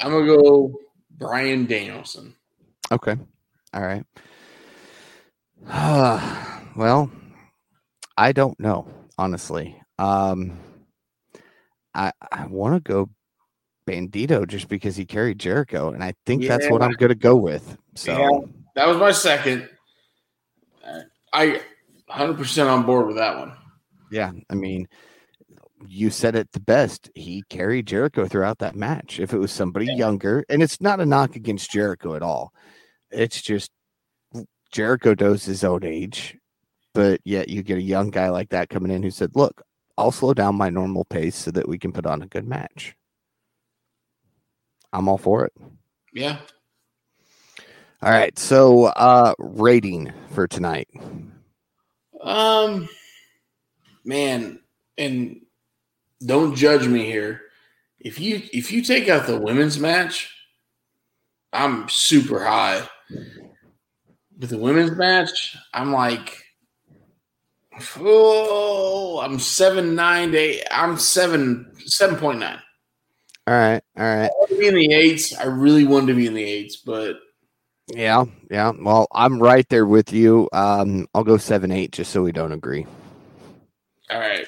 I'm 0.00 0.10
going 0.10 0.26
to 0.26 0.36
go 0.36 0.72
Bryan 1.10 1.66
Danielson. 1.66 2.34
Okay. 2.90 3.16
All 3.74 3.82
right. 3.82 4.04
well, 6.76 7.10
I 8.16 8.32
don't 8.32 8.58
know, 8.58 8.88
honestly. 9.18 9.80
Um, 9.98 10.58
I 11.94 12.12
I 12.30 12.46
want 12.46 12.74
to 12.74 12.80
go 12.80 13.10
Bandido 13.86 14.46
just 14.46 14.68
because 14.68 14.96
he 14.96 15.04
carried 15.04 15.38
Jericho, 15.38 15.90
and 15.90 16.02
I 16.02 16.14
think 16.26 16.42
yeah, 16.42 16.48
that's 16.48 16.70
what 16.70 16.82
I'm 16.82 16.92
going 16.92 17.10
to 17.10 17.14
go 17.14 17.36
with. 17.36 17.76
So 17.94 18.12
yeah, 18.12 18.46
that 18.74 18.86
was 18.88 18.96
my 18.98 19.12
second. 19.12 19.68
I 21.32 21.60
100% 22.10 22.70
on 22.70 22.86
board 22.86 23.06
with 23.06 23.16
that 23.16 23.38
one. 23.38 23.52
Yeah, 24.10 24.32
I 24.48 24.54
mean, 24.54 24.88
you 25.86 26.10
said 26.10 26.34
it 26.34 26.52
the 26.52 26.60
best. 26.60 27.10
He 27.14 27.42
carried 27.48 27.86
Jericho 27.86 28.26
throughout 28.26 28.58
that 28.58 28.76
match. 28.76 29.20
If 29.20 29.32
it 29.32 29.38
was 29.38 29.52
somebody 29.52 29.86
yeah. 29.86 29.96
younger, 29.96 30.44
and 30.48 30.62
it's 30.62 30.80
not 30.80 31.00
a 31.00 31.06
knock 31.06 31.36
against 31.36 31.70
Jericho 31.70 32.14
at 32.14 32.22
all, 32.22 32.52
it's 33.10 33.42
just 33.42 33.70
Jericho 34.72 35.14
knows 35.18 35.44
his 35.44 35.64
own 35.64 35.84
age, 35.84 36.36
but 36.94 37.20
yet 37.24 37.48
you 37.48 37.62
get 37.62 37.78
a 37.78 37.82
young 37.82 38.10
guy 38.10 38.28
like 38.30 38.50
that 38.50 38.68
coming 38.68 38.90
in 38.90 39.02
who 39.02 39.10
said, 39.10 39.32
"Look, 39.34 39.62
I'll 39.98 40.12
slow 40.12 40.34
down 40.34 40.54
my 40.54 40.70
normal 40.70 41.04
pace 41.04 41.36
so 41.36 41.50
that 41.52 41.68
we 41.68 41.78
can 41.78 41.92
put 41.92 42.06
on 42.06 42.22
a 42.22 42.26
good 42.26 42.46
match." 42.46 42.96
I'm 44.92 45.08
all 45.08 45.18
for 45.18 45.44
it. 45.44 45.52
Yeah. 46.12 46.38
All 48.02 48.10
right. 48.10 48.38
So, 48.38 48.86
uh 48.86 49.34
rating 49.38 50.12
for 50.32 50.46
tonight. 50.46 50.88
Um 52.22 52.88
man, 54.04 54.60
and 54.98 55.40
don't 56.24 56.54
judge 56.54 56.86
me 56.86 57.04
here. 57.04 57.42
If 58.00 58.20
you 58.20 58.42
if 58.52 58.72
you 58.72 58.82
take 58.82 59.08
out 59.08 59.26
the 59.26 59.40
women's 59.40 59.78
match, 59.78 60.32
I'm 61.52 61.88
super 61.88 62.44
high 62.44 62.88
with 64.38 64.50
the 64.50 64.58
women's 64.58 64.96
match, 64.96 65.56
I'm 65.72 65.92
like, 65.92 66.42
oh, 67.98 69.20
I'm 69.22 69.38
seven 69.38 69.94
nine 69.94 70.32
to 70.32 70.38
eight. 70.38 70.64
I'm 70.70 70.98
seven 70.98 71.72
seven 71.86 72.16
point 72.16 72.40
nine. 72.40 72.60
All 73.46 73.54
right, 73.54 73.82
all 73.96 74.04
right. 74.04 74.30
I 74.30 74.58
be 74.58 74.66
in 74.66 74.74
the 74.74 74.92
eights. 74.92 75.34
I 75.36 75.44
really 75.44 75.84
wanted 75.84 76.08
to 76.08 76.14
be 76.14 76.26
in 76.26 76.34
the 76.34 76.42
eights, 76.42 76.76
but 76.76 77.16
yeah, 77.88 78.24
yeah. 78.50 78.72
Well, 78.76 79.06
I'm 79.12 79.40
right 79.40 79.68
there 79.68 79.86
with 79.86 80.12
you. 80.12 80.48
Um, 80.52 81.06
I'll 81.14 81.22
go 81.22 81.36
seven 81.36 81.70
eight 81.70 81.92
just 81.92 82.10
so 82.10 82.22
we 82.22 82.32
don't 82.32 82.52
agree. 82.52 82.86
All 84.10 84.18
right. 84.18 84.46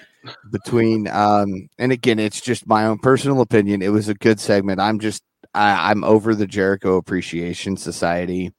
Between 0.50 1.06
um, 1.08 1.68
and 1.78 1.92
again, 1.92 2.18
it's 2.18 2.40
just 2.40 2.66
my 2.66 2.86
own 2.86 2.98
personal 2.98 3.40
opinion. 3.40 3.82
It 3.82 3.92
was 3.92 4.08
a 4.08 4.14
good 4.14 4.40
segment. 4.40 4.80
I'm 4.80 4.98
just 4.98 5.22
I, 5.54 5.90
I'm 5.90 6.02
over 6.02 6.34
the 6.34 6.46
Jericho 6.46 6.96
Appreciation 6.96 7.76
Society. 7.76 8.52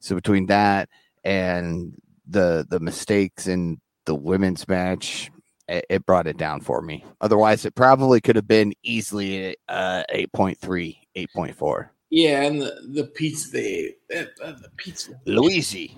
So 0.00 0.14
between 0.14 0.46
that 0.46 0.88
and 1.22 1.94
the 2.26 2.66
the 2.68 2.80
mistakes 2.80 3.46
in 3.46 3.78
the 4.06 4.14
women's 4.14 4.66
match, 4.66 5.30
it, 5.68 5.86
it 5.88 6.06
brought 6.06 6.26
it 6.26 6.36
down 6.36 6.60
for 6.60 6.82
me. 6.82 7.04
Otherwise, 7.20 7.64
it 7.64 7.74
probably 7.74 8.20
could 8.20 8.36
have 8.36 8.48
been 8.48 8.72
easily 8.82 9.56
uh, 9.68 10.04
8.3, 10.12 10.96
8.4. 11.16 11.88
Yeah, 12.10 12.42
and 12.42 12.60
the, 12.60 12.76
the 12.88 13.04
pizza, 13.04 13.50
the, 13.50 13.94
uh, 14.14 14.52
the 14.52 14.68
pizza. 14.76 15.12
Luigi. 15.24 15.96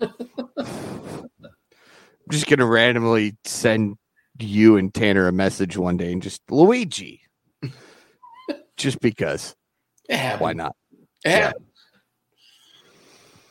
I'm 0.00 1.28
just 2.30 2.46
going 2.46 2.60
to 2.60 2.66
randomly 2.66 3.36
send 3.44 3.96
you 4.38 4.76
and 4.76 4.92
Tanner 4.92 5.28
a 5.28 5.32
message 5.32 5.76
one 5.76 5.96
day 5.96 6.12
and 6.12 6.22
just 6.22 6.42
Luigi. 6.50 7.22
just 8.76 9.00
because. 9.00 9.54
Yeah. 10.08 10.38
Why 10.38 10.52
not? 10.52 10.76
Yeah. 11.24 11.52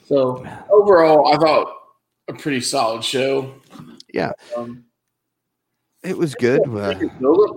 So 0.06 0.46
overall, 0.72 1.34
I 1.34 1.38
thought 1.38 1.74
a 2.28 2.34
pretty 2.34 2.62
solid 2.62 3.04
show. 3.04 3.54
Yeah, 4.14 4.32
um, 4.56 4.86
it 6.04 6.18
was 6.18 6.36
good. 6.36 6.62
Uh, 6.68 6.94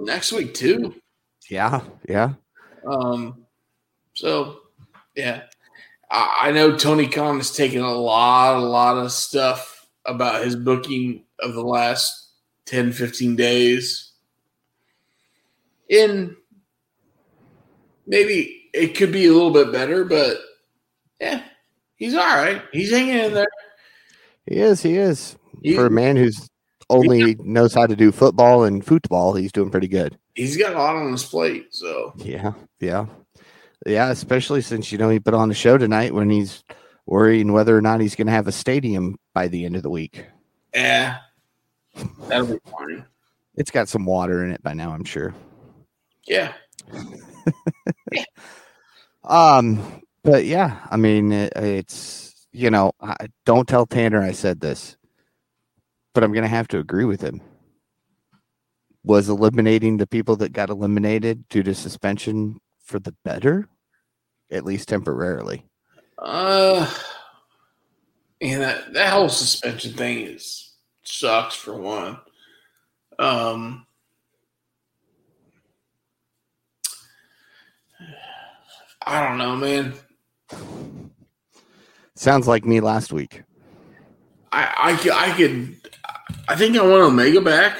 next 0.00 0.32
week 0.32 0.54
too. 0.54 0.94
Yeah, 1.48 1.82
yeah. 2.08 2.32
Um, 2.84 3.44
so 4.14 4.60
yeah, 5.14 5.42
I, 6.10 6.38
I 6.44 6.50
know 6.52 6.76
Tony 6.76 7.08
Khan 7.08 7.36
has 7.36 7.52
taken 7.52 7.82
a 7.82 7.92
lot, 7.92 8.56
a 8.56 8.60
lot 8.60 8.96
of 8.96 9.12
stuff 9.12 9.86
about 10.04 10.44
his 10.44 10.56
booking 10.56 11.24
of 11.40 11.54
the 11.54 11.62
last 11.62 12.30
10, 12.66 12.92
15 12.92 13.36
days. 13.36 14.12
In 15.88 16.36
maybe 18.06 18.70
it 18.72 18.96
could 18.96 19.12
be 19.12 19.26
a 19.26 19.32
little 19.32 19.52
bit 19.52 19.72
better, 19.72 20.04
but 20.04 20.38
yeah, 21.20 21.42
he's 21.96 22.14
all 22.14 22.26
right. 22.26 22.62
He's 22.72 22.90
hanging 22.90 23.18
in 23.18 23.34
there. 23.34 23.46
He 24.46 24.56
is. 24.56 24.82
He 24.82 24.96
is. 24.96 25.36
He, 25.62 25.74
For 25.74 25.86
a 25.86 25.90
man 25.90 26.16
who's 26.16 26.48
only 26.88 27.34
knows 27.40 27.74
how 27.74 27.86
to 27.86 27.96
do 27.96 28.12
football 28.12 28.64
and 28.64 28.84
football, 28.84 29.34
he's 29.34 29.52
doing 29.52 29.70
pretty 29.70 29.88
good. 29.88 30.18
He's 30.34 30.56
got 30.56 30.74
a 30.74 30.78
lot 30.78 30.96
on 30.96 31.12
his 31.12 31.24
plate. 31.24 31.68
So 31.70 32.12
yeah, 32.16 32.52
yeah, 32.80 33.06
yeah. 33.86 34.10
Especially 34.10 34.62
since 34.62 34.92
you 34.92 34.98
know 34.98 35.08
he 35.08 35.18
put 35.18 35.34
on 35.34 35.48
the 35.48 35.54
show 35.54 35.78
tonight 35.78 36.14
when 36.14 36.30
he's 36.30 36.62
worrying 37.06 37.52
whether 37.52 37.76
or 37.76 37.80
not 37.80 38.00
he's 38.00 38.14
going 38.14 38.26
to 38.26 38.32
have 38.32 38.48
a 38.48 38.52
stadium 38.52 39.16
by 39.34 39.48
the 39.48 39.64
end 39.64 39.76
of 39.76 39.82
the 39.82 39.90
week. 39.90 40.26
Yeah, 40.74 41.18
that'll 42.28 42.46
be 42.46 42.58
fine. 42.70 43.06
It's 43.56 43.70
got 43.70 43.88
some 43.88 44.04
water 44.04 44.44
in 44.44 44.50
it 44.50 44.62
by 44.62 44.74
now, 44.74 44.92
I'm 44.92 45.04
sure. 45.04 45.34
Yeah. 46.26 46.52
yeah. 48.12 48.24
Um, 49.26 50.02
but 50.22 50.44
yeah, 50.44 50.86
I 50.88 50.96
mean, 50.96 51.32
it, 51.32 51.52
it's 51.56 52.46
you 52.52 52.70
know, 52.70 52.92
I, 53.00 53.26
don't 53.44 53.66
tell 53.68 53.86
Tanner 53.86 54.22
I 54.22 54.30
said 54.32 54.60
this, 54.60 54.96
but 56.16 56.24
I'm 56.24 56.32
gonna 56.32 56.48
have 56.48 56.68
to 56.68 56.78
agree 56.78 57.04
with 57.04 57.20
him. 57.20 57.42
Was 59.04 59.28
eliminating 59.28 59.98
the 59.98 60.06
people 60.06 60.34
that 60.36 60.54
got 60.54 60.70
eliminated 60.70 61.46
due 61.50 61.62
to 61.62 61.74
suspension 61.74 62.58
for 62.82 62.98
the 62.98 63.14
better, 63.22 63.68
at 64.50 64.64
least 64.64 64.88
temporarily. 64.88 65.66
Uh, 66.16 66.90
and 68.40 68.62
that 68.62 68.94
that 68.94 69.12
whole 69.12 69.28
suspension 69.28 69.92
thing 69.92 70.20
is 70.20 70.72
sucks 71.02 71.54
for 71.54 71.78
one. 71.78 72.18
Um, 73.18 73.86
I 79.04 79.22
don't 79.22 79.36
know, 79.36 79.54
man. 79.54 79.92
Sounds 82.14 82.48
like 82.48 82.64
me 82.64 82.80
last 82.80 83.12
week. 83.12 83.42
I, 84.50 84.96
I, 84.96 85.10
I 85.12 85.36
could, 85.36 85.76
I 86.48 86.56
think 86.56 86.76
I 86.76 86.82
want 86.82 87.02
Omega 87.02 87.40
back. 87.40 87.76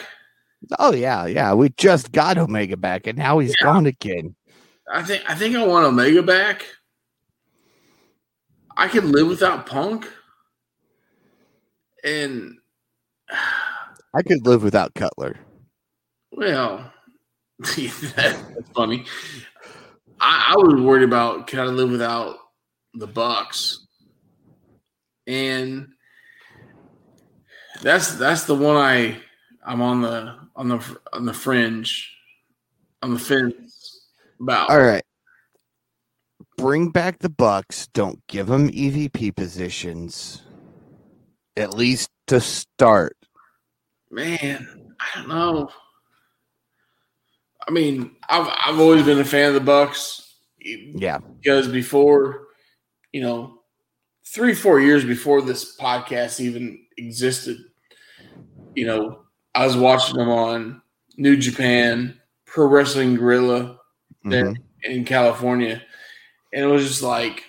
Oh 0.79 0.93
yeah, 0.93 1.27
yeah. 1.27 1.55
We 1.55 1.69
just 1.71 2.13
got 2.13 2.39
Omega 2.39 2.77
back, 2.77 3.07
and 3.07 3.19
now 3.19 3.39
he's 3.39 3.55
yeah. 3.61 3.67
gone 3.67 3.87
again. 3.87 4.35
I 4.93 5.03
think 5.03 5.23
I 5.29 5.35
think 5.35 5.57
I 5.57 5.65
want 5.67 5.87
Omega 5.87 6.23
back. 6.23 6.65
I 8.77 8.89
could 8.89 9.05
live 9.05 9.29
without 9.29 9.67
Punk, 9.67 10.07
and 12.05 12.59
I 13.31 14.23
could 14.23 14.47
live 14.47 14.63
without 14.63 14.95
Cutler. 14.95 15.37
Well, 16.33 16.93
That's 17.59 18.43
funny. 18.75 19.05
I, 20.21 20.53
I 20.53 20.57
was 20.57 20.81
worried 20.81 21.05
about 21.05 21.47
can 21.47 21.61
I 21.61 21.65
live 21.65 21.91
without 21.91 22.37
the 22.95 23.07
Bucks, 23.07 23.87
and 25.27 25.89
that's 27.83 28.15
that's 28.17 28.45
the 28.45 28.55
one 28.55 28.77
I 28.77 29.19
I'm 29.65 29.83
on 29.83 30.03
the 30.03 30.37
on 30.55 30.69
the 30.69 31.01
on 31.13 31.27
the 31.27 31.35
fringe, 31.35 32.17
on 33.03 33.13
the 33.13 33.19
fence 33.19 34.07
about. 34.41 34.71
All 34.71 34.81
right. 34.81 35.03
Bring 36.57 36.91
back 36.91 37.19
the 37.19 37.29
Bucks. 37.29 37.89
Don't 37.89 38.27
give 38.29 38.47
them 38.47 38.71
EVP 38.71 39.35
positions. 39.37 40.43
At 41.57 41.75
least 41.75 42.11
to 42.29 42.41
start. 42.41 43.17
Man, 44.11 44.95
I 45.01 45.19
don't 45.19 45.29
know. 45.29 45.71
I 47.67 47.71
mean, 47.73 48.17
I've 48.29 48.49
I've 48.49 48.81
always 48.81 49.05
been 49.05 49.19
a 49.19 49.25
fan 49.25 49.49
of 49.49 49.55
the 49.55 49.61
Bucks. 49.61 50.35
Yeah. 50.59 51.19
Because 51.41 51.69
before, 51.69 52.49
you 53.13 53.23
know, 53.23 53.61
three, 54.25 54.55
four 54.55 54.81
years 54.81 55.05
before 55.05 55.43
this 55.43 55.77
podcast 55.77 56.41
even 56.41 56.85
existed, 56.97 57.59
you 58.77 58.87
know, 58.87 59.23
I 59.55 59.67
was 59.67 59.77
watching 59.77 60.17
them 60.17 60.29
on 60.29 60.83
New 61.17 61.37
Japan, 61.37 62.21
Pro 62.45 62.67
Wrestling 62.67 63.17
Guerrilla 63.17 63.79
there 64.23 64.45
mm-hmm. 64.45 64.91
in 64.93 65.05
California. 65.05 65.83
And 66.53 66.65
it 66.65 66.69
was 66.69 66.87
just 66.87 67.03
like, 67.03 67.43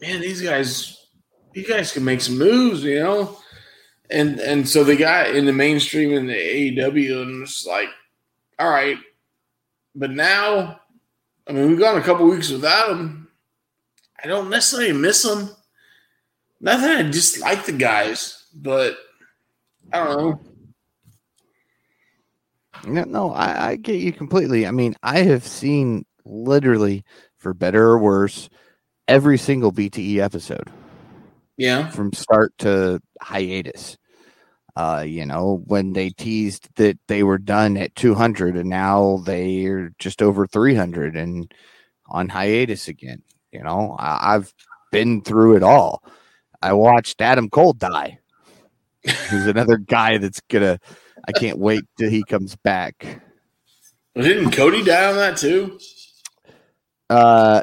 man, 0.00 0.20
these 0.20 0.40
guys, 0.40 1.06
you 1.52 1.64
guys 1.64 1.92
can 1.92 2.04
make 2.04 2.22
some 2.22 2.38
moves, 2.38 2.82
you 2.82 2.98
know? 2.98 3.38
And 4.10 4.38
and 4.40 4.68
so 4.68 4.84
they 4.84 4.96
got 4.96 5.34
in 5.34 5.44
the 5.44 5.52
mainstream 5.52 6.12
in 6.12 6.26
the 6.26 6.34
AEW 6.34 7.22
and 7.22 7.42
it's 7.42 7.66
like, 7.66 7.88
all 8.58 8.70
right. 8.70 8.98
But 9.94 10.10
now, 10.10 10.80
I 11.46 11.52
mean, 11.52 11.68
we've 11.68 11.78
gone 11.78 11.96
a 11.96 12.02
couple 12.02 12.26
weeks 12.26 12.50
without 12.50 12.88
them. 12.88 13.28
I 14.22 14.26
don't 14.26 14.50
necessarily 14.50 14.92
miss 14.92 15.22
them. 15.22 15.50
Not 16.60 16.80
that 16.80 16.98
I 16.98 17.10
dislike 17.10 17.66
the 17.66 17.72
guys, 17.72 18.46
but 18.54 18.96
I 19.92 20.04
don't 20.04 20.18
know. 20.18 20.40
No, 22.86 23.04
no, 23.04 23.32
I, 23.32 23.70
I 23.70 23.76
get 23.76 24.00
you 24.00 24.12
completely. 24.12 24.66
I 24.66 24.70
mean, 24.70 24.94
I 25.02 25.20
have 25.20 25.46
seen 25.46 26.04
literally, 26.24 27.04
for 27.38 27.54
better 27.54 27.82
or 27.86 27.98
worse, 27.98 28.48
every 29.08 29.38
single 29.38 29.72
BTE 29.72 30.18
episode. 30.18 30.70
Yeah. 31.56 31.88
From 31.90 32.12
start 32.12 32.52
to 32.58 33.00
hiatus. 33.20 33.96
Uh, 34.76 35.04
you 35.06 35.24
know, 35.24 35.62
when 35.66 35.92
they 35.92 36.10
teased 36.10 36.68
that 36.74 36.98
they 37.06 37.22
were 37.22 37.38
done 37.38 37.76
at 37.76 37.94
200 37.94 38.56
and 38.56 38.68
now 38.68 39.22
they're 39.24 39.92
just 40.00 40.20
over 40.20 40.48
300 40.48 41.16
and 41.16 41.52
on 42.06 42.28
hiatus 42.28 42.88
again. 42.88 43.22
You 43.52 43.62
know, 43.62 43.94
I, 43.98 44.34
I've 44.34 44.52
been 44.90 45.22
through 45.22 45.56
it 45.56 45.62
all. 45.62 46.02
I 46.60 46.72
watched 46.72 47.20
Adam 47.20 47.48
Cole 47.50 47.74
die. 47.74 48.18
Who's 49.28 49.46
another 49.46 49.76
guy 49.76 50.18
that's 50.18 50.40
gonna 50.48 50.78
I 51.26 51.32
can't 51.32 51.58
wait 51.58 51.84
till 51.98 52.10
he 52.10 52.22
comes 52.24 52.56
back. 52.56 53.22
Didn't 54.14 54.52
Cody 54.52 54.82
die 54.82 55.08
on 55.08 55.16
that 55.16 55.36
too? 55.36 55.78
Uh 57.10 57.62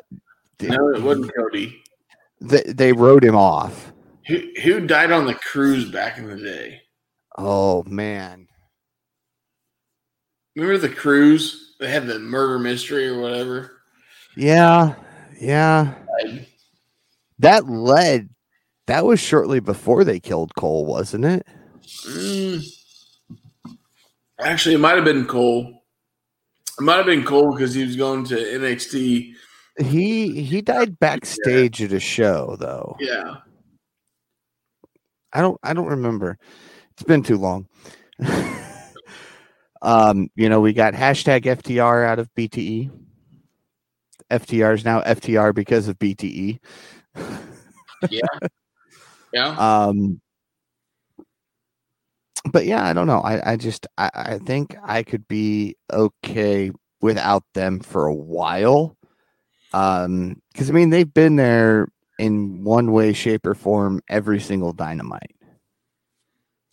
no, 0.62 0.90
it 0.90 1.02
wasn't 1.02 1.34
Cody. 1.36 1.82
They, 2.40 2.62
they 2.68 2.94
wrote 2.94 3.24
him 3.24 3.36
off. 3.36 3.92
Who 4.28 4.40
who 4.64 4.86
died 4.86 5.12
on 5.12 5.26
the 5.26 5.34
cruise 5.36 5.90
back 5.90 6.18
in 6.18 6.28
the 6.28 6.38
day? 6.38 6.82
Oh 7.38 7.84
man. 7.84 8.48
Remember 10.56 10.78
the 10.78 10.94
cruise? 10.94 11.76
They 11.80 11.90
had 11.90 12.06
the 12.06 12.20
murder 12.20 12.60
mystery 12.60 13.08
or 13.08 13.20
whatever. 13.20 13.72
Yeah. 14.36 14.96
Yeah. 15.40 15.96
That 17.40 17.68
led 17.68 18.30
that 18.92 19.06
was 19.06 19.22
shortly 19.22 19.62
before 19.62 20.04
they 20.04 20.20
killed 20.20 20.54
Cole, 20.56 20.86
wasn't 20.86 21.24
it? 21.24 21.48
Mm. 22.06 22.62
Actually, 24.38 24.76
it 24.76 24.80
might 24.80 24.96
have 24.96 25.06
been 25.06 25.26
Cole. 25.26 25.86
It 26.78 26.84
might 26.84 26.98
have 26.98 27.06
been 27.06 27.24
Cole 27.24 27.54
because 27.54 27.74
he 27.74 27.86
was 27.86 27.96
going 27.96 28.26
to 28.26 28.36
NXT. 28.36 29.34
He 29.80 30.44
he 30.44 30.62
died 30.62 31.00
backstage 31.00 31.80
yeah. 31.80 31.88
at 31.88 31.94
a 31.94 32.02
show 32.02 32.58
though. 32.60 32.98
Yeah. 33.00 33.38
I 35.32 35.40
don't 35.40 35.58
I 35.64 35.74
don't 35.74 35.88
remember. 35.88 36.38
It's 36.92 37.04
been 37.04 37.24
too 37.24 37.38
long. 37.38 37.70
um, 39.82 40.28
you 40.36 40.50
know, 40.50 40.60
we 40.60 40.74
got 40.74 40.94
hashtag 40.96 41.44
FTR 41.44 42.06
out 42.06 42.20
of 42.20 42.30
BTE. 42.34 42.92
FTR 44.30 44.76
is 44.76 44.84
now 44.84 45.00
FTR 45.04 45.56
because 45.56 45.88
of 45.88 45.98
BTE. 45.98 46.60
yeah. 48.10 48.28
Yeah. 49.34 49.56
Um 49.58 50.22
but 52.52 52.66
yeah, 52.66 52.86
I 52.86 52.94
don't 52.94 53.08
know. 53.08 53.20
I, 53.20 53.54
I 53.54 53.56
just 53.56 53.88
I, 53.98 54.10
I 54.14 54.38
think 54.40 54.76
I 54.84 55.04
could 55.04 55.28
be 55.28 55.76
okay 55.92 56.72
without 57.02 57.44
them 57.54 57.80
for 57.80 58.08
a 58.08 58.14
while. 58.14 58.98
Um, 59.74 60.42
because 60.52 60.70
I 60.70 60.74
mean 60.74 60.90
they've 60.90 61.14
been 61.14 61.36
there 61.36 61.88
in 62.20 62.64
one 62.64 62.92
way, 62.92 63.14
shape, 63.14 63.46
or 63.46 63.56
form 63.56 64.02
every 64.08 64.40
single 64.40 64.74
dynamite. 64.74 65.36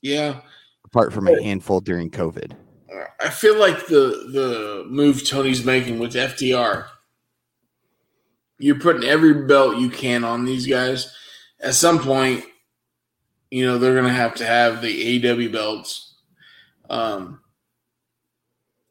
Yeah. 0.03 0.41
Apart 0.85 1.13
from 1.13 1.29
a 1.29 1.43
handful 1.43 1.81
during 1.81 2.11
COVID. 2.11 2.53
I 3.21 3.31
feel 3.31 3.59
like 3.59 3.87
the 3.87 4.29
the 4.33 4.85
move 4.89 5.27
Tony's 5.27 5.65
making 5.65 5.99
with 5.99 6.15
FTR. 6.15 6.87
you're 8.59 8.79
putting 8.79 9.05
every 9.05 9.47
belt 9.47 9.77
you 9.77 9.91
can 9.91 10.25
on 10.25 10.45
these 10.45 10.67
guys. 10.67 11.15
At 11.61 11.75
some 11.75 11.99
point, 11.99 12.45
you 13.51 13.65
know 13.65 13.79
they're 13.79 13.95
gonna 13.95 14.13
have 14.13 14.35
to 14.37 14.47
have 14.47 14.83
the 14.83 15.21
AEW 15.21 15.53
belts. 15.53 16.15
Um, 16.91 17.41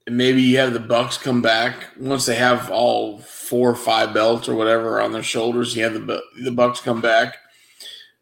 and 0.05 0.18
maybe 0.18 0.41
you 0.41 0.57
have 0.57 0.74
the 0.74 0.80
Bucks 0.80 1.18
come 1.18 1.41
back 1.41 1.88
once 1.99 2.26
they 2.26 2.36
have 2.36 2.72
all 2.72 3.20
four 3.20 3.70
or 3.70 3.76
five 3.76 4.13
belts 4.13 4.47
or 4.47 4.55
whatever 4.55 5.01
on 5.01 5.11
their 5.11 5.24
shoulders. 5.24 5.76
You 5.76 5.84
have 5.84 5.93
the 5.93 6.22
the 6.43 6.51
Bucks 6.51 6.80
come 6.80 7.01
back, 7.01 7.38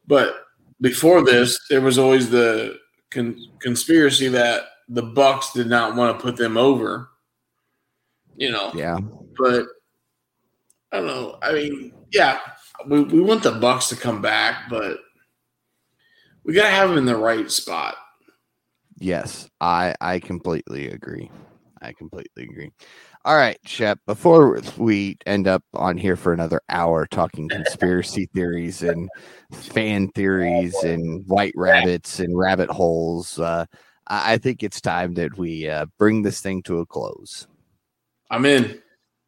but 0.07 0.45
before 0.81 1.23
this, 1.23 1.59
there 1.69 1.81
was 1.81 1.97
always 1.97 2.29
the 2.29 2.79
con- 3.11 3.39
conspiracy 3.59 4.27
that 4.29 4.63
the 4.89 5.03
Bucks 5.03 5.53
did 5.53 5.67
not 5.67 5.95
want 5.95 6.17
to 6.17 6.23
put 6.23 6.35
them 6.35 6.57
over. 6.57 7.09
You 8.35 8.51
know, 8.51 8.71
yeah. 8.73 8.99
But 9.37 9.67
I 10.91 10.97
don't 10.97 11.07
know. 11.07 11.37
I 11.41 11.53
mean, 11.53 11.93
yeah, 12.11 12.39
we, 12.87 13.03
we 13.03 13.21
want 13.21 13.43
the 13.43 13.51
Bucks 13.51 13.89
to 13.89 13.95
come 13.95 14.21
back, 14.21 14.69
but 14.69 14.99
we 16.43 16.53
gotta 16.53 16.69
have 16.69 16.89
them 16.89 16.97
in 16.97 17.05
the 17.05 17.17
right 17.17 17.49
spot. 17.51 17.95
Yes, 18.97 19.49
I 19.59 19.95
I 19.99 20.19
completely 20.19 20.89
agree. 20.89 21.29
I 21.81 21.93
completely 21.93 22.43
agree. 22.43 22.71
All 23.25 23.35
right, 23.35 23.57
Shep, 23.65 23.99
before 24.05 24.61
we 24.77 25.17
end 25.25 25.47
up 25.47 25.63
on 25.73 25.97
here 25.97 26.15
for 26.15 26.31
another 26.31 26.61
hour 26.69 27.05
talking 27.07 27.49
conspiracy 27.49 28.29
theories 28.33 28.81
and 28.83 29.09
fan 29.51 30.09
theories 30.09 30.75
and 30.83 31.25
white 31.27 31.53
rabbits 31.55 32.19
and 32.19 32.37
rabbit 32.37 32.69
holes, 32.69 33.39
uh, 33.39 33.65
I 34.07 34.37
think 34.37 34.61
it's 34.61 34.79
time 34.79 35.15
that 35.15 35.37
we 35.37 35.67
uh, 35.67 35.87
bring 35.97 36.21
this 36.21 36.39
thing 36.39 36.61
to 36.63 36.79
a 36.79 36.85
close. 36.85 37.47
I'm 38.29 38.45
in. 38.45 38.81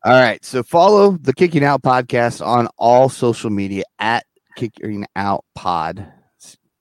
All 0.04 0.14
right. 0.14 0.44
So 0.46 0.64
follow 0.64 1.18
the 1.20 1.34
Kicking 1.34 1.64
Out 1.64 1.82
podcast 1.82 2.46
on 2.46 2.68
all 2.78 3.10
social 3.10 3.50
media 3.50 3.84
at 4.00 4.26
Kicking 4.56 5.06
Out 5.16 5.44
Pod. 5.56 6.14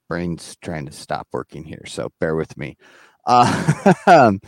Brain's 0.09 0.57
trying 0.63 0.87
to 0.87 0.93
stop 0.93 1.27
working 1.33 1.65
here, 1.65 1.83
so 1.87 2.13
bear 2.21 2.37
with 2.37 2.57
me. 2.57 2.77
Uh, 3.27 4.33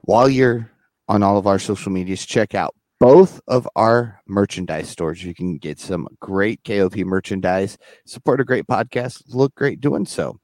while 0.00 0.28
you're 0.28 0.70
on 1.08 1.22
all 1.22 1.38
of 1.38 1.46
our 1.46 1.58
social 1.58 1.92
medias. 1.92 2.24
Check 2.24 2.54
out 2.54 2.74
both 3.00 3.40
of 3.46 3.68
our 3.76 4.20
merchandise 4.26 4.88
stores. 4.88 5.22
You 5.22 5.34
can 5.34 5.58
get 5.58 5.78
some 5.78 6.08
great 6.20 6.60
KOP 6.64 6.96
merchandise, 6.98 7.76
support 8.06 8.40
a 8.40 8.44
great 8.44 8.66
podcast, 8.66 9.22
look 9.28 9.54
great 9.54 9.80
doing 9.80 10.06
so. 10.06 10.38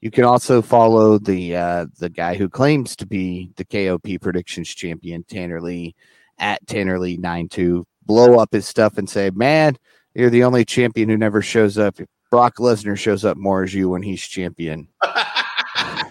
You 0.00 0.10
can 0.10 0.24
also 0.24 0.62
follow 0.62 1.18
the 1.18 1.56
uh, 1.56 1.86
the 1.98 2.10
guy 2.10 2.34
who 2.34 2.48
claims 2.48 2.96
to 2.96 3.06
be 3.06 3.50
the 3.56 3.64
KOP 3.64 4.20
predictions 4.20 4.68
champion, 4.68 5.24
Tanner 5.24 5.60
Lee, 5.60 5.94
at 6.38 6.66
Tanner 6.66 6.98
Lee 6.98 7.16
92. 7.16 7.84
Blow 8.04 8.38
up 8.38 8.52
his 8.52 8.66
stuff 8.66 8.98
and 8.98 9.08
say, 9.08 9.30
"Man, 9.34 9.76
you're 10.14 10.30
the 10.30 10.44
only 10.44 10.64
champion 10.64 11.08
who 11.08 11.16
never 11.16 11.42
shows 11.42 11.78
up. 11.78 11.96
Brock 12.30 12.56
Lesnar 12.56 12.96
shows 12.96 13.24
up 13.24 13.36
more 13.36 13.62
as 13.62 13.74
you 13.74 13.88
when 13.88 14.02
he's 14.02 14.22
champion." 14.22 14.88
That's 15.02 16.04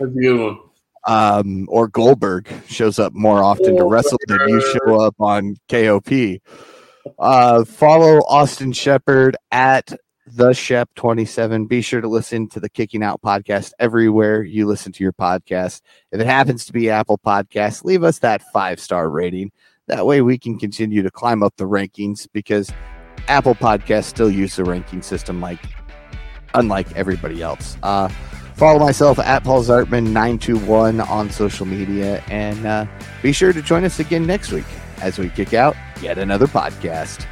a 0.00 0.06
good 0.06 0.38
one 0.38 0.58
um, 1.06 1.66
or 1.70 1.88
Goldberg 1.88 2.48
shows 2.68 2.98
up 2.98 3.12
more 3.14 3.42
often 3.42 3.76
to 3.76 3.84
wrestle 3.84 4.18
than 4.26 4.40
you 4.48 4.60
show 4.60 5.00
up 5.00 5.14
on 5.20 5.56
KOP. 5.68 6.40
Uh, 7.18 7.64
follow 7.64 8.18
Austin 8.26 8.72
Shepard 8.72 9.36
at 9.52 9.92
the 10.26 10.52
Shep 10.52 10.90
27. 10.96 11.66
Be 11.66 11.80
sure 11.80 12.00
to 12.00 12.08
listen 12.08 12.48
to 12.48 12.60
the 12.60 12.68
Kicking 12.68 13.02
Out 13.02 13.22
podcast 13.22 13.72
everywhere 13.78 14.42
you 14.42 14.66
listen 14.66 14.92
to 14.92 15.04
your 15.04 15.12
podcast. 15.12 15.82
If 16.10 16.20
it 16.20 16.26
happens 16.26 16.64
to 16.66 16.72
be 16.72 16.90
Apple 16.90 17.18
Podcasts, 17.18 17.84
leave 17.84 18.02
us 18.02 18.18
that 18.20 18.42
five 18.52 18.80
star 18.80 19.08
rating. 19.08 19.52
That 19.86 20.04
way 20.04 20.22
we 20.22 20.36
can 20.36 20.58
continue 20.58 21.02
to 21.02 21.10
climb 21.10 21.42
up 21.42 21.54
the 21.56 21.64
rankings 21.64 22.26
because 22.32 22.72
Apple 23.28 23.54
Podcasts 23.54 24.04
still 24.04 24.30
use 24.30 24.56
the 24.56 24.64
ranking 24.64 25.00
system 25.00 25.40
like 25.40 25.60
unlike 26.54 26.90
everybody 26.96 27.40
else. 27.40 27.76
Uh, 27.84 28.08
follow 28.56 28.80
myself 28.80 29.18
at 29.20 29.44
Paul 29.44 29.62
Zartman 29.62 30.04
921 30.08 31.00
on 31.02 31.30
social 31.30 31.66
media 31.66 32.22
and 32.28 32.66
uh, 32.66 32.86
be 33.22 33.32
sure 33.32 33.52
to 33.52 33.62
join 33.62 33.84
us 33.84 34.00
again 34.00 34.26
next 34.26 34.50
week 34.50 34.66
as 35.00 35.18
we 35.18 35.28
kick 35.28 35.54
out 35.54 35.76
yet 36.00 36.18
another 36.18 36.46
podcast. 36.46 37.26